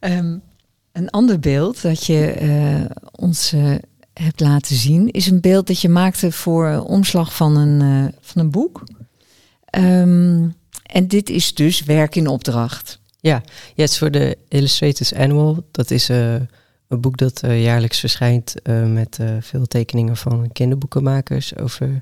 um, 0.00 0.42
een 0.92 1.10
ander 1.10 1.38
beeld 1.38 1.82
dat 1.82 2.06
je 2.06 2.36
uh, 2.40 2.90
ons 3.12 3.52
uh, 3.52 3.74
hebt 4.12 4.40
laten 4.40 4.76
zien... 4.76 5.10
is 5.10 5.26
een 5.26 5.40
beeld 5.40 5.66
dat 5.66 5.80
je 5.80 5.88
maakte 5.88 6.32
voor 6.32 6.84
omslag 6.86 7.36
van 7.36 7.56
een, 7.56 8.12
van 8.20 8.42
een 8.42 8.50
boek. 8.50 8.82
Um, 9.78 10.54
en 10.82 11.08
dit 11.08 11.30
is 11.30 11.54
dus 11.54 11.82
werk 11.82 12.16
in 12.16 12.26
opdracht. 12.26 13.00
Ja, 13.20 13.42
ja 13.74 13.82
het 13.82 13.90
is 13.90 13.98
voor 13.98 14.10
de 14.10 14.38
Illustrators 14.48 15.14
Annual. 15.14 15.64
Dat 15.70 15.90
is 15.90 16.10
een 16.88 17.00
boek 17.00 17.16
dat 17.16 17.42
uh, 17.44 17.62
jaarlijks 17.62 18.00
verschijnt 18.00 18.54
uh, 18.62 18.86
met 18.86 19.18
uh, 19.20 19.36
veel 19.40 19.66
tekeningen 19.66 20.16
van 20.16 20.52
kinderboekenmakers 20.52 21.56
over, 21.56 22.00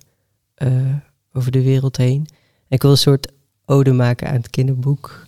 over 1.32 1.50
de 1.50 1.62
wereld 1.62 1.96
heen. 1.96 2.26
En 2.68 2.76
ik 2.76 2.82
wil 2.82 2.90
een 2.90 2.96
soort 2.96 3.32
ode 3.64 3.92
maken 3.92 4.28
aan 4.28 4.34
het 4.34 4.50
kinderboek 4.50 5.26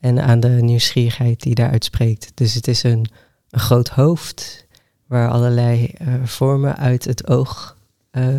en 0.00 0.20
aan 0.20 0.40
de 0.40 0.48
nieuwsgierigheid 0.48 1.42
die 1.42 1.54
daaruit 1.54 1.84
spreekt. 1.84 2.32
Dus 2.34 2.54
het 2.54 2.68
is 2.68 2.82
een, 2.82 3.06
een 3.50 3.60
groot 3.60 3.88
hoofd 3.88 4.66
waar 5.06 5.30
allerlei 5.30 5.94
vormen 6.24 6.76
uit 6.76 7.04
het 7.04 7.28
oog 7.28 7.76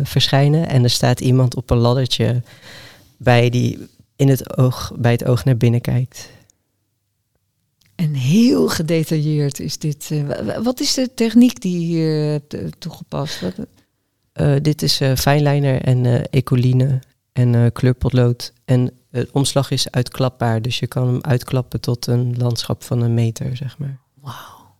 verschijnen. 0.02 0.68
En 0.68 0.82
er 0.82 0.90
staat 0.90 1.20
iemand 1.20 1.54
op 1.56 1.70
een 1.70 1.78
laddertje 1.78 2.42
bij 3.16 3.50
die 3.50 3.88
in 4.16 4.28
het 4.28 4.56
oog, 4.56 4.92
bij 4.96 5.12
het 5.12 5.24
oog 5.24 5.44
naar 5.44 5.56
binnen 5.56 5.80
kijkt. 5.80 6.30
En 7.94 8.14
heel 8.14 8.68
gedetailleerd 8.68 9.60
is 9.60 9.78
dit. 9.78 10.10
Uh, 10.12 10.56
wat 10.62 10.80
is 10.80 10.94
de 10.94 11.14
techniek 11.14 11.60
die 11.60 11.78
hier 11.78 12.40
uh, 12.54 12.68
toegepast? 12.78 13.40
Wat? 13.40 13.54
Uh, 14.34 14.56
dit 14.62 14.82
is 14.82 15.00
fijnliner 15.16 15.82
en 15.82 16.30
ecoline 16.30 17.00
en 17.32 17.72
kleurpotlood. 17.72 18.52
En 18.64 18.90
het 19.10 19.30
omslag 19.30 19.70
is 19.70 19.90
uitklapbaar, 19.90 20.62
dus 20.62 20.78
je 20.78 20.86
kan 20.86 21.06
hem 21.06 21.20
uitklappen 21.20 21.80
tot 21.80 22.06
een 22.06 22.36
landschap 22.36 22.82
van 22.82 23.02
een 23.02 23.14
meter, 23.14 23.56
zeg 23.56 23.78
maar. 23.78 23.98
Wauw. 24.14 24.74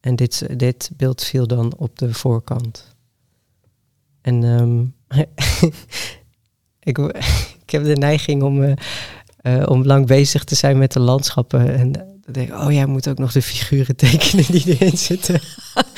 en 0.00 0.16
dit, 0.16 0.58
dit 0.58 0.90
beeld 0.96 1.24
viel 1.24 1.46
dan 1.46 1.76
op 1.76 1.98
de 1.98 2.14
voorkant. 2.14 2.96
En 4.20 4.42
um, 4.42 4.94
ik, 6.90 6.98
ik 7.62 7.70
heb 7.70 7.84
de 7.84 7.96
neiging 7.96 8.42
om, 8.42 8.74
om 9.66 9.84
lang 9.84 10.06
bezig 10.06 10.44
te 10.44 10.54
zijn 10.54 10.78
met 10.78 10.92
de 10.92 11.00
landschappen. 11.00 11.74
En 11.74 11.92
dan 11.92 12.42
denk 12.42 12.48
ik, 12.48 12.60
oh 12.66 12.72
ja, 12.72 12.86
moet 12.86 13.08
ook 13.08 13.18
nog 13.18 13.32
de 13.32 13.42
figuren 13.42 13.96
tekenen 14.06 14.44
die 14.46 14.76
erin 14.78 14.98
zitten. 14.98 15.40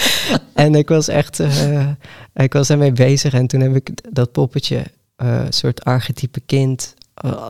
en 0.54 0.74
ik 0.74 0.88
was 0.88 1.08
echt, 1.08 1.40
uh, 1.40 1.88
ik 2.34 2.52
was 2.52 2.68
daarmee 2.68 2.92
bezig. 2.92 3.32
En 3.32 3.46
toen 3.46 3.60
heb 3.60 3.74
ik 3.74 4.14
dat 4.14 4.32
poppetje, 4.32 4.84
uh, 5.22 5.42
soort 5.48 5.84
archetype 5.84 6.40
kind, 6.40 6.94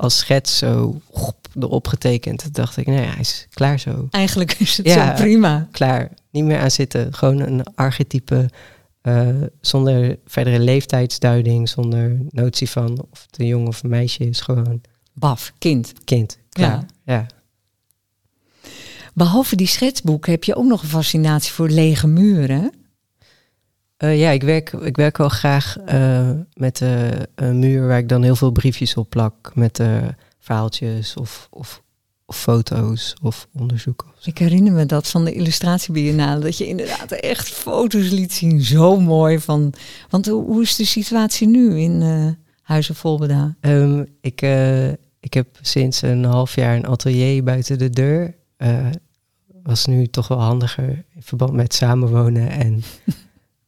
als 0.00 0.18
schets 0.18 0.58
zo 0.58 1.00
erop 1.60 1.88
getekend. 1.88 2.38
Toen 2.38 2.52
dacht 2.52 2.76
ik, 2.76 2.86
nee, 2.86 3.06
hij 3.06 3.20
is 3.20 3.46
klaar 3.50 3.80
zo. 3.80 4.08
Eigenlijk 4.10 4.52
is 4.52 4.76
het 4.76 4.86
ja, 4.86 5.16
zo 5.16 5.22
prima. 5.22 5.68
Klaar, 5.70 6.10
niet 6.30 6.44
meer 6.44 6.58
aan 6.58 6.70
zitten. 6.70 7.14
Gewoon 7.14 7.40
een 7.40 7.64
archetype 7.74 8.50
zonder 9.60 10.18
verdere 10.26 10.58
leeftijdsduiding, 10.58 11.68
zonder 11.68 12.18
notie 12.28 12.70
van 12.70 13.06
of 13.10 13.26
het 13.30 13.40
een 13.40 13.46
jong 13.46 13.66
of 13.66 13.82
een 13.82 13.90
meisje 13.90 14.24
is. 14.24 14.40
Gewoon. 14.40 14.80
Baf, 15.20 15.52
kind. 15.58 15.92
Kind, 16.04 16.38
klaar. 16.50 16.86
ja. 17.04 17.14
ja. 17.14 17.26
Behalve 19.14 19.56
die 19.56 19.66
schetsboeken 19.66 20.32
heb 20.32 20.44
je 20.44 20.54
ook 20.54 20.64
nog 20.64 20.82
een 20.82 20.88
fascinatie 20.88 21.52
voor 21.52 21.68
lege 21.68 22.06
muren. 22.06 22.72
Uh, 23.98 24.20
ja, 24.20 24.30
ik 24.30 24.42
werk, 24.42 24.72
ik 24.72 24.96
werk 24.96 25.16
wel 25.16 25.28
graag 25.28 25.76
uh, 25.92 26.30
met 26.54 26.80
uh, 26.80 27.08
een 27.34 27.58
muur 27.58 27.86
waar 27.86 27.98
ik 27.98 28.08
dan 28.08 28.22
heel 28.22 28.36
veel 28.36 28.50
briefjes 28.50 28.96
op 28.96 29.10
plak. 29.10 29.52
Met 29.54 29.82
verhaaltjes 30.38 31.14
of, 31.14 31.48
of, 31.50 31.82
of, 32.24 32.36
foto's 32.36 33.14
of 33.22 33.48
onderzoeken. 33.52 34.08
Ik 34.24 34.38
herinner 34.38 34.72
me 34.72 34.86
dat 34.86 35.08
van 35.08 35.24
de 35.24 35.32
illustratiebiennale. 35.32 36.40
Dat 36.40 36.58
je 36.58 36.66
inderdaad 36.66 37.12
echt 37.12 37.48
foto's 37.48 38.10
liet 38.10 38.32
zien. 38.32 38.60
Zo 38.60 39.00
mooi. 39.00 39.38
Van, 39.38 39.72
want 40.08 40.26
hoe, 40.26 40.44
hoe 40.44 40.62
is 40.62 40.76
de 40.76 40.84
situatie 40.84 41.48
nu 41.48 41.80
in 41.80 42.02
Huizen 42.62 42.94
Volbeda? 42.94 43.56
Um, 43.60 44.06
ik, 44.20 44.42
ik 45.20 45.34
heb 45.34 45.46
sinds 45.60 46.02
een 46.02 46.24
half 46.24 46.54
jaar 46.54 46.76
een 46.76 46.86
atelier 46.86 47.42
buiten 47.42 47.78
de 47.78 47.90
deur 47.90 48.34
uh, 48.58 48.86
was 49.62 49.86
nu 49.86 50.06
toch 50.06 50.28
wel 50.28 50.40
handiger 50.40 50.88
in 50.88 51.22
verband 51.22 51.52
met 51.52 51.74
samenwonen 51.74 52.50
en 52.50 52.82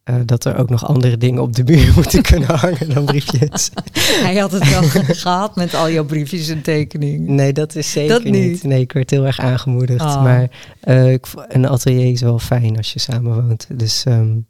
uh, 0.04 0.16
dat 0.26 0.44
er 0.44 0.56
ook 0.56 0.70
nog 0.70 0.86
andere 0.86 1.16
dingen 1.16 1.42
op 1.42 1.56
de 1.56 1.64
muur 1.64 1.92
moeten 1.96 2.22
kunnen 2.22 2.58
hangen 2.58 2.94
dan 2.94 3.04
briefjes. 3.04 3.70
Hij 4.26 4.36
had 4.36 4.52
het 4.52 4.70
wel 4.70 4.82
gehad 5.14 5.56
met 5.56 5.74
al 5.74 5.90
jouw 5.90 6.04
briefjes 6.04 6.48
en 6.48 6.62
tekeningen. 6.62 7.34
Nee, 7.34 7.52
dat 7.52 7.74
is 7.74 7.90
zeker 7.90 8.08
dat 8.08 8.24
niet. 8.24 8.32
niet. 8.32 8.62
Nee, 8.62 8.80
ik 8.80 8.92
werd 8.92 9.10
heel 9.10 9.26
erg 9.26 9.38
aangemoedigd. 9.38 10.04
Oh. 10.04 10.22
Maar 10.22 10.50
uh, 10.84 11.16
een 11.48 11.68
atelier 11.68 12.12
is 12.12 12.20
wel 12.20 12.38
fijn 12.38 12.76
als 12.76 12.92
je 12.92 12.98
samenwoont. 12.98 13.66
Dus 13.78 14.04
um, 14.04 14.46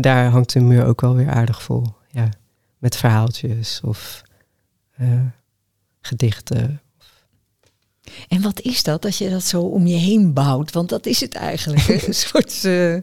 daar 0.00 0.30
hangt 0.30 0.52
de 0.52 0.60
muur 0.60 0.86
ook 0.86 1.00
wel 1.00 1.14
weer 1.14 1.30
aardig 1.30 1.62
vol. 1.62 1.86
Ja, 2.10 2.28
met 2.78 2.96
verhaaltjes 2.96 3.80
of 3.84 4.22
gedichten 6.08 6.80
en 8.28 8.42
wat 8.42 8.60
is 8.60 8.82
dat, 8.82 9.02
dat 9.02 9.16
je 9.16 9.30
dat 9.30 9.44
zo 9.44 9.62
om 9.62 9.86
je 9.86 9.96
heen 9.96 10.32
bouwt? 10.32 10.72
Want 10.72 10.88
dat 10.88 11.06
is 11.06 11.20
het 11.20 11.34
eigenlijk, 11.34 11.88
een 12.06 12.14
soort 12.14 12.64
uh, 12.64 13.00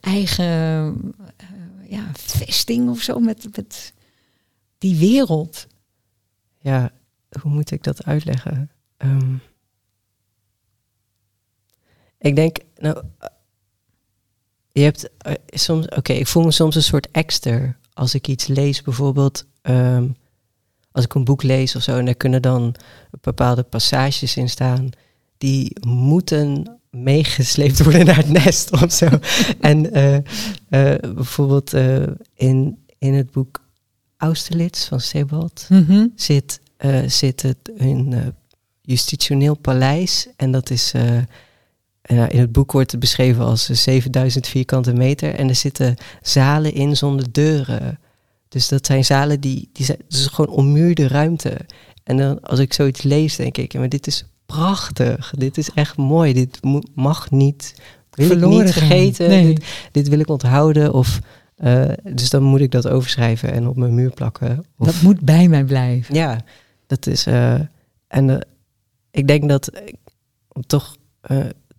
eigen 0.00 0.44
uh, 0.44 1.90
ja, 1.90 2.10
vesting 2.14 2.88
of 2.88 3.00
zo 3.00 3.18
met, 3.18 3.56
met 3.56 3.92
die 4.78 4.96
wereld. 4.96 5.66
Ja, 6.60 6.92
hoe 7.40 7.50
moet 7.52 7.70
ik 7.70 7.82
dat 7.82 8.04
uitleggen? 8.04 8.70
Um, 8.98 9.40
ik 12.18 12.36
denk, 12.36 12.58
nou, 12.76 13.04
je 14.72 14.82
hebt 14.82 15.10
uh, 15.26 15.32
soms, 15.46 15.88
oké, 15.88 16.12
ik 16.12 16.26
voel 16.26 16.42
me 16.42 16.50
soms 16.50 16.74
een 16.74 16.82
soort 16.82 17.10
exter 17.10 17.78
als 17.92 18.14
ik 18.14 18.28
iets 18.28 18.46
lees, 18.46 18.82
bijvoorbeeld. 18.82 19.46
Um, 19.62 20.16
als 20.98 21.06
ik 21.06 21.14
een 21.14 21.24
boek 21.24 21.42
lees 21.42 21.76
of 21.76 21.82
zo, 21.82 21.96
en 21.96 22.08
er 22.08 22.16
kunnen 22.16 22.42
dan 22.42 22.74
bepaalde 23.20 23.62
passages 23.62 24.36
in 24.36 24.48
staan 24.48 24.90
die 25.38 25.76
moeten 25.86 26.78
meegesleept 26.90 27.82
worden 27.82 28.06
naar 28.06 28.16
het 28.16 28.28
nest 28.28 28.72
of 28.82 28.92
zo. 28.92 29.08
en 29.60 29.96
uh, 29.96 30.14
uh, 30.14 30.20
bijvoorbeeld 31.14 31.74
uh, 31.74 32.02
in, 32.34 32.78
in 32.98 33.14
het 33.14 33.30
boek 33.30 33.66
Austerlitz 34.16 34.88
van 34.88 35.00
Sebald 35.00 35.66
mm 35.68 35.84
-hmm. 35.84 36.12
zit, 36.14 36.60
zit 37.06 37.42
het 37.42 37.70
een 37.76 38.34
justitioneel 38.80 39.54
paleis. 39.54 40.28
En 40.36 40.52
dat 40.52 40.70
is 40.70 40.92
in 42.02 42.38
het 42.38 42.52
boek 42.52 42.72
wordt 42.72 42.90
het 42.90 43.00
beschreven 43.00 43.44
als 43.44 43.64
7000 43.64 44.46
vierkante 44.46 44.92
meter. 44.92 45.34
En 45.34 45.48
er 45.48 45.54
zitten 45.54 45.96
zalen 46.22 46.72
in 46.72 46.96
zonder 46.96 47.32
deuren. 47.32 47.98
Dus 48.48 48.68
dat 48.68 48.86
zijn 48.86 49.04
zalen 49.04 49.40
die, 49.40 49.68
die 49.72 49.84
zijn, 49.84 49.98
dus 50.08 50.26
gewoon 50.26 50.56
ommuurde 50.56 51.08
ruimte. 51.08 51.56
En 52.04 52.16
dan 52.16 52.40
als 52.40 52.58
ik 52.58 52.72
zoiets 52.72 53.02
lees, 53.02 53.36
denk 53.36 53.56
ik, 53.56 53.74
maar 53.74 53.88
dit 53.88 54.06
is 54.06 54.24
prachtig. 54.46 55.32
Dit 55.36 55.58
is 55.58 55.70
echt 55.70 55.96
mooi. 55.96 56.32
Dit 56.32 56.60
mag 56.94 57.30
niet, 57.30 57.74
wil 58.10 58.26
Verloren 58.26 58.58
ik 58.58 58.64
niet 58.64 58.72
vergeten. 58.72 59.42
Dit, 59.42 59.64
dit, 59.92 60.08
wil 60.08 60.18
ik 60.18 60.28
onthouden. 60.28 60.92
Of, 60.92 61.18
uh, 61.58 61.88
dus 62.12 62.30
dan 62.30 62.42
moet 62.42 62.60
ik 62.60 62.70
dat 62.70 62.88
overschrijven 62.88 63.52
en 63.52 63.68
op 63.68 63.76
mijn 63.76 63.94
muur 63.94 64.10
plakken. 64.10 64.64
Of, 64.76 64.86
dat 64.86 65.02
moet 65.02 65.20
bij 65.20 65.48
mij 65.48 65.64
blijven. 65.64 66.14
Ja, 66.14 66.40
dat 66.86 67.06
is. 67.06 67.26
Uh, 67.26 67.60
en 68.08 68.28
uh, 68.28 68.36
ik 69.10 69.26
denk 69.26 69.48
dat 69.48 69.70
om 70.48 70.66
toch 70.66 70.96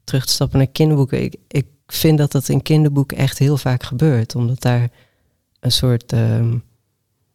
terug 0.04 0.26
te 0.26 0.32
stappen 0.32 0.58
naar 0.58 0.68
kinderboeken. 0.68 1.24
Ik, 1.24 1.36
ik 1.48 1.66
vind 1.88 2.18
dat 2.18 2.32
dat 2.32 2.50
in 2.50 2.62
kinderboeken 2.62 3.18
echt 3.18 3.38
heel 3.38 3.58
vaak 3.58 3.84
gebeurt. 3.84 4.36
Omdat 4.36 4.62
daar 4.62 4.90
een 5.60 5.72
soort. 5.72 6.14
ehm, 6.14 6.58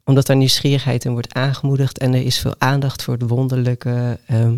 omdat 0.05 0.27
daar 0.27 0.37
nieuwsgierigheid 0.37 1.05
in 1.05 1.13
wordt 1.13 1.35
aangemoedigd. 1.35 1.99
En 1.99 2.15
er 2.15 2.25
is 2.25 2.39
veel 2.39 2.55
aandacht 2.59 3.03
voor 3.03 3.15
het 3.15 3.29
wonderlijke. 3.29 4.19
Ehm, 4.27 4.57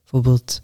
bijvoorbeeld, 0.00 0.62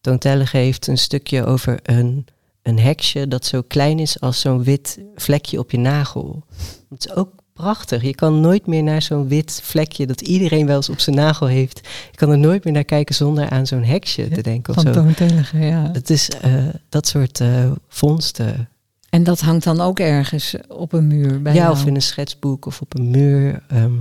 Toon 0.00 0.18
Tellige 0.18 0.56
heeft 0.56 0.86
een 0.86 0.98
stukje 0.98 1.44
over 1.44 1.78
een, 1.82 2.26
een 2.62 2.78
heksje 2.78 3.28
dat 3.28 3.44
zo 3.46 3.62
klein 3.62 3.98
is 3.98 4.20
als 4.20 4.40
zo'n 4.40 4.62
wit 4.62 4.98
vlekje 5.14 5.58
op 5.58 5.70
je 5.70 5.78
nagel. 5.78 6.44
Het 6.88 7.06
is 7.06 7.14
ook 7.14 7.32
prachtig. 7.52 8.02
Je 8.02 8.14
kan 8.14 8.40
nooit 8.40 8.66
meer 8.66 8.82
naar 8.82 9.02
zo'n 9.02 9.28
wit 9.28 9.60
vlekje 9.64 10.06
dat 10.06 10.20
iedereen 10.20 10.66
wel 10.66 10.76
eens 10.76 10.88
op 10.88 11.00
zijn 11.00 11.16
nagel 11.16 11.46
heeft. 11.46 11.80
Je 12.10 12.16
kan 12.16 12.30
er 12.30 12.38
nooit 12.38 12.64
meer 12.64 12.72
naar 12.72 12.84
kijken 12.84 13.14
zonder 13.14 13.50
aan 13.50 13.66
zo'n 13.66 13.84
heksje 13.84 14.28
te 14.28 14.42
denken 14.42 14.76
of 14.76 14.82
Van 14.82 14.94
zo. 14.94 15.00
Toon 15.00 15.14
Tellige, 15.14 15.58
ja. 15.58 15.90
Het 15.92 16.10
is 16.10 16.30
eh, 16.30 16.68
dat 16.88 17.06
soort 17.06 17.40
eh, 17.40 17.70
vondsten. 17.88 18.68
En 19.10 19.22
dat 19.22 19.40
hangt 19.40 19.64
dan 19.64 19.80
ook 19.80 19.98
ergens 19.98 20.54
op 20.68 20.92
een 20.92 21.06
muur 21.06 21.42
bij 21.42 21.54
ja, 21.54 21.60
jou. 21.60 21.72
of 21.72 21.86
in 21.86 21.94
een 21.94 22.02
schetsboek 22.02 22.66
of 22.66 22.80
op 22.80 22.94
een 22.98 23.10
muur. 23.10 23.62
ehm, 23.68 23.92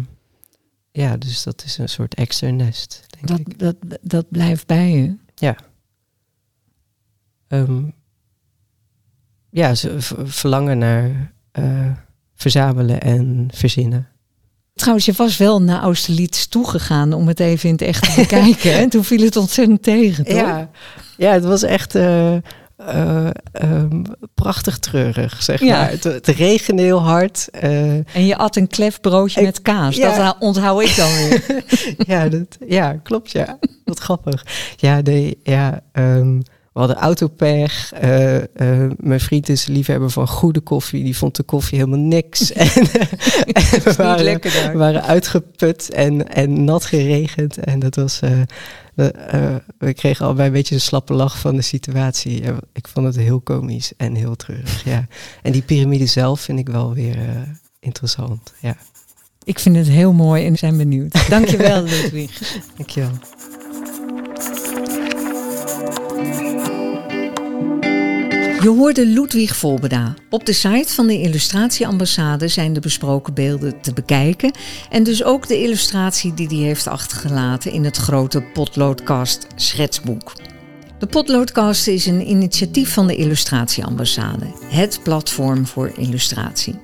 ja, 0.91 1.18
dus 1.18 1.43
dat 1.43 1.64
is 1.66 1.78
een 1.78 1.89
soort 1.89 2.14
extra 2.16 2.49
nest, 2.49 3.05
denk 3.10 3.28
dat, 3.28 3.39
ik. 3.39 3.60
dat, 3.60 3.99
dat 4.01 4.30
blijft 4.30 4.68
bij 4.68 4.91
je. 4.91 5.16
Ehm, 7.47 7.82
ja, 9.49 9.76
ze 9.76 10.01
v- 10.01 10.12
verlangen 10.24 10.78
naar 10.78 11.34
eh, 11.51 11.91
verzamelen 12.36 13.01
en 13.01 13.47
verzinnen. 13.53 14.07
Trouwens, 14.74 15.05
je 15.05 15.14
was 15.14 15.38
wel 15.38 15.62
naar 15.62 15.82
Austerlitz 15.82 16.45
toegegaan 16.45 17.14
om 17.14 17.28
het 17.28 17.39
even 17.39 17.66
in 17.70 17.72
het 17.76 17.82
echt 17.84 18.03
te 18.03 18.22
bekijken. 18.22 18.74
En 18.82 18.89
toen 18.89 19.03
viel 19.03 19.22
het 19.24 19.36
ontzettend 19.36 19.84
tegen, 19.84 20.24
toch? 20.26 20.34
Ja, 20.36 20.70
ja, 21.18 21.32
het 21.32 21.43
was 21.43 21.64
echt 21.64 21.95
eh, 21.95 22.36
eh, 22.88 23.28
ehm, 23.52 24.02
prachtig 24.34 24.80
treurig, 24.80 25.44
zeg 25.44 25.62
Ja. 25.62 25.78
maar. 25.80 25.90
Het, 25.90 26.04
het 26.04 26.28
regende 26.28 26.82
heel 26.82 27.02
hard. 27.02 27.48
eh, 27.52 28.16
En 28.16 28.26
je 28.26 28.38
at 28.38 28.56
een 28.56 28.68
klef 28.68 29.00
broodje 29.02 29.40
Ik- 29.40 29.46
met 29.46 29.62
kaas. 29.62 29.96
ja. 29.96 30.18
Dat 30.18 30.36
onthoud 30.40 30.82
ik 30.82 30.96
dan 30.96 31.10
weer. 31.14 31.64
ja, 32.14 32.30
dat, 32.30 32.58
ja, 32.68 32.94
klopt, 33.04 33.32
ja. 33.32 33.60
Wat 33.86 34.00
grappig. 34.00 34.46
Ja, 34.78 35.02
nee, 35.02 35.40
ja, 35.44 35.82
ehm, 35.92 36.40
we 36.80 36.86
hadden 36.86 37.04
autopech. 37.04 37.94
Eh, 37.94 38.36
eh, 38.38 38.92
mijn 38.98 39.20
vriend 39.20 39.50
is 39.50 39.66
liefhebber 39.66 40.10
van 40.10 40.28
goede 40.28 40.60
koffie. 40.60 41.04
Die 41.04 41.18
vond 41.18 41.36
de 41.36 41.44
koffie 41.44 41.78
helemaal 41.78 42.00
niks. 42.00 42.52
en, 42.54 42.68
en 42.68 42.84
we, 42.84 43.82
Niet 43.86 43.96
waren, 43.96 44.24
lekker 44.24 44.54
daar. 44.54 44.72
we 44.72 44.78
waren 44.78 45.04
uitgeput 45.04 45.90
en, 45.90 46.34
en 46.34 46.64
nat 46.64 46.86
geregend. 46.86 47.58
En 47.58 47.80
dat 47.80 47.96
was... 47.96 48.20
eh, 48.20 48.32
we, 48.96 49.62
we 49.78 49.94
kregen 49.94 50.26
allebei 50.26 50.48
een 50.48 50.54
beetje 50.54 50.76
een 50.76 50.82
slappe 50.82 51.14
lach 51.14 51.40
van 51.40 51.56
de 51.56 51.62
situatie. 51.62 52.44
Ik 52.74 52.88
vond 52.88 53.06
het 53.06 53.16
heel 53.16 53.40
komisch 53.40 53.92
en 53.98 54.16
heel 54.16 54.36
treurig, 54.36 54.84
ja. 54.84 55.08
En 55.42 55.52
die 55.52 55.62
piramide 55.62 56.06
zelf 56.06 56.42
vind 56.42 56.60
ik 56.60 56.70
wel 56.70 56.94
weer 56.94 57.18
interessant, 57.80 58.54
ja. 58.60 58.78
Ik 59.44 59.60
vind 59.60 59.76
het 59.76 59.88
heel 59.88 60.14
mooi 60.14 60.46
en 60.46 60.58
zijn 60.58 60.78
benieuwd. 60.78 61.30
Dankjewel, 61.30 61.84
Ludwig. 61.92 62.58
Dankjewel. 62.78 63.12
Je 68.62 68.70
hoorde 68.78 69.06
Ludwig 69.06 69.56
Volbeda. 69.56 70.14
Op 70.30 70.46
de 70.46 70.54
site 70.54 70.94
van 70.94 71.08
de 71.08 71.22
Illustratieambassade 71.22 72.48
zijn 72.48 72.74
de 72.74 72.80
besproken 72.80 73.34
beelden 73.34 73.82
te 73.82 73.94
bekijken. 73.94 74.52
En 74.90 75.04
dus 75.04 75.24
ook 75.24 75.48
de 75.48 75.62
illustratie 75.62 76.34
die 76.34 76.48
hij 76.48 76.58
heeft 76.58 76.88
achtergelaten 76.88 77.72
in 77.72 77.84
het 77.84 77.98
grote 77.98 78.42
Potloodcast 78.42 79.48
schetsboek. 79.56 80.34
De 81.00 81.06
Potloodcast 81.06 81.88
is 81.88 82.06
een 82.06 82.30
initiatief 82.30 82.94
van 82.94 83.08
de 83.08 83.16
Illustratieambassade, 83.16 84.46
het 84.64 85.00
platform 85.04 85.68
voor 85.68 85.92
illustratie. 85.98 86.80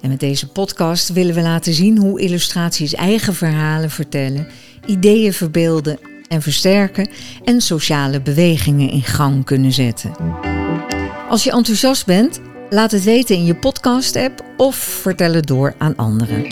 En 0.00 0.08
met 0.08 0.20
deze 0.20 0.48
podcast 0.48 1.08
willen 1.08 1.34
we 1.34 1.42
laten 1.42 1.74
zien 1.74 1.98
hoe 1.98 2.20
illustraties 2.20 2.94
eigen 2.94 3.34
verhalen 3.34 3.90
vertellen, 3.90 4.46
ideeën 4.86 5.32
verbeelden 5.32 5.98
en 6.28 6.42
versterken 6.42 7.08
en 7.44 7.60
sociale 7.60 8.20
bewegingen 8.20 8.90
in 8.90 9.02
gang 9.02 9.44
kunnen 9.44 9.72
zetten. 9.72 10.12
Als 11.28 11.44
je 11.44 11.50
enthousiast 11.52 12.06
bent, 12.06 12.40
laat 12.70 12.90
het 12.90 13.04
weten 13.04 13.36
in 13.36 13.44
je 13.44 13.54
podcast-app 13.54 14.44
of 14.56 14.76
vertel 14.76 15.32
het 15.32 15.46
door 15.46 15.74
aan 15.78 15.96
anderen. 15.96 16.46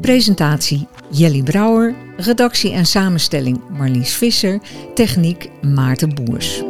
Presentatie 0.00 0.86
Jelly 1.10 1.42
Brouwer, 1.42 1.94
redactie 2.16 2.72
en 2.72 2.86
samenstelling 2.86 3.60
Marlies 3.70 4.14
Visser, 4.14 4.60
techniek 4.94 5.50
Maarten 5.60 6.14
Boers. 6.14 6.62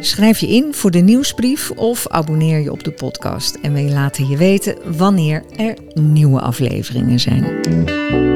Schrijf 0.00 0.38
je 0.38 0.48
in 0.48 0.74
voor 0.74 0.90
de 0.90 0.98
nieuwsbrief 0.98 1.70
of 1.70 2.08
abonneer 2.08 2.58
je 2.58 2.72
op 2.72 2.84
de 2.84 2.92
podcast 2.92 3.58
en 3.62 3.72
wij 3.72 3.90
laten 3.90 4.28
je 4.28 4.36
weten 4.36 4.76
wanneer 4.96 5.44
er 5.56 5.76
nieuwe 5.94 6.40
afleveringen 6.40 7.20
zijn. 7.20 8.31